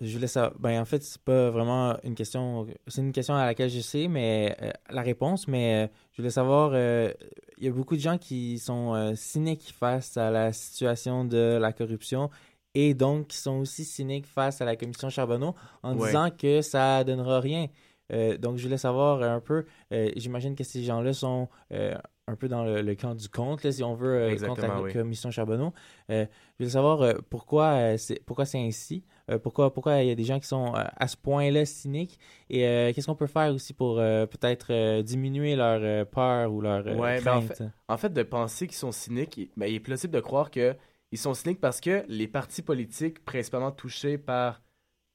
je 0.00 0.14
voulais 0.14 0.26
savoir. 0.26 0.52
Ben, 0.60 0.78
en 0.80 0.84
fait, 0.84 1.02
c'est 1.02 1.20
pas 1.22 1.48
vraiment 1.50 1.96
une 2.04 2.14
question. 2.14 2.66
C'est 2.86 3.00
une 3.00 3.12
question 3.12 3.34
à 3.34 3.46
laquelle 3.46 3.70
je 3.70 3.80
sais, 3.80 4.08
mais 4.08 4.56
euh, 4.62 4.70
la 4.90 5.02
réponse. 5.02 5.48
Mais 5.48 5.86
euh, 5.86 5.88
je 6.12 6.22
voulais 6.22 6.30
savoir. 6.30 6.72
euh, 6.74 7.12
Il 7.56 7.64
y 7.64 7.68
a 7.68 7.72
beaucoup 7.72 7.96
de 7.96 8.00
gens 8.00 8.18
qui 8.18 8.58
sont 8.58 8.94
euh, 8.94 9.14
cyniques 9.16 9.74
face 9.76 10.16
à 10.18 10.30
la 10.30 10.52
situation 10.52 11.24
de 11.24 11.58
la 11.60 11.72
corruption 11.72 12.30
et 12.74 12.94
donc 12.94 13.28
qui 13.28 13.36
sont 13.38 13.58
aussi 13.58 13.84
cyniques 13.84 14.26
face 14.26 14.60
à 14.60 14.64
la 14.64 14.76
commission 14.76 15.08
Charbonneau 15.10 15.54
en 15.82 15.96
Ouais. 15.96 16.06
disant 16.08 16.30
que 16.30 16.62
ça 16.62 17.02
donnera 17.04 17.40
rien. 17.40 17.66
Euh, 18.10 18.38
donc, 18.38 18.56
je 18.56 18.62
voulais 18.64 18.78
savoir 18.78 19.22
un 19.22 19.40
peu. 19.40 19.66
euh, 19.92 20.10
J'imagine 20.16 20.54
que 20.54 20.64
ces 20.64 20.82
gens-là 20.82 21.12
sont 21.12 21.48
euh, 21.72 21.94
un 22.26 22.36
peu 22.36 22.48
dans 22.48 22.64
le, 22.64 22.80
le 22.80 22.94
camp 22.94 23.14
du 23.14 23.26
là, 23.62 23.72
si 23.72 23.82
on 23.84 23.94
veut, 23.94 24.34
contre 24.46 24.62
la 24.62 24.80
oui. 24.80 24.92
commission 24.92 25.30
Charbonneau. 25.30 25.74
Je 26.08 26.26
voulais 26.58 26.70
savoir 26.70 27.14
pourquoi 27.28 27.98
c'est 27.98 28.22
pourquoi 28.24 28.44
c'est 28.46 28.58
ainsi? 28.58 29.04
Pourquoi 29.42 29.72
pourquoi 29.74 30.02
il 30.02 30.08
y 30.08 30.10
a 30.10 30.14
des 30.14 30.24
gens 30.24 30.40
qui 30.40 30.46
sont 30.46 30.72
à 30.74 31.06
ce 31.08 31.16
point-là 31.18 31.66
cyniques? 31.66 32.18
Et 32.48 32.60
qu'est-ce 32.94 33.06
qu'on 33.06 33.14
peut 33.14 33.26
faire 33.26 33.52
aussi 33.52 33.74
pour 33.74 33.96
peut-être 33.96 35.02
diminuer 35.02 35.54
leur 35.56 36.06
peur 36.06 36.52
ou 36.52 36.60
leur 36.60 36.86
Ouais, 36.86 37.20
ben 37.20 37.36
en, 37.36 37.40
crainte? 37.40 37.56
fait, 37.58 37.64
en 37.88 37.96
fait, 37.98 38.12
de 38.12 38.22
penser 38.22 38.66
qu'ils 38.66 38.76
sont 38.76 38.92
cyniques, 38.92 39.50
ben, 39.56 39.66
il 39.66 39.74
est 39.74 39.80
plausible 39.80 40.14
de 40.14 40.20
croire 40.20 40.50
que 40.50 40.74
ils 41.12 41.18
sont 41.18 41.34
cyniques 41.34 41.60
parce 41.60 41.80
que 41.80 42.04
les 42.08 42.28
partis 42.28 42.62
politiques 42.62 43.24
principalement 43.24 43.72
touchés 43.72 44.18
par, 44.18 44.62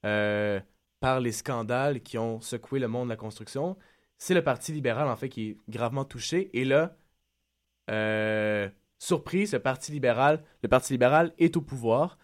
euh, 0.06 0.60
par 1.00 1.20
les 1.20 1.32
scandales 1.32 2.02
qui 2.02 2.18
ont 2.18 2.40
secoué 2.40 2.80
le 2.80 2.88
monde 2.88 3.08
de 3.08 3.10
la 3.10 3.16
construction, 3.16 3.76
c'est 4.18 4.34
le 4.34 4.42
Parti 4.42 4.72
libéral, 4.72 5.08
en 5.08 5.16
fait, 5.16 5.28
qui 5.28 5.50
est 5.50 5.58
gravement 5.68 6.04
touché. 6.04 6.50
Et 6.58 6.64
là, 6.64 6.96
euh, 7.90 8.68
surprise, 8.98 9.52
le 9.52 9.60
Parti 9.60 9.92
libéral, 9.92 10.44
le 10.62 10.68
Parti 10.68 10.92
libéral 10.94 11.34
est 11.38 11.56
au 11.56 11.60
pouvoir. 11.62 12.18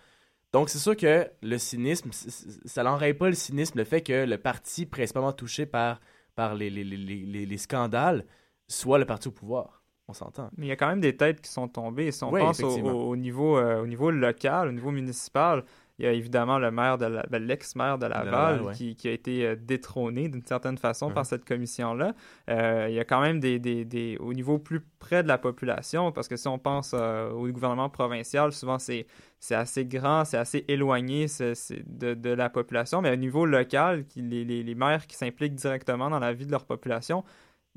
Donc, 0.52 0.68
c'est 0.70 0.78
sûr 0.78 0.96
que 0.96 1.30
le 1.42 1.58
cynisme, 1.58 2.10
ça 2.12 2.82
n'enraye 2.82 3.14
pas 3.14 3.28
le 3.28 3.34
cynisme, 3.34 3.78
le 3.78 3.84
fait 3.84 4.02
que 4.02 4.24
le 4.24 4.38
parti 4.38 4.86
principalement 4.86 5.32
touché 5.32 5.66
par, 5.66 6.00
par 6.34 6.54
les, 6.54 6.70
les, 6.70 6.84
les, 6.84 7.46
les 7.46 7.58
scandales 7.58 8.26
soit 8.68 8.98
le 8.98 9.06
parti 9.06 9.28
au 9.28 9.32
pouvoir. 9.32 9.79
On 10.10 10.14
s'entend. 10.14 10.50
Mais 10.56 10.66
il 10.66 10.68
y 10.68 10.72
a 10.72 10.76
quand 10.76 10.88
même 10.88 11.00
des 11.00 11.16
têtes 11.16 11.40
qui 11.40 11.50
sont 11.50 11.68
tombées. 11.68 12.06
Et 12.06 12.12
si 12.12 12.24
on 12.24 12.32
Oui, 12.32 12.40
pense 12.40 12.60
au, 12.62 13.16
niveau, 13.16 13.56
euh, 13.56 13.80
au 13.82 13.86
niveau 13.86 14.10
local, 14.10 14.68
au 14.68 14.72
niveau 14.72 14.90
municipal, 14.90 15.62
il 15.98 16.04
y 16.04 16.08
a 16.08 16.12
évidemment 16.12 16.58
le 16.58 16.70
maire 16.70 16.96
de 16.96 17.04
la- 17.04 17.24
ben, 17.28 17.42
l'ex-maire 17.44 17.98
de 17.98 18.06
Laval, 18.06 18.62
ouais. 18.62 18.72
qui, 18.72 18.96
qui 18.96 19.06
a 19.06 19.12
été 19.12 19.46
euh, 19.46 19.54
détrôné 19.54 20.28
d'une 20.30 20.44
certaine 20.46 20.78
façon 20.78 21.10
par 21.10 21.24
Mhm. 21.24 21.28
cette 21.28 21.44
commission-là. 21.44 22.14
Euh, 22.48 22.86
il 22.88 22.94
y 22.94 22.98
a 22.98 23.04
quand 23.04 23.20
même 23.20 23.38
des, 23.38 23.58
des, 23.58 23.84
des- 23.84 24.16
au 24.18 24.32
niveau 24.32 24.58
plus 24.58 24.80
près 24.98 25.22
de 25.22 25.28
la 25.28 25.36
population, 25.38 26.10
parce 26.10 26.26
que 26.26 26.36
si 26.36 26.48
on 26.48 26.58
pense 26.58 26.92
euh, 26.94 27.30
au 27.32 27.46
gouvernement 27.48 27.88
provincial, 27.90 28.50
souvent 28.52 28.78
c'est 28.78 29.06
c'est 29.42 29.54
assez 29.54 29.84
grand, 29.86 30.24
c'est 30.26 30.36
assez 30.38 30.64
éloigné 30.68 31.26
c'est- 31.28 31.54
c'est 31.54 31.82
de, 31.86 32.12
de 32.14 32.30
la 32.30 32.48
population, 32.50 33.00
mais 33.02 33.12
au 33.12 33.16
niveau 33.16 33.44
local, 33.46 34.04
qui, 34.06 34.22
les, 34.22 34.44
les, 34.44 34.62
les 34.62 34.74
maires 34.74 35.06
qui 35.06 35.16
s'impliquent 35.16 35.54
directement 35.54 36.10
dans 36.10 36.18
la 36.18 36.32
vie 36.32 36.46
de 36.46 36.50
leur 36.50 36.64
population, 36.64 37.24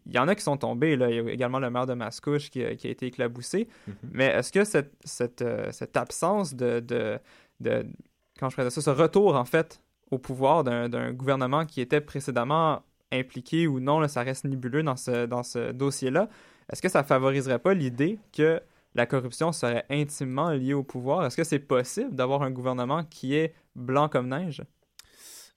il 0.05 0.13
y 0.13 0.19
en 0.19 0.27
a 0.27 0.35
qui 0.35 0.43
sont 0.43 0.57
tombés. 0.57 0.95
Là. 0.95 1.09
Il 1.09 1.15
y 1.15 1.19
a 1.19 1.31
également 1.31 1.59
le 1.59 1.69
maire 1.69 1.85
de 1.85 1.93
Mascouche 1.93 2.49
qui 2.49 2.63
a, 2.63 2.75
qui 2.75 2.87
a 2.87 2.89
été 2.89 3.07
éclaboussé. 3.07 3.67
Mais 4.11 4.25
est-ce 4.25 4.51
que 4.51 4.63
cette, 4.63 4.93
cette, 5.03 5.41
euh, 5.41 5.71
cette 5.71 5.95
absence 5.97 6.55
de, 6.55 6.79
de, 6.79 7.19
de- 7.59 7.85
Quand 8.39 8.49
je 8.49 8.69
ça, 8.69 8.81
ce 8.81 8.89
retour, 8.89 9.35
en 9.35 9.45
fait, 9.45 9.81
au 10.11 10.17
pouvoir 10.17 10.63
d'un 10.63 10.89
d'un 10.89 11.13
gouvernement 11.13 11.65
qui 11.65 11.81
était 11.81 12.01
précédemment 12.01 12.83
impliqué 13.11 13.67
ou 13.67 13.79
non, 13.79 13.99
là, 13.99 14.07
ça 14.07 14.23
reste 14.23 14.43
nébuleux 14.45 14.83
dans 14.83 14.97
ce, 14.97 15.25
dans 15.25 15.43
ce 15.43 15.71
dossier-là, 15.71 16.29
est-ce 16.71 16.81
que 16.81 16.89
ça 16.89 17.03
favoriserait 17.03 17.59
pas 17.59 17.73
l'idée 17.73 18.19
que 18.35 18.59
la 18.95 19.05
corruption 19.05 19.51
serait 19.51 19.85
intimement 19.89 20.49
liée 20.51 20.73
au 20.73 20.83
pouvoir? 20.83 21.25
Est-ce 21.25 21.37
que 21.37 21.43
c'est 21.43 21.59
possible 21.59 22.15
d'avoir 22.15 22.41
un 22.43 22.51
gouvernement 22.51 23.03
qui 23.03 23.35
est 23.35 23.53
blanc 23.75 24.09
comme 24.09 24.27
neige? 24.29 24.63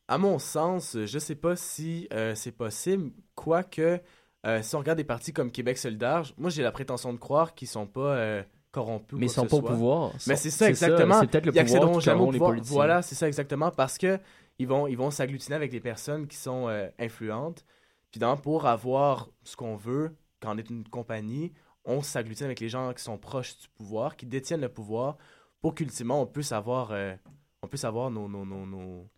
À 0.09 0.18
mon 0.18 0.39
sens, 0.39 0.97
je 1.05 1.18
sais 1.18 1.34
pas 1.34 1.57
si 1.57 2.09
euh, 2.12 2.34
c'est 2.34 2.53
possible, 2.53 3.11
quoique, 3.34 4.01
euh, 4.47 4.62
si 4.62 4.74
on 4.76 4.78
regarde 4.78 4.99
des 4.99 5.05
partis 5.05 5.32
comme 5.32 5.51
Québec 5.51 5.76
solidaire, 5.78 6.22
moi 6.38 6.51
j'ai 6.51 6.62
la 6.62 6.72
prétention 6.72 7.12
de 7.12 7.18
croire 7.18 7.55
qu'ils 7.55 7.68
sont 7.68 7.86
pas 7.86 8.14
euh, 8.16 8.42
corrompus. 8.70 9.18
Mais 9.18 9.26
ils 9.26 9.30
sont 9.30 9.47
pas 9.47 9.57
au 9.57 9.62
pouvoir. 9.62 10.12
Mais 10.26 10.36
c'est 10.36 10.51
ça 10.51 10.68
exactement. 10.68 11.20
c'est 11.20 11.26
peut-être 11.26 11.47
le 11.47 11.53
Ils 11.57 11.64
pouvoir 11.64 12.01
jamais 12.01 12.20
au 12.20 12.30
les 12.30 12.38
pouvoir. 12.38 12.57
Voilà, 12.62 13.03
c'est 13.03 13.14
ça 13.14 13.26
exactement, 13.26 13.70
parce 13.70 13.99
que 13.99 14.18
ils 14.59 14.66
vont, 14.68 14.86
ils 14.86 14.97
vont 14.97 15.11
s'agglutiner 15.11 15.55
avec 15.57 15.70
des 15.70 15.80
personnes 15.80 16.26
qui 16.26 16.36
sont 16.36 16.68
euh, 16.68 16.88
influentes. 16.99 17.64
Puis 18.11 18.20
dans- 18.20 18.36
pour 18.36 18.66
avoir 18.66 19.28
ce 19.44 19.57
qu'on 19.57 19.76
veut, 19.76 20.16
quand 20.40 20.55
on 20.55 20.59
est 20.59 20.70
une 20.70 20.86
compagnie, 20.88 21.53
on 21.84 22.01
s'agglutine 22.03 22.47
avec 22.47 22.61
les 22.61 22.68
gens 22.68 22.92
qui 22.94 23.03
sont 23.03 23.18
proches 23.18 23.59
du 23.59 23.68
pouvoir, 23.68 24.16
qui 24.16 24.26
détiennent 24.26 24.61
le 24.62 24.68
pouvoir, 24.68 25.16
pour 25.61 25.74
qu'ultimement 25.74 26.22
on 26.22 26.26
puisse 26.26 26.53
avoir, 26.53 26.92
on 27.62 27.66
puisse 27.68 27.84
avoir 27.84 28.11
nos, 28.11 28.28
nos, 28.28 28.44
nos, 28.44 28.64
nos- 28.66 29.09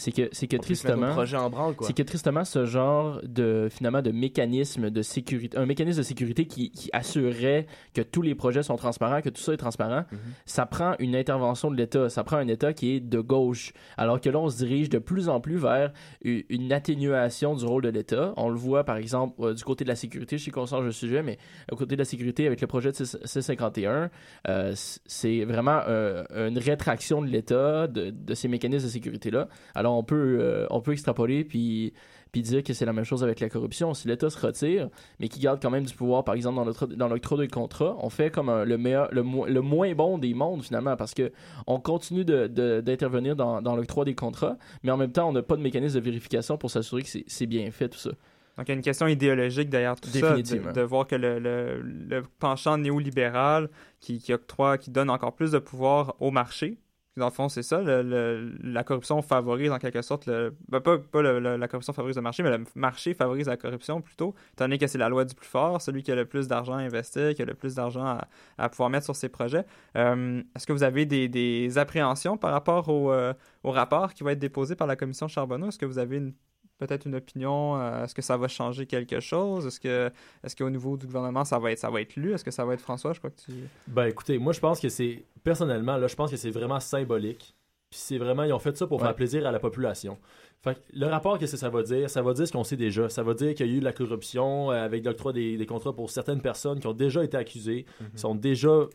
C'est 0.00 0.12
que, 0.12 0.28
c'est 0.32 0.46
que 0.46 0.56
on 0.56 0.60
tristement, 0.60 1.12
projets 1.12 1.36
en 1.36 1.50
branle, 1.50 1.74
quoi. 1.76 1.86
c'est 1.86 1.92
que 1.92 2.02
tristement, 2.02 2.44
ce 2.44 2.64
genre 2.64 3.20
de 3.22 3.68
finalement 3.70 4.00
de 4.00 4.10
mécanisme 4.12 4.88
de 4.88 5.02
sécurité, 5.02 5.58
un 5.58 5.66
mécanisme 5.66 5.98
de 5.98 6.02
sécurité 6.02 6.46
qui, 6.46 6.70
qui 6.70 6.88
assurerait 6.94 7.66
que 7.92 8.00
tous 8.00 8.22
les 8.22 8.34
projets 8.34 8.62
sont 8.62 8.76
transparents, 8.76 9.20
que 9.20 9.28
tout 9.28 9.42
ça 9.42 9.52
est 9.52 9.58
transparent, 9.58 10.04
Mhm. 10.10 10.18
ça 10.46 10.64
prend 10.64 10.94
une 11.00 11.14
intervention 11.14 11.70
de 11.70 11.76
l'État, 11.76 12.08
ça 12.08 12.24
prend 12.24 12.38
un 12.38 12.48
État 12.48 12.72
qui 12.72 12.92
est 12.96 13.00
de 13.00 13.20
gauche, 13.20 13.72
alors 13.98 14.20
que 14.22 14.30
là 14.30 14.38
on 14.38 14.48
se 14.48 14.56
dirige 14.56 14.88
de 14.88 14.98
plus 14.98 15.28
en 15.28 15.38
plus 15.40 15.56
vers 15.58 15.92
une 16.22 16.72
atténuation 16.72 17.54
du 17.54 17.64
rôle 17.66 17.82
de 17.82 17.90
l'État. 17.90 18.32
On 18.38 18.48
le 18.48 18.56
voit 18.56 18.84
par 18.84 18.96
exemple 18.96 19.34
euh, 19.40 19.52
du 19.54 19.64
côté 19.64 19.84
de 19.84 19.90
la 19.90 19.96
sécurité, 19.96 20.38
je 20.38 20.44
sais 20.44 20.50
qu'on 20.50 20.64
change 20.66 20.86
de 20.86 20.90
sujet, 20.92 21.22
mais 21.22 21.36
au 21.70 21.76
côté 21.76 21.94
de 21.96 22.00
la 22.00 22.04
sécurité 22.06 22.46
avec 22.46 22.60
le 22.60 22.66
projet 22.66 22.90
de 22.92 22.96
C- 23.04 23.18
C51, 23.24 24.08
euh, 24.48 24.72
c'est 24.74 25.44
vraiment 25.44 25.80
euh, 25.88 26.24
une 26.48 26.58
rétraction 26.58 27.20
de 27.22 27.26
l'État 27.26 27.86
de, 27.86 28.10
de 28.10 28.34
ces 28.34 28.48
mécanismes 28.48 28.86
de 28.86 28.90
sécurité 28.92 29.30
là. 29.30 29.48
Alors 29.74 29.89
on 29.98 30.02
peut 30.04 30.38
euh, 30.40 30.66
on 30.70 30.80
peut 30.80 30.92
extrapoler 30.92 31.44
puis 31.44 31.92
puis 32.32 32.42
dire 32.42 32.62
que 32.62 32.72
c'est 32.72 32.84
la 32.84 32.92
même 32.92 33.04
chose 33.04 33.24
avec 33.24 33.40
la 33.40 33.48
corruption. 33.48 33.92
Si 33.92 34.06
l'État 34.06 34.30
se 34.30 34.38
retire, 34.38 34.88
mais 35.18 35.26
qui 35.28 35.40
garde 35.40 35.60
quand 35.60 35.70
même 35.70 35.82
du 35.84 35.92
pouvoir, 35.94 36.22
par 36.22 36.36
exemple 36.36 36.56
dans 36.56 36.64
l'octroi 36.64 36.86
dans 36.86 37.08
l'octroi 37.08 37.38
de 37.38 37.46
contrat, 37.46 37.96
on 37.98 38.08
fait 38.08 38.30
comme 38.30 38.48
un- 38.48 38.64
le 38.64 38.78
meilleur, 38.78 39.08
le, 39.10 39.24
mo- 39.24 39.46
le 39.46 39.60
moins 39.60 39.92
bon 39.94 40.16
des 40.16 40.32
mondes 40.32 40.62
finalement, 40.62 40.94
parce 40.96 41.12
que 41.12 41.32
on 41.66 41.80
continue 41.80 42.24
de- 42.24 42.46
de- 42.46 42.80
d'intervenir 42.82 43.34
dans, 43.34 43.60
dans 43.60 43.74
l'octroi 43.74 44.04
des 44.04 44.14
contrats, 44.14 44.56
mais 44.84 44.92
en 44.92 44.96
même 44.96 45.10
temps 45.10 45.28
on 45.28 45.32
n'a 45.32 45.42
pas 45.42 45.56
de 45.56 45.62
mécanisme 45.62 45.96
de 45.98 46.04
vérification 46.04 46.56
pour 46.56 46.70
s'assurer 46.70 47.02
que 47.02 47.08
c'est 47.26 47.46
bien 47.46 47.68
fait 47.72 47.88
tout 47.88 47.98
ça. 47.98 48.10
Donc, 48.56 48.68
il 48.68 48.72
y 48.72 48.72
a 48.72 48.76
une 48.76 48.82
question 48.82 49.06
idéologique 49.06 49.70
derrière 49.70 49.98
tout 49.98 50.10
ça, 50.20 50.34
de, 50.58 50.72
de 50.72 50.80
voir 50.82 51.06
que 51.06 51.14
le, 51.16 51.38
le- 51.38 51.80
le 51.80 52.22
penchant 52.40 52.76
néolibéral 52.78 53.70
qui, 54.00 54.18
qui 54.18 54.32
octroie, 54.34 54.76
qui 54.78 54.90
donne 54.90 55.08
encore 55.10 55.34
plus 55.34 55.50
de 55.52 55.58
pouvoir 55.58 56.14
au 56.20 56.30
marché, 56.30 56.78
dans 57.20 57.26
le 57.26 57.32
fond, 57.32 57.48
c'est 57.48 57.62
ça, 57.62 57.80
la 57.82 58.84
corruption 58.84 59.22
favorise 59.22 59.70
en 59.70 59.78
quelque 59.78 60.02
sorte, 60.02 60.26
le, 60.26 60.54
ben, 60.68 60.80
pas, 60.80 60.98
pas 60.98 61.22
la 61.22 61.68
corruption 61.68 61.92
favorise 61.92 62.16
le 62.16 62.22
marché, 62.22 62.42
mais 62.42 62.50
le 62.50 62.64
marché 62.74 63.14
favorise 63.14 63.46
la 63.46 63.56
corruption 63.56 64.00
plutôt, 64.00 64.34
donné 64.56 64.78
que 64.78 64.86
c'est 64.86 64.98
la 64.98 65.08
loi 65.08 65.24
du 65.24 65.34
plus 65.34 65.46
fort, 65.46 65.80
celui 65.80 66.02
qui 66.02 66.10
a 66.10 66.16
le 66.16 66.26
plus 66.26 66.48
d'argent 66.48 66.74
à 66.74 66.80
investir, 66.80 67.34
qui 67.34 67.42
a 67.42 67.44
le 67.44 67.54
plus 67.54 67.74
d'argent 67.76 68.04
à, 68.04 68.28
à 68.58 68.68
pouvoir 68.68 68.90
mettre 68.90 69.04
sur 69.04 69.14
ses 69.14 69.28
projets. 69.28 69.64
Euh, 69.96 70.42
Est-ce 70.56 70.66
que 70.66 70.72
vous 70.72 70.82
avez 70.82 71.06
des, 71.06 71.28
des 71.28 71.78
appréhensions 71.78 72.36
par 72.36 72.50
rapport 72.52 72.88
au, 72.88 73.12
euh, 73.12 73.32
au 73.62 73.70
rapport 73.70 74.14
qui 74.14 74.24
va 74.24 74.32
être 74.32 74.38
déposé 74.38 74.74
par 74.74 74.86
la 74.86 74.96
commission 74.96 75.28
Charbonneau? 75.28 75.68
Est-ce 75.68 75.78
que 75.78 75.86
vous 75.86 75.98
avez 75.98 76.16
une 76.16 76.32
peut-être 76.80 77.06
une 77.06 77.14
opinion? 77.14 77.80
euh, 77.80 78.04
Est-ce 78.04 78.14
que 78.14 78.22
ça 78.22 78.36
va 78.36 78.48
changer 78.48 78.86
quelque 78.86 79.20
chose? 79.20 79.66
Est-ce 79.66 79.78
que 79.78 80.10
est-ce 80.42 80.56
qu'au 80.56 80.70
niveau 80.70 80.96
du 80.96 81.06
gouvernement, 81.06 81.44
ça 81.44 81.58
va 81.58 81.70
être 81.72 81.78
ça 81.78 81.90
va 81.90 82.00
être 82.00 82.16
lu? 82.16 82.32
Est-ce 82.32 82.44
que 82.44 82.50
ça 82.50 82.64
va 82.64 82.74
être 82.74 82.80
François? 82.80 83.12
Je 83.12 83.18
crois 83.20 83.30
que 83.30 83.40
tu. 83.40 83.52
Ben 83.86 84.06
écoutez, 84.06 84.38
moi 84.38 84.52
je 84.52 84.60
pense 84.60 84.80
que 84.80 84.88
c'est 84.88 85.24
personnellement 85.44 85.96
là, 85.96 86.06
je 86.08 86.16
pense 86.16 86.30
que 86.30 86.36
c'est 86.36 86.50
vraiment 86.50 86.80
symbolique. 86.80 87.54
Puis 87.90 87.98
c'est 87.98 88.18
vraiment 88.18 88.44
ils 88.44 88.52
ont 88.52 88.58
fait 88.60 88.76
ça 88.76 88.86
pour 88.86 88.98
Ouais. 89.00 89.06
faire 89.06 89.14
plaisir 89.16 89.46
à 89.46 89.50
la 89.52 89.58
population. 89.58 90.16
Fait 90.62 90.74
que 90.74 90.80
le 90.92 91.06
rapport 91.06 91.38
qu'est-ce 91.38 91.52
que 91.52 91.58
ça 91.58 91.70
va 91.70 91.82
dire? 91.82 92.08
Ça 92.08 92.22
va 92.22 92.34
dire 92.34 92.46
ce 92.46 92.52
qu'on 92.52 92.62
sait 92.62 92.76
déjà. 92.76 93.08
Ça 93.08 93.22
va 93.24 93.34
dire 93.34 93.54
qu'il 93.54 93.66
y 93.66 93.70
a 93.70 93.76
eu 93.76 93.80
de 93.80 93.84
la 93.84 93.92
corruption 93.92 94.70
euh, 94.70 94.84
avec 94.84 95.04
l'octroi 95.04 95.32
des, 95.32 95.56
des 95.56 95.66
contrats 95.66 95.92
pour 95.92 96.08
certaines 96.10 96.40
personnes 96.42 96.78
qui 96.80 96.86
ont 96.86 96.92
déjà 96.92 97.24
été 97.24 97.36
accusées, 97.36 97.86
Mhm. 98.00 98.06
sont 98.16 98.34
déjà 98.36 98.86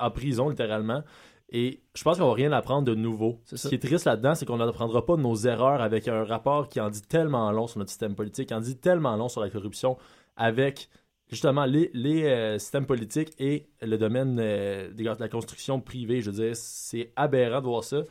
en 0.00 0.10
prison 0.10 0.48
littéralement. 0.48 1.04
Et 1.52 1.82
je 1.94 2.04
pense 2.04 2.18
qu'on 2.18 2.28
va 2.28 2.34
rien 2.34 2.52
apprendre 2.52 2.84
de 2.84 2.94
nouveau. 2.94 3.40
Ce 3.44 3.68
qui 3.68 3.74
est 3.74 3.78
triste 3.78 4.04
là-dedans, 4.04 4.34
c'est 4.34 4.46
qu'on 4.46 4.58
n'apprendra 4.58 5.04
pas 5.04 5.16
de 5.16 5.22
nos 5.22 5.34
erreurs 5.34 5.80
avec 5.80 6.06
un 6.06 6.24
rapport 6.24 6.68
qui 6.68 6.80
en 6.80 6.90
dit 6.90 7.02
tellement 7.02 7.50
long 7.50 7.66
sur 7.66 7.78
notre 7.78 7.90
système 7.90 8.14
politique, 8.14 8.48
qui 8.48 8.54
en 8.54 8.60
dit 8.60 8.76
tellement 8.76 9.16
long 9.16 9.28
sur 9.28 9.40
la 9.40 9.50
corruption, 9.50 9.98
avec 10.36 10.88
justement 11.28 11.64
les, 11.64 11.90
les, 11.92 12.24
euh, 12.24 12.58
systèmes 12.58 12.86
politiques 12.86 13.32
et 13.38 13.68
le 13.82 13.98
domaine 13.98 14.38
euh, 14.40 14.92
de 14.92 15.04
la 15.04 15.28
construction 15.28 15.80
privée. 15.80 16.20
Je 16.22 16.30
veux 16.30 16.44
dire, 16.44 16.54
c'est 16.54 17.12
aberrant 17.16 17.60
de 17.60 17.66
voir 17.66 17.82
ça. 17.82 18.02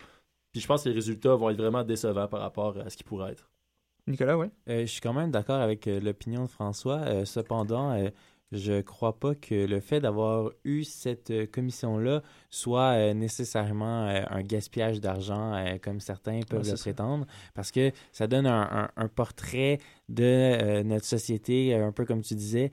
Puis 0.51 0.61
je 0.61 0.67
pense 0.67 0.83
que 0.83 0.89
les 0.89 0.95
résultats 0.95 1.35
vont 1.35 1.49
être 1.49 1.57
vraiment 1.57 1.83
décevants 1.83 2.27
par 2.27 2.41
rapport 2.41 2.77
à 2.77 2.89
ce 2.89 2.97
qui 2.97 3.03
pourrait 3.03 3.31
être. 3.31 3.49
Nicolas, 4.09 4.37
oui. 4.37 4.47
Euh, 4.67 4.81
je 4.81 4.85
suis 4.87 5.01
quand 5.01 5.13
même 5.13 5.31
d'accord 5.31 5.61
avec 5.61 5.87
euh, 5.87 5.99
l'opinion 5.99 6.45
de 6.45 6.49
François. 6.49 6.99
Euh, 7.01 7.25
cependant, 7.25 7.91
euh, 7.91 8.09
je 8.51 8.81
crois 8.81 9.19
pas 9.19 9.35
que 9.35 9.53
le 9.65 9.79
fait 9.79 9.99
d'avoir 9.99 10.49
eu 10.63 10.83
cette 10.83 11.29
euh, 11.29 11.45
commission-là 11.45 12.23
soit 12.49 12.93
euh, 12.93 13.13
nécessairement 13.13 14.07
euh, 14.07 14.21
un 14.29 14.41
gaspillage 14.41 14.99
d'argent 15.01 15.53
euh, 15.53 15.77
comme 15.77 15.99
certains 15.99 16.39
peuvent 16.41 16.63
Ouais, 16.63 16.71
le 16.71 16.77
ça. 16.77 16.83
prétendre, 16.83 17.25
parce 17.53 17.71
que 17.71 17.91
ça 18.11 18.25
donne 18.27 18.47
un, 18.47 18.61
un- 18.61 18.89
un 18.95 19.07
portrait 19.07 19.77
de 20.09 20.81
notre 20.81 21.05
société, 21.05 21.75
un 21.75 21.91
peu 21.91 22.05
comme 22.05 22.21
tu 22.23 22.33
disais, 22.35 22.71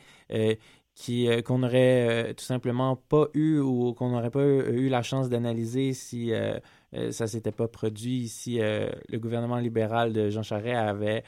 qui 0.95 1.29
euh, 1.29 1.43
qu'on 1.43 1.59
n'aurait 1.59 2.31
euh, 2.31 2.33
tout 2.33 2.45
simplement 2.45 2.97
pas 2.97 3.27
eu 3.35 3.59
ou 3.59 3.93
qu'on 3.93 4.09
n'aurait 4.11 4.31
pas 4.31 4.43
eu, 4.45 4.87
eu 4.87 4.89
la 4.89 5.03
chance 5.03 5.29
d'analyser 5.29 5.93
si 5.93 6.33
euh, 6.33 6.59
ça 7.11 7.27
s'était 7.27 7.53
pas 7.53 7.69
produit, 7.69 8.29
si 8.29 8.63
euh, 8.63 8.89
le 9.11 9.19
gouvernement 9.19 9.59
libéral 9.59 10.15
de 10.15 10.31
Jean 10.31 10.43
Charest 10.43 10.75
avait 10.75 11.23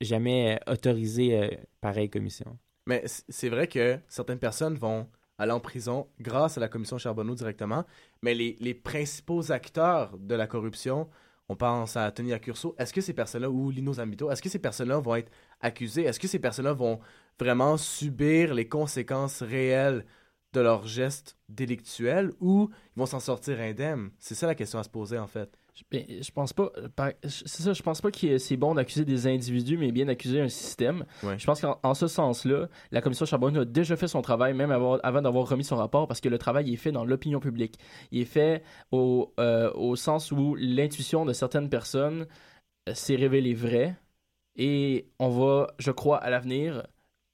jamais 0.00 0.60
autorisé 0.66 1.58
pareille 1.80 2.10
commission. 2.10 2.58
Mais 2.86 3.04
c'est 3.06 3.48
vrai 3.48 3.68
que 3.68 3.98
certaines 4.08 4.38
personnes 4.38 4.74
vont 4.74 5.06
aller 5.38 5.52
en 5.52 5.60
prison 5.60 6.08
grâce 6.20 6.58
à 6.58 6.60
la 6.60 6.68
commission 6.68 6.98
Charbonneau 6.98 7.34
directement, 7.34 7.84
mais 8.22 8.34
les, 8.34 8.56
les 8.60 8.74
principaux 8.74 9.52
acteurs 9.52 10.16
de 10.18 10.34
la 10.34 10.46
corruption, 10.46 11.08
on 11.48 11.56
pense 11.56 11.96
à 11.96 12.10
Tony 12.12 12.32
Accurso, 12.32 12.74
est-ce 12.78 12.92
que 12.92 13.00
ces 13.00 13.14
personnes-là, 13.14 13.50
ou 13.50 13.70
Lino 13.70 13.94
Zambito, 13.94 14.30
est-ce 14.30 14.42
que 14.42 14.48
ces 14.48 14.58
personnes-là 14.58 14.98
vont 14.98 15.16
être 15.16 15.32
accusées? 15.60 16.02
Est-ce 16.04 16.20
que 16.20 16.28
ces 16.28 16.38
personnes-là 16.38 16.74
vont 16.74 17.00
vraiment 17.38 17.76
subir 17.76 18.54
les 18.54 18.68
conséquences 18.68 19.42
réelles 19.42 20.04
de 20.52 20.60
leurs 20.60 20.86
gestes 20.86 21.38
délictuels 21.48 22.32
ou 22.40 22.70
ils 22.94 22.98
vont 22.98 23.06
s'en 23.06 23.20
sortir 23.20 23.58
indemnes? 23.60 24.10
C'est 24.18 24.34
ça 24.34 24.46
la 24.46 24.54
question 24.54 24.78
à 24.78 24.82
se 24.82 24.90
poser 24.90 25.18
en 25.18 25.26
fait. 25.26 25.56
Ben, 25.90 26.04
je 26.08 26.30
pense 26.30 26.52
pas. 26.52 26.70
euh, 26.76 26.88
par- 26.88 27.12
C'est 27.24 27.62
ça, 27.62 27.72
je 27.72 27.82
pense 27.82 28.00
pas 28.00 28.10
que 28.10 28.38
c'est 28.38 28.56
bon 28.56 28.74
d'accuser 28.74 29.04
des 29.04 29.26
individus, 29.26 29.76
mais 29.78 29.92
bien 29.92 30.06
d'accuser 30.06 30.40
un 30.40 30.48
système. 30.48 31.04
Ouais. 31.22 31.38
Je 31.38 31.46
pense 31.46 31.60
qu'en 31.60 31.78
en 31.82 31.94
ce 31.94 32.06
sens-là, 32.06 32.68
la 32.90 33.00
commission 33.00 33.26
Charbonneau 33.26 33.60
a 33.62 33.64
déjà 33.64 33.96
fait 33.96 34.08
son 34.08 34.22
travail, 34.22 34.54
même 34.54 34.70
avant, 34.70 34.98
avant 34.98 35.22
d'avoir 35.22 35.48
remis 35.48 35.64
son 35.64 35.76
rapport, 35.76 36.06
parce 36.08 36.20
que 36.20 36.28
le 36.28 36.38
travail 36.38 36.72
est 36.72 36.76
fait 36.76 36.92
dans 36.92 37.04
l'opinion 37.04 37.40
publique. 37.40 37.78
Il 38.10 38.20
est 38.20 38.24
fait 38.24 38.62
au, 38.92 39.32
euh, 39.40 39.70
au 39.74 39.96
sens 39.96 40.32
où 40.32 40.54
l'intuition 40.56 41.24
de 41.24 41.32
certaines 41.32 41.68
personnes 41.68 42.26
euh, 42.88 42.94
s'est 42.94 43.16
révélée 43.16 43.54
vraie, 43.54 43.96
et 44.56 45.08
on 45.18 45.28
va, 45.28 45.68
je 45.78 45.90
crois, 45.90 46.18
à 46.18 46.28
l'avenir, 46.30 46.86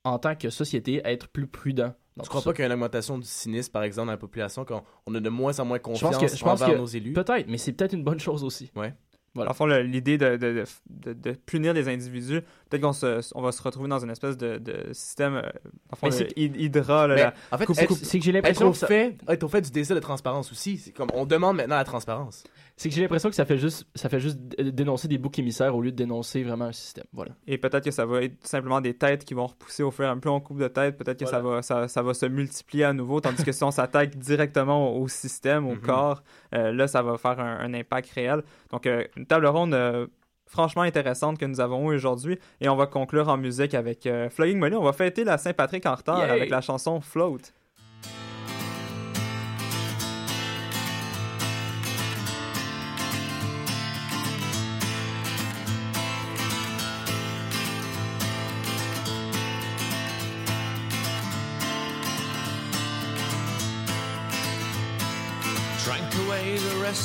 en 0.05 0.18
tant 0.18 0.36
que 0.36 0.51
société, 0.51 1.01
être 1.05 1.28
plus 1.28 1.47
prudent. 1.47 1.94
Dans 2.16 2.22
Tu 2.22 2.28
crois 2.28 2.40
ça. 2.40 2.50
pas 2.50 2.54
qu'il 2.54 2.62
y 2.62 2.64
a 2.64 2.66
une 2.66 2.72
augmentation 2.72 3.18
du 3.18 3.26
cynisme, 3.26 3.70
par 3.72 3.82
exemple, 3.82 4.06
dans 4.06 4.12
la 4.12 4.18
population, 4.18 4.64
qu'on 4.64 4.82
on 5.06 5.14
a 5.14 5.20
de 5.20 5.28
moins 5.28 5.58
en 5.60 5.64
moins 5.64 5.76
Je 5.78 5.82
confiance 5.82 6.16
pense 6.18 6.30
que, 6.32 6.36
je 6.36 6.44
pense 6.44 6.62
envers 6.62 6.74
que 6.74 6.80
nos 6.80 6.86
élus? 6.86 7.12
peut-être, 7.12 7.46
mais 7.48 7.58
c'est 7.58 7.72
peut-être 7.72 7.92
une 7.92 8.04
bonne 8.04 8.20
chose 8.20 8.42
aussi. 8.44 8.70
Ouais. 8.74 8.94
Voilà. 9.34 9.52
Fond, 9.52 9.66
l'idée 9.66 10.16
de, 10.16 10.38
de, 10.38 10.52
de, 10.54 10.64
de- 10.88 11.12
de 11.12 11.32
punir 11.32 11.74
les 11.74 11.88
individus, 11.90 12.40
peut-être 12.70 12.80
qu'on 12.80 12.94
se, 12.94 13.20
on 13.34 13.42
va 13.42 13.52
se 13.52 13.60
retrouver 13.62 13.86
dans 13.86 13.98
une 14.02 14.08
espèce 14.08 14.38
de, 14.38 14.56
de 14.56 14.94
système, 14.94 15.34
euh, 15.34 15.42
dans 15.42 16.08
le 16.08 16.10
fond, 16.10 16.18
le 16.18 16.38
hydra, 16.38 17.06
là, 17.06 17.14
Mais 17.14 17.20
la- 17.20 17.34
en 17.52 17.58
fait, 17.58 17.66
coupe- 17.66 17.78
être- 17.78 17.86
coupe- 17.88 17.98
c'est 18.02 18.18
que 18.18 18.24
j'ai 18.24 18.30
être 18.30 18.36
l'impression 18.36 18.68
au, 18.68 18.70
que 18.70 18.78
ça- 18.78 18.86
fait, 18.86 19.18
être 19.28 19.42
au 19.44 19.48
fait 19.48 19.60
du 19.60 19.70
désir 19.70 19.94
de 19.94 20.00
transparence 20.00 20.50
aussi. 20.52 20.78
C'est 20.78 20.92
comme 20.92 21.08
on 21.12 21.26
demande 21.26 21.56
maintenant 21.58 21.76
la 21.76 21.84
transparence. 21.84 22.44
C'est 22.78 22.90
que 22.90 22.94
j'ai 22.94 23.00
l'impression 23.00 23.30
que 23.30 23.34
ça 23.34 23.46
fait 23.46 23.56
juste, 23.56 23.86
ça 23.94 24.10
fait 24.10 24.20
juste 24.20 24.38
dénoncer 24.38 25.08
des 25.08 25.16
boucs 25.16 25.38
émissaires 25.38 25.74
au 25.74 25.80
lieu 25.80 25.90
de 25.92 25.96
dénoncer 25.96 26.42
vraiment 26.42 26.66
un 26.66 26.72
système. 26.72 27.06
Voilà. 27.14 27.32
Et 27.46 27.56
peut-être 27.56 27.84
que 27.84 27.90
ça 27.90 28.04
va 28.04 28.22
être 28.22 28.46
simplement 28.46 28.82
des 28.82 28.92
têtes 28.92 29.24
qui 29.24 29.32
vont 29.32 29.46
repousser 29.46 29.82
au 29.82 29.90
fur 29.90 30.04
et 30.04 30.08
à 30.08 30.10
mesure. 30.10 30.20
Plus 30.20 30.30
on 30.30 30.40
coupe 30.40 30.58
de 30.58 30.68
têtes, 30.68 30.98
peut-être 30.98 31.18
que 31.20 31.24
ça, 31.26 31.40
va, 31.40 31.62
ça, 31.62 31.88
ça 31.88 32.02
va 32.02 32.12
se 32.12 32.26
multiplier 32.26 32.84
à 32.84 32.92
nouveau. 32.92 33.20
Tandis 33.22 33.42
que 33.44 33.52
si 33.52 33.64
on 33.64 33.70
s'attaque 33.70 34.16
directement 34.18 34.94
au 34.94 35.08
système, 35.08 35.66
au 35.66 35.70
Mhm. 35.72 35.80
corps, 35.80 36.22
euh, 36.54 36.70
là, 36.72 36.86
ça 36.86 37.00
va 37.02 37.16
faire 37.16 37.40
un, 37.40 37.60
un 37.60 37.72
impact 37.72 38.10
réel. 38.10 38.42
Donc, 38.70 38.86
euh, 38.86 39.04
une 39.16 39.24
table 39.24 39.46
ronde 39.46 39.72
euh, 39.72 40.06
franchement 40.46 40.82
intéressante 40.82 41.38
que 41.38 41.46
nous 41.46 41.60
avons 41.60 41.90
eue 41.90 41.94
aujourd'hui. 41.96 42.38
Et 42.60 42.68
on 42.68 42.76
va 42.76 42.86
conclure 42.86 43.28
en 43.30 43.38
musique 43.38 43.72
avec 43.72 44.06
euh, 44.06 44.28
Flogging 44.28 44.58
Molly. 44.58 44.76
On 44.76 44.82
va 44.84 44.92
fêter 44.92 45.24
la 45.24 45.38
Saint-Patrick 45.38 45.86
en 45.86 45.94
retard 45.94 46.18
Yay! 46.20 46.30
avec 46.30 46.50
la 46.50 46.60
chanson 46.60 47.00
Float. 47.00 47.38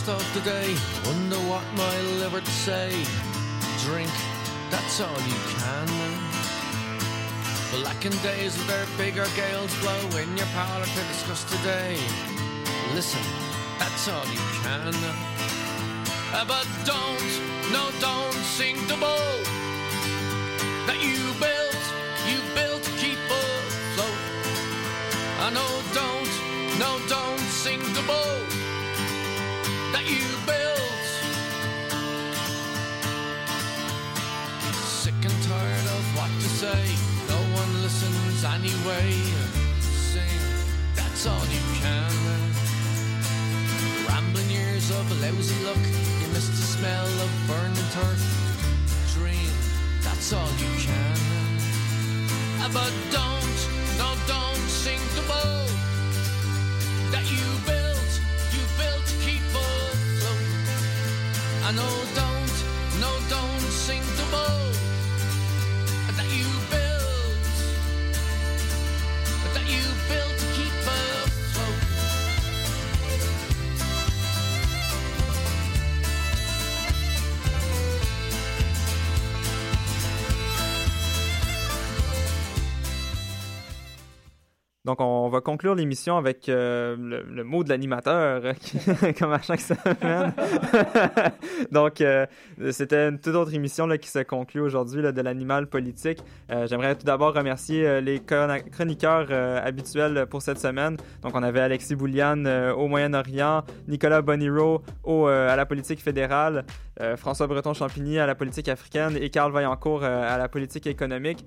Rest 0.02 0.22
of 0.22 0.34
the 0.34 0.50
day. 0.50 0.76
Wonder 1.06 1.38
what 1.50 1.64
my 1.76 2.02
liver'd 2.20 2.48
say. 2.48 2.90
Drink, 3.86 4.10
that's 4.70 5.00
all 5.00 5.22
you 5.28 5.40
can. 5.58 5.88
Blackened 7.72 8.22
days 8.24 8.58
with 8.58 8.68
their 8.68 8.86
bigger 8.98 9.26
gales 9.36 9.74
blow 9.80 10.18
in 10.18 10.38
your 10.38 10.48
parlor 10.48 10.86
to 10.86 11.04
discuss 11.08 11.44
today. 11.44 11.98
Listen, 12.94 13.22
that's 13.80 14.08
all 14.08 14.26
you 14.26 14.44
can. 14.64 14.94
Uh, 16.34 16.46
But 16.48 16.68
don't, 16.86 17.32
no, 17.72 17.92
don't 18.00 18.34
sing 18.58 18.76
the 18.88 18.96
boat 18.96 19.46
that 20.88 21.00
you 21.02 21.34
built, 21.40 21.61
say, 36.62 36.86
no 37.28 37.40
one 37.58 37.72
listens 37.82 38.44
anyway. 38.46 39.10
Sing, 39.82 40.42
that's 40.94 41.26
all 41.26 41.46
you 41.58 41.66
can. 41.82 42.14
Rambling 44.08 44.52
years 44.52 44.92
of 44.92 45.10
lousy 45.24 45.58
luck, 45.66 45.84
you 46.22 46.28
miss 46.36 46.48
the 46.50 46.66
smell 46.76 47.12
of 47.26 47.32
burning 47.48 47.90
turf. 47.98 48.22
Dream, 49.16 49.54
that's 50.06 50.34
all 50.34 50.52
you 50.64 50.72
can. 50.86 51.18
Uh, 52.62 52.70
But 52.78 52.94
don't, 53.10 53.60
no, 53.98 54.10
don't 54.28 54.68
sing 54.84 55.02
the 55.18 55.26
boat 55.34 55.74
that 57.14 57.26
you 57.38 57.48
built, 57.66 58.12
you 58.54 58.64
built 58.78 59.04
to 59.12 59.16
keep 59.26 59.42
afloat. 59.50 60.46
I 61.68 61.72
know, 61.78 61.94
don't, 62.14 62.41
Donc, 84.92 85.00
on 85.00 85.30
va 85.30 85.40
conclure 85.40 85.74
l'émission 85.74 86.18
avec 86.18 86.50
euh, 86.50 86.98
le, 86.98 87.44
mot 87.46 87.64
de 87.64 87.70
l'animateur, 87.70 88.42
euh, 88.44 89.14
comme 89.18 89.32
à 89.32 89.42
chaque 89.42 89.62
semaine. 89.62 90.34
Donc, 91.72 92.02
euh, 92.02 92.26
c'était 92.72 93.08
une 93.08 93.18
toute 93.18 93.36
autre 93.36 93.54
émission 93.54 93.88
là, 93.88 93.98
qui 93.98 94.10
se 94.10 94.20
conclut 94.20 94.60
aujourd'hui 94.60 95.02
de 95.02 95.22
l'animal 95.22 95.68
politique. 95.68 96.20
J'aimerais 96.66 96.96
tout 96.96 97.06
d'abord 97.06 97.34
remercier 97.34 98.02
les 98.02 98.20
chron- 98.20 98.60
chroniqueurs 98.70 99.32
habituels 99.66 100.26
pour 100.30 100.42
cette 100.42 100.60
semaine. 100.60 100.98
Donc, 101.22 101.38
on 101.38 101.44
avait 101.44 101.62
Alexis 101.62 101.96
Bouliane 101.96 102.46
euh, 102.46 102.74
au 102.74 102.90
Moyen-Orient, 102.90 103.64
Nicolas 103.88 104.22
Boniro 104.22 104.82
au, 105.06 105.28
à 105.28 105.56
la 105.56 105.66
politique 105.66 106.02
fédérale, 106.02 106.66
François 107.16 107.48
Breton-Champigny 107.48 108.20
à 108.20 108.28
la 108.28 108.36
politique 108.36 108.68
africaine 108.68 109.18
et 109.20 109.30
Carl 109.30 109.54
Vaillancourt 109.54 110.04
à 110.04 110.38
la 110.38 110.50
politique 110.50 110.86
économique. 110.86 111.46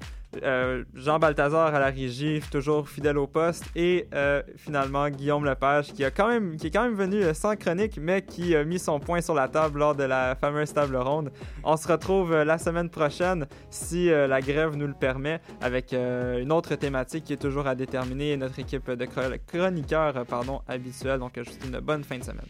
Jean 0.95 1.19
Balthazar 1.19 1.75
à 1.75 1.79
la 1.79 1.91
régie, 1.91 2.41
toujours 2.51 2.89
fidèle 2.89 3.19
au 3.19 3.29
et 3.75 4.09
euh, 4.15 4.43
finalement 4.57 5.09
Guillaume 5.09 5.45
Lepage 5.45 5.93
qui, 5.93 6.05
a 6.05 6.11
quand 6.11 6.29
même, 6.29 6.57
qui 6.57 6.69
est 6.69 6.71
quand 6.71 6.85
même 6.85 6.95
venu 6.95 7.23
euh, 7.23 7.35
sans 7.35 7.57
chronique, 7.57 7.99
mais 8.01 8.23
qui 8.23 8.55
a 8.55 8.65
mis 8.65 8.79
son 8.79 9.01
point 9.01 9.21
sur 9.21 9.35
la 9.35 9.49
table 9.49 9.79
lors 9.79 9.95
de 9.95 10.05
la 10.05 10.35
fameuse 10.35 10.73
table 10.73 10.97
ronde. 10.97 11.31
On 11.63 11.77
se 11.77 11.89
retrouve 11.89 12.33
euh, 12.33 12.45
la 12.45 12.59
semaine 12.59 12.91
prochaine, 12.91 13.47
si 13.71 14.09
la 14.09 14.41
grève 14.41 14.77
nous 14.77 14.87
le 14.87 14.95
permet, 14.95 15.41
avec 15.61 15.93
une 15.93 16.53
autre 16.53 16.75
thématique 16.75 17.25
qui 17.25 17.33
est 17.33 17.37
toujours 17.37 17.67
à 17.67 17.75
déterminer 17.75 18.33
et 18.33 18.37
notre 18.37 18.59
équipe 18.59 18.91
de 18.91 19.05
chro- 19.07 19.39
chroniqueurs 19.47 20.25
pardon, 20.27 20.61
habituelle. 20.69 21.19
Donc, 21.19 21.33
souhaite 21.35 21.65
une 21.67 21.81
bonne 21.81 22.05
fin 22.05 22.19
de 22.19 22.25
semaine. 22.25 22.47